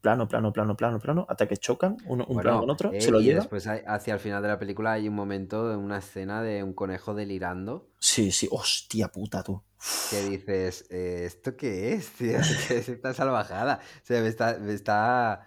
[0.00, 3.10] plano, plano, plano, plano, plano, hasta que chocan uno, un plano con otro, eh, se
[3.10, 3.40] lo y lleva.
[3.40, 6.72] después hay- hacia el final de la película hay un momento, una escena de un
[6.74, 9.62] conejo delirando Sí, sí, hostia puta tú.
[10.10, 12.38] que dices, eh, ¿esto qué es, tío?
[12.68, 13.80] ¿Qué es esta salvajada?
[14.02, 15.46] O sea, me está, me está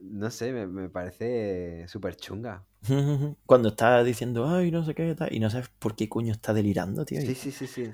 [0.00, 2.64] no sé, me, me parece súper chunga.
[3.46, 7.04] Cuando está diciendo, ay, no sé qué, y no sabes por qué coño está delirando,
[7.04, 7.20] tío.
[7.20, 7.90] y- Sí, sí, sí, sí.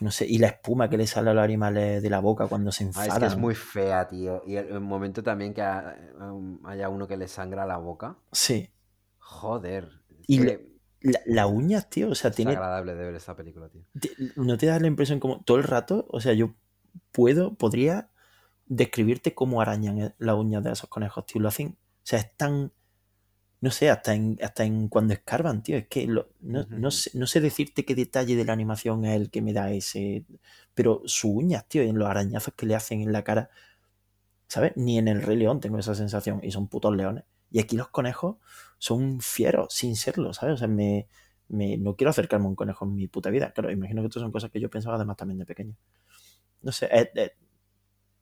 [0.00, 2.70] No sé, y la espuma que le sale a los animales de la boca cuando
[2.72, 3.10] se Ah, enfadan.
[3.10, 4.42] es que es muy fea, tío.
[4.46, 8.16] Y el, el momento también que ha- um, haya uno que le sangra la boca.
[8.32, 8.70] Sí.
[9.18, 9.88] Joder.
[10.26, 10.68] Y que
[11.00, 13.82] La, la uñas, tío, o sea, es tiene, agradable de ver esta película, tío.
[14.36, 16.06] ¿No te das la impresión como todo el rato?
[16.10, 16.54] O sea, yo
[17.12, 18.10] puedo, podría
[18.66, 21.40] describirte cómo arañan eh, las uñas de esos conejos, tío.
[21.40, 22.72] Lo hacen, o sea, es tan,
[23.60, 25.76] no sé, hasta en, hasta en cuando escarban, tío.
[25.78, 29.16] Es que lo- no, no sé, no sé decirte qué detalle de la animación es
[29.20, 30.24] el que me da ese...
[30.74, 33.50] Pero sus uñas, tío, en los arañazos que le hacen en la cara,
[34.48, 34.72] ¿sabes?
[34.76, 37.24] Ni en el Rey León tengo esa sensación y son putos leones.
[37.50, 38.36] Y aquí los conejos
[38.78, 40.54] son fieros sin serlo, ¿sabes?
[40.54, 41.08] O sea, me,
[41.48, 43.52] me- no quiero acercarme a un conejo en mi puta vida.
[43.52, 45.74] Claro, imagino que estas son cosas que yo pensaba además también de pequeño.
[46.62, 47.32] No sé, es, es-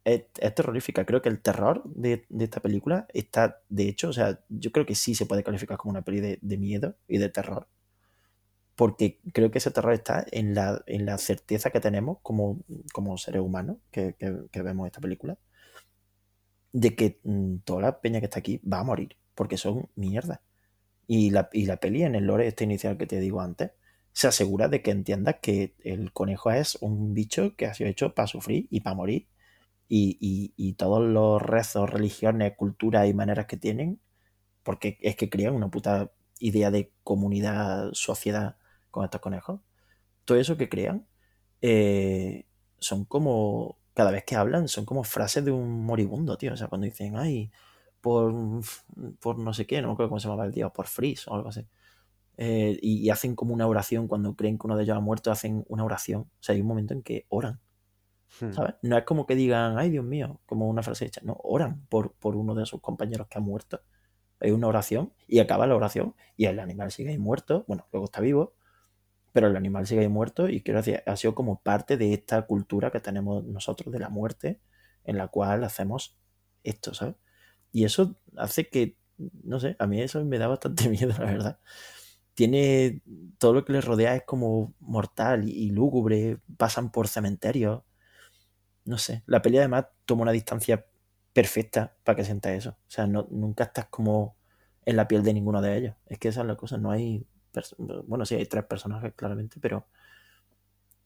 [0.06, 1.04] es- terrorífica.
[1.06, 4.94] Creo que el terror de, esta película está, de hecho, o sea, yo creo que
[4.96, 7.68] sí se puede calificar como una peli de, de miedo y de terror.
[8.76, 12.60] Porque creo que ese terror está en la, en la certeza que tenemos como,
[12.92, 15.38] como seres humanos que, que- que vemos esta película
[16.72, 20.42] de que mm, toda la peña que está aquí va a morir, porque son mierda.
[21.08, 23.72] Y la, y la peli en el lore este inicial que te digo antes,
[24.12, 28.14] se asegura de que entiendas que el conejo es un bicho que ha sido hecho
[28.14, 29.28] para sufrir y para morir.
[29.88, 34.00] Y, y- y todos los rezos, religiones, culturas y maneras que tienen,
[34.62, 38.56] porque es que crean una puta idea de comunidad, sociedad
[38.90, 39.60] con estos conejos.
[40.24, 41.06] Todo eso que crean
[41.62, 42.46] eh,
[42.78, 46.52] son como, cada vez que hablan, son como frases de un moribundo, tío.
[46.54, 47.50] O sea, cuando dicen, ay,
[48.00, 48.34] por,
[49.20, 51.34] por no sé qué, no me acuerdo cómo se llamaba el tío, por Freeze o
[51.34, 51.66] algo así.
[52.38, 55.64] Eh, y, hacen como una oración, cuando creen que uno de ellos ha muerto, hacen
[55.68, 56.22] una oración.
[56.22, 57.60] O sea, hay un momento en que oran.
[58.28, 58.74] ¿Sabes?
[58.82, 61.20] No es como que digan, ay, Dios mío, como una frase hecha.
[61.24, 63.80] No, oran por, por uno de sus compañeros que ha muerto.
[64.40, 67.64] Hay una oración y acaba la oración y el animal sigue ahí muerto.
[67.68, 68.54] Bueno, luego está vivo,
[69.32, 72.42] pero el animal sigue ahí muerto y quiero decir, ha sido como parte de esta
[72.42, 74.60] cultura que tenemos nosotros de la muerte,
[75.04, 76.18] en la cual hacemos
[76.64, 77.16] esto, ¿sabes?
[77.72, 81.60] Y eso hace que, no sé, a mí eso me da bastante miedo, la verdad.
[82.34, 83.02] Tiene
[83.38, 87.82] todo lo que le rodea es como mortal y, y lúgubre, pasan por cementerios,
[88.86, 89.24] no sé.
[89.26, 90.86] La peli además toma una distancia
[91.34, 92.70] perfecta para que sientas eso.
[92.72, 94.36] O sea, no, nunca estás como
[94.86, 95.96] en la piel de ninguno de ellos.
[96.06, 97.26] Es que esa es la cosa, no hay...
[98.06, 99.86] Bueno, sí, hay tres personajes claramente, pero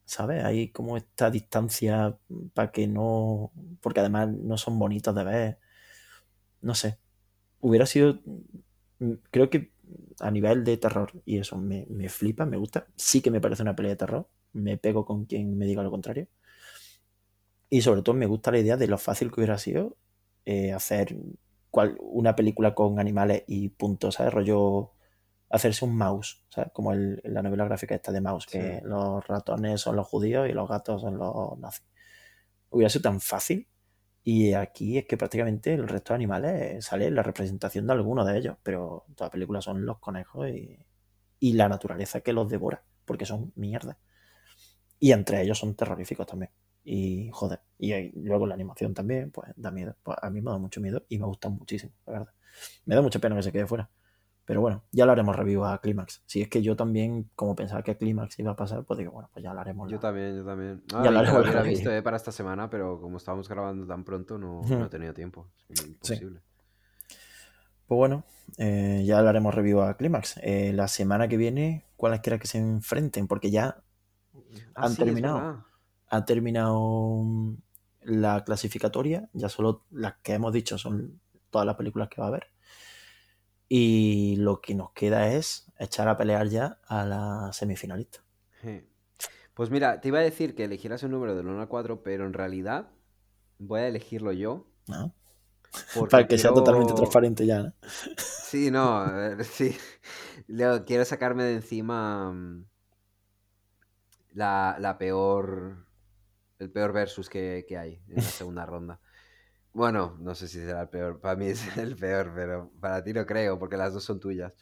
[0.05, 0.43] ¿sabes?
[0.43, 2.17] Hay como esta distancia
[2.53, 3.51] para que no.
[3.81, 5.59] Porque además no son bonitos de ver.
[6.61, 6.97] No sé.
[7.61, 8.21] Hubiera sido.
[8.99, 9.73] mm, Creo que
[10.21, 12.87] a nivel de terror, y eso me, me flipa, me gusta.
[12.97, 14.29] Sí que me parece una pelea de terror.
[14.53, 16.27] Me pego con quien me diga lo contrario.
[17.71, 19.97] Y sobre todo me gusta la idea de lo fácil que hubiera sido
[20.45, 21.15] eh, hacer
[21.71, 24.33] cual- una película con animales y punto, ¿sabes?
[24.33, 24.93] Rollo
[25.49, 26.71] hacerse un mouse, ¿sabes?
[26.73, 30.53] Como el- la novela gráfica esta de mouse, que los ratones son los judíos y
[30.53, 31.85] los gatos son los nazis.
[32.71, 33.67] Hubiera sido tan fácil.
[34.23, 38.37] Y aquí es que prácticamente el resto de animales sale la representación de alguno de
[38.39, 40.79] ellos, pero toda la película son los conejos y,
[41.39, 43.99] y la naturaleza que los devora, porque son mierda.
[44.99, 46.51] Y entre ellos son terroríficos también.
[46.83, 49.95] Y joder, y ahí- luego la animación también, pues da miedo.
[50.03, 52.33] Pues a mí me da mucho miedo y me gusta muchísimo, la verdad.
[52.85, 53.89] Me da mucha pena que se quede fuera.
[54.43, 56.23] Pero bueno, ya lo haremos review a Clímax.
[56.25, 59.29] Si es que yo también, como pensaba que Clímax iba a pasar, pues digo, bueno,
[59.31, 59.89] pues ya lo haremos.
[59.89, 60.81] Yo la- también, yo también.
[60.89, 64.37] Ya Ah, y lo visto eh, para esta semana, pero como estábamos grabando tan pronto,
[64.37, 65.47] no, no he tenido tiempo.
[65.69, 66.41] Es imposible.
[67.87, 68.23] Pues bueno,
[68.57, 70.37] eh, ya le haremos review a Clímax.
[70.41, 73.77] Eh, la semana que viene, cualesquiera que se enfrenten, porque ya
[74.75, 75.65] Ah, han sí, terminado.
[76.11, 77.55] Ha terminado mm,
[78.03, 81.19] la clasificatoria, ya solo las que hemos dicho son
[81.49, 82.47] todas las películas que va a haber.
[83.69, 88.19] Y lo que nos queda es echar a pelear ya a la semifinalista.
[89.53, 92.25] Pues mira, te iba a decir que eligieras un número del 1 al 4, pero
[92.25, 92.89] en realidad
[93.57, 94.67] voy a elegirlo yo.
[94.87, 95.15] ¿no?
[95.95, 97.63] Porque Para que sea totalmente transparente ya.
[97.63, 97.73] ¿no?
[98.17, 99.77] Sí, no, ver, sí.
[100.47, 102.65] Luego, quiero sacarme de encima mm,
[104.33, 105.85] la, la peor.
[106.61, 108.99] El peor versus que, que hay en la segunda ronda.
[109.73, 111.19] Bueno, no sé si será el peor.
[111.19, 114.53] Para mí es el peor, pero para ti no creo, porque las dos son tuyas.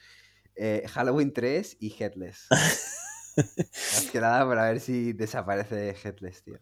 [0.56, 2.48] Eh, Halloween 3 y Headless.
[2.52, 6.60] Más que nada para ver si desaparece Headless, tío.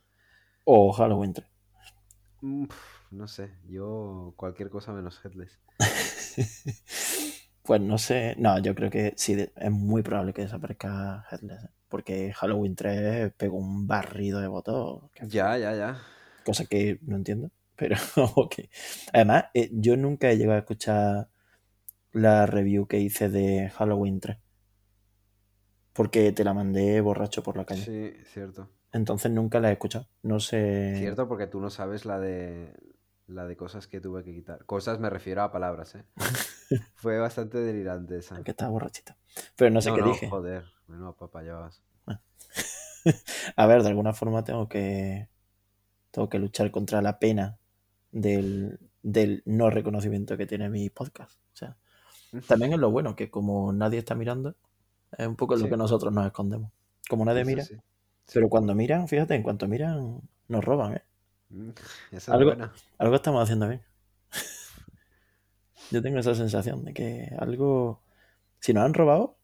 [0.65, 1.47] O Halloween 3.
[2.41, 2.65] Mm,
[3.11, 5.59] no sé, yo cualquier cosa menos Headless.
[7.67, 8.33] Pues no sé.
[8.37, 11.65] No, yo creo que sí, es muy probable que desaparezca Headless.
[11.65, 11.69] ¿eh?
[11.87, 15.03] Porque Halloween 3 pegó un barrido de votos.
[15.21, 16.01] Ya, ya, ya.
[16.43, 17.95] cosa que no entiendo, pero
[18.35, 18.55] ok.
[19.13, 21.29] Además, eh, yo nunca he llegado a escuchar
[22.11, 24.37] la review que hice de Halloween 3.
[25.93, 27.83] Porque te la mandé borracho por la calle.
[27.83, 28.69] Sí, cierto.
[28.91, 30.07] Entonces nunca la he escuchado.
[30.23, 30.95] No sé.
[30.97, 32.73] Cierto, porque tú no sabes la de
[33.27, 34.65] la de cosas que tuve que quitar.
[34.65, 36.03] Cosas me refiero a palabras, ¿eh?
[36.95, 38.41] Fue bastante delirante esa.
[38.43, 39.17] Que estaba borrachita.
[39.55, 40.29] Pero no sé qué dije.
[40.29, 40.65] joder.
[40.87, 41.81] Bueno, papayabas.
[43.55, 45.29] A ver, de alguna forma tengo que.
[46.11, 47.57] Tengo que luchar contra la pena
[48.11, 51.39] del, del no reconocimiento que tiene mi podcast.
[51.53, 51.77] O sea,
[52.47, 54.55] también es lo bueno, que como nadie está mirando,
[55.17, 56.71] es un poco lo que nosotros nos escondemos.
[57.09, 57.75] Como nadie Eso mira, sí.
[57.75, 58.33] Sí.
[58.33, 61.03] pero cuando miran, fíjate, en cuanto miran, nos roban, ¿eh?
[61.49, 61.69] Mm,
[62.11, 62.73] es Algo- buena.
[62.97, 63.81] Algo estamos haciendo bien.
[65.91, 68.01] Yo tengo esa sensación de que algo.
[68.59, 69.35] Si nos han robado.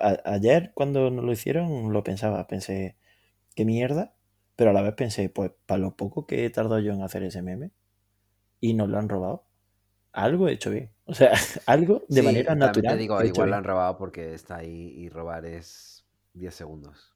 [0.00, 2.46] a- ayer, cuando nos lo hicieron, lo pensaba.
[2.46, 2.96] Pensé,
[3.56, 4.14] qué mierda.
[4.56, 7.24] Pero a la vez pensé, pues para lo poco que he tardado yo en hacer
[7.24, 7.72] ese meme
[8.60, 9.44] y nos lo han robado,
[10.12, 10.92] algo he hecho bien.
[11.06, 11.32] O sea,
[11.66, 12.94] algo de Sí, manera natural.
[12.94, 13.58] te digo, he igual bien.
[13.58, 17.14] han robado porque está ahí y robar es 10 segundos.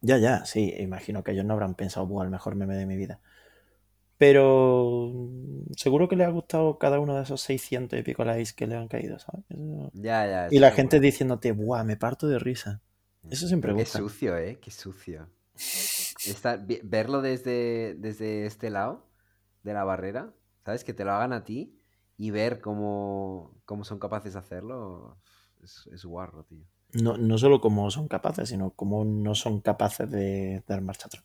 [0.00, 0.74] Ya, ya, sí.
[0.78, 3.20] Imagino que ellos no habrán pensado, "Buah, el mejor meme de mi vida.
[4.18, 8.52] Pero mm, seguro que le ha gustado cada uno de esos 600 y pico likes
[8.54, 9.44] que le han caído, ¿sabes?
[9.92, 10.48] Ya, ya.
[10.50, 11.04] Y la gente bueno.
[11.06, 12.80] diciéndote, ¡buah, me parto de risa!
[13.30, 13.98] Eso siempre Pero Qué gusta.
[13.98, 14.58] sucio, ¿eh?
[14.60, 15.28] Qué sucio.
[16.84, 19.06] Verlo desde, desde este lado
[19.62, 20.32] de la barrera,
[20.64, 20.84] ¿sabes?
[20.84, 21.78] Que te lo hagan a ti
[22.16, 25.16] y ver cómo, cómo son capaces de hacerlo
[25.62, 26.64] es, es guarro, tío.
[26.92, 31.24] No, no solo cómo son capaces, sino cómo no son capaces de dar marcha atrás.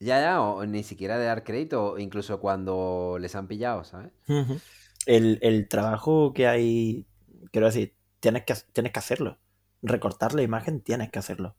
[0.00, 4.12] Ya, ya, o ni siquiera de dar crédito, incluso cuando les han pillado, ¿sabes?
[5.06, 7.06] El, el trabajo que hay,
[7.50, 9.38] quiero decir, tienes que, tienes que hacerlo.
[9.82, 11.56] Recortar la imagen tienes que hacerlo.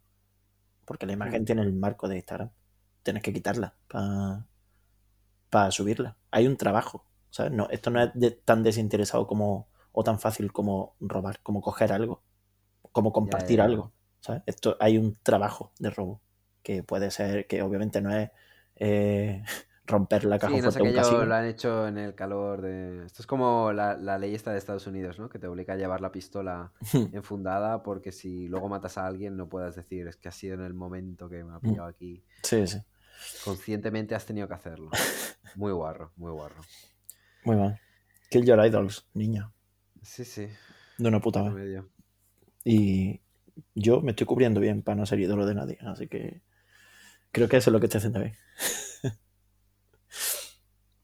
[0.86, 2.50] Porque la imagen tiene el marco de Instagram.
[3.04, 3.76] Tienes que quitarla
[5.50, 6.18] para subirla.
[6.32, 7.06] Hay un trabajo.
[7.32, 7.52] ¿sabes?
[7.52, 11.92] No, esto no es de- tan desinteresado como o tan fácil como robar, como coger
[11.92, 12.24] algo,
[12.92, 13.66] como compartir ya, ya.
[13.66, 13.92] algo.
[14.22, 14.44] ¿sabes?
[14.46, 16.22] Esto hay un trabajo de robo
[16.64, 18.30] que puede ser que obviamente no es
[18.76, 19.44] eh,
[19.86, 21.26] romper la caja Sí, no sé un casino.
[21.26, 23.06] lo han hecho en el calor de...
[23.06, 25.30] Esto es como la, la ley esta de Estados Unidos, ¿no?
[25.30, 26.72] Que te obliga a llevar la pistola
[27.14, 30.62] enfundada porque si luego matas a alguien no puedas decir es que ha sido en
[30.62, 32.24] el momento que me ha pillado aquí.
[32.44, 32.78] Sí, sí.
[33.44, 34.90] Conscientemente has tenido que hacerlo.
[35.56, 36.62] Muy guarro, muy guarro.
[37.44, 37.80] Muy mal.
[38.30, 39.52] Kill Your Idols, niño.
[40.04, 40.48] Sí, sí.
[40.98, 41.84] De una puta vez.
[42.64, 43.20] Y
[43.74, 45.78] yo me estoy cubriendo bien para no ser ídolo de nadie.
[45.82, 46.42] Así que
[47.32, 48.36] creo que eso es lo que estoy haciendo bien.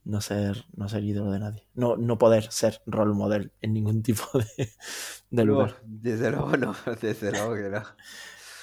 [0.03, 1.68] no ser, no ser ídolo de nadie.
[1.73, 4.69] No, no poder ser role model en ningún tipo de,
[5.30, 5.81] de No, lugar.
[5.84, 7.84] desde luego no, desde luego que no.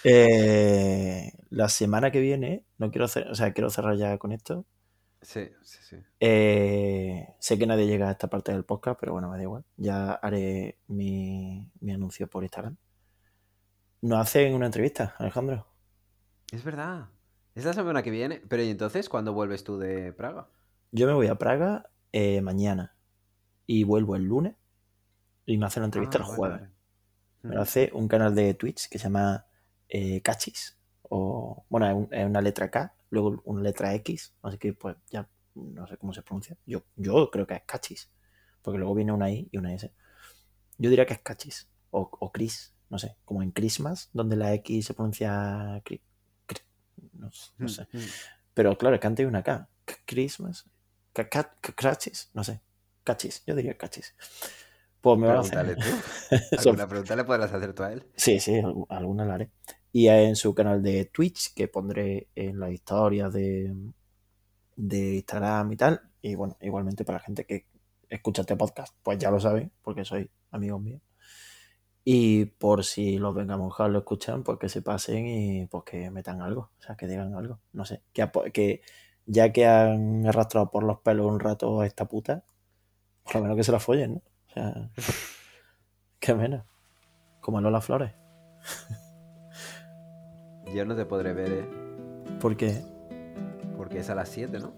[0.04, 4.66] Eh, la semana que viene, no quiero hacer, o sea, quiero cerrar ya con esto.
[5.20, 5.96] Sí, sí, sí.
[6.20, 9.64] Eh, sé que nadie llega a esta parte del podcast, pero bueno, me da igual.
[9.76, 12.76] Ya haré mi, mi anuncio por Instagram.
[14.02, 15.66] Nos hacen una entrevista, Alejandro.
[16.52, 17.08] Es verdad.
[17.54, 18.40] Es la semana que viene.
[18.48, 20.48] Pero ¿y entonces cuándo vuelves tú de Praga?
[20.90, 22.94] Yo me voy a Praga eh, mañana
[23.66, 24.54] y vuelvo el lunes
[25.46, 26.60] y me hacen la entrevista Ah, el jueves.
[26.60, 26.72] vale.
[27.42, 29.46] Me lo hace un canal de Twitch que se llama
[29.88, 30.78] eh, Cachis.
[31.02, 34.96] O, bueno, es, un- es una letra K, luego una letra X, así que pues
[35.10, 36.56] ya no sé cómo se pronuncia.
[36.66, 38.10] Yo, yo creo que es Cachis,
[38.62, 39.92] porque luego viene una I y una S.
[40.78, 44.54] Yo diría que es Cachis o, o Chris, no sé, como en Christmas, donde la
[44.54, 46.00] X se pronuncia Cri-
[47.22, 47.86] no, no sé.
[47.92, 48.02] Mm, mm.
[48.54, 49.68] Pero claro, es que antes hay una K.
[50.06, 50.66] Christmas.
[51.12, 52.60] Ca- ca- ca- Cachis, no sé.
[53.04, 54.14] Cachis, yo diría Cachis.
[55.00, 55.58] Pues me van a hacer.
[55.76, 55.96] Pregúntale
[56.30, 56.36] tú.
[56.58, 58.06] ¿Alguna pregunta le podrás hacer tú a él?
[58.16, 59.50] Sí, sí, algu- alguna la haré.
[59.92, 63.74] Y en su canal de Twitch, que pondré en las historias de,
[64.76, 66.00] de Instagram y tal.
[66.22, 67.66] Y bueno, igualmente para la gente que
[68.08, 71.02] escucha este podcast, pues ya lo sabe, porque soy amigos míos.
[72.04, 76.40] Y por si los vengamonjas lo escuchan, pues que se pasen y pues que metan
[76.42, 77.60] algo, o sea, que digan algo.
[77.72, 78.82] No sé, que, que
[79.26, 82.42] ya que han arrastrado por los pelos un rato a esta puta,
[83.24, 84.22] por lo menos que se la follen, ¿no?
[84.48, 84.90] O sea,
[86.18, 86.64] qué menos.
[87.40, 88.12] Como Lola Flores.
[90.74, 91.68] Yo no te podré ver, ¿eh?
[92.40, 92.82] Porque
[93.76, 94.72] Porque es a las 7, ¿no?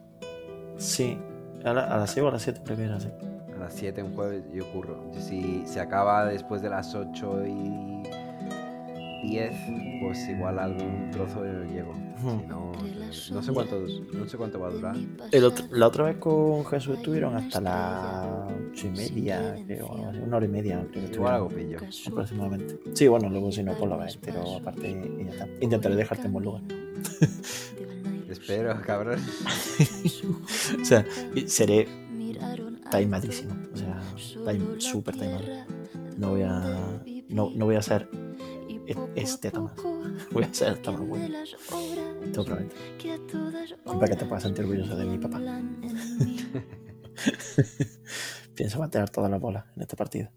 [0.76, 1.18] sí,
[1.64, 3.08] a, la- a las 6 o a las 7 creo que era así.
[3.08, 3.33] A
[3.64, 5.10] las 7 un jueves yo curro.
[5.18, 8.02] Si se acaba después de las 8 y
[9.28, 9.52] 10,
[10.02, 11.92] pues igual algún trozo yo llego.
[12.22, 12.40] Ujú.
[12.40, 12.72] Si no,
[13.36, 13.80] no sé cuánto,
[14.12, 14.96] no sé cuánto va a durar.
[15.32, 18.26] El otro- la otra vez con Jesús estuvieron hasta las
[18.72, 21.78] 8 y media, creo, una hora y media, creo que Igual algo pillo.
[22.08, 22.78] aproximadamente.
[22.92, 25.48] Sí, bueno, luego si no, pues lo ves, pero aparte, y ya está.
[25.60, 26.62] Intentaré dejarte en buen lugar.
[28.28, 29.20] Espero, cabrón.
[30.80, 31.04] o sea,
[31.46, 31.86] seré
[32.98, 34.00] timadísimo, o sea,
[34.44, 35.44] time- súper timado.
[36.16, 36.78] No voy a,
[37.28, 38.08] no, no voy a ser
[38.86, 39.74] e- este Tomás,
[40.30, 41.28] voy a ser Tomás bueno,
[42.32, 42.76] te lo prometo.
[43.84, 45.40] Para que te puedas sentir orgulloso de mi papá.
[48.54, 50.30] Pienso mantener todas las bolas en este partido.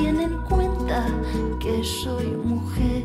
[0.00, 1.06] Tiene en cuenta
[1.58, 2.95] que soy mujer.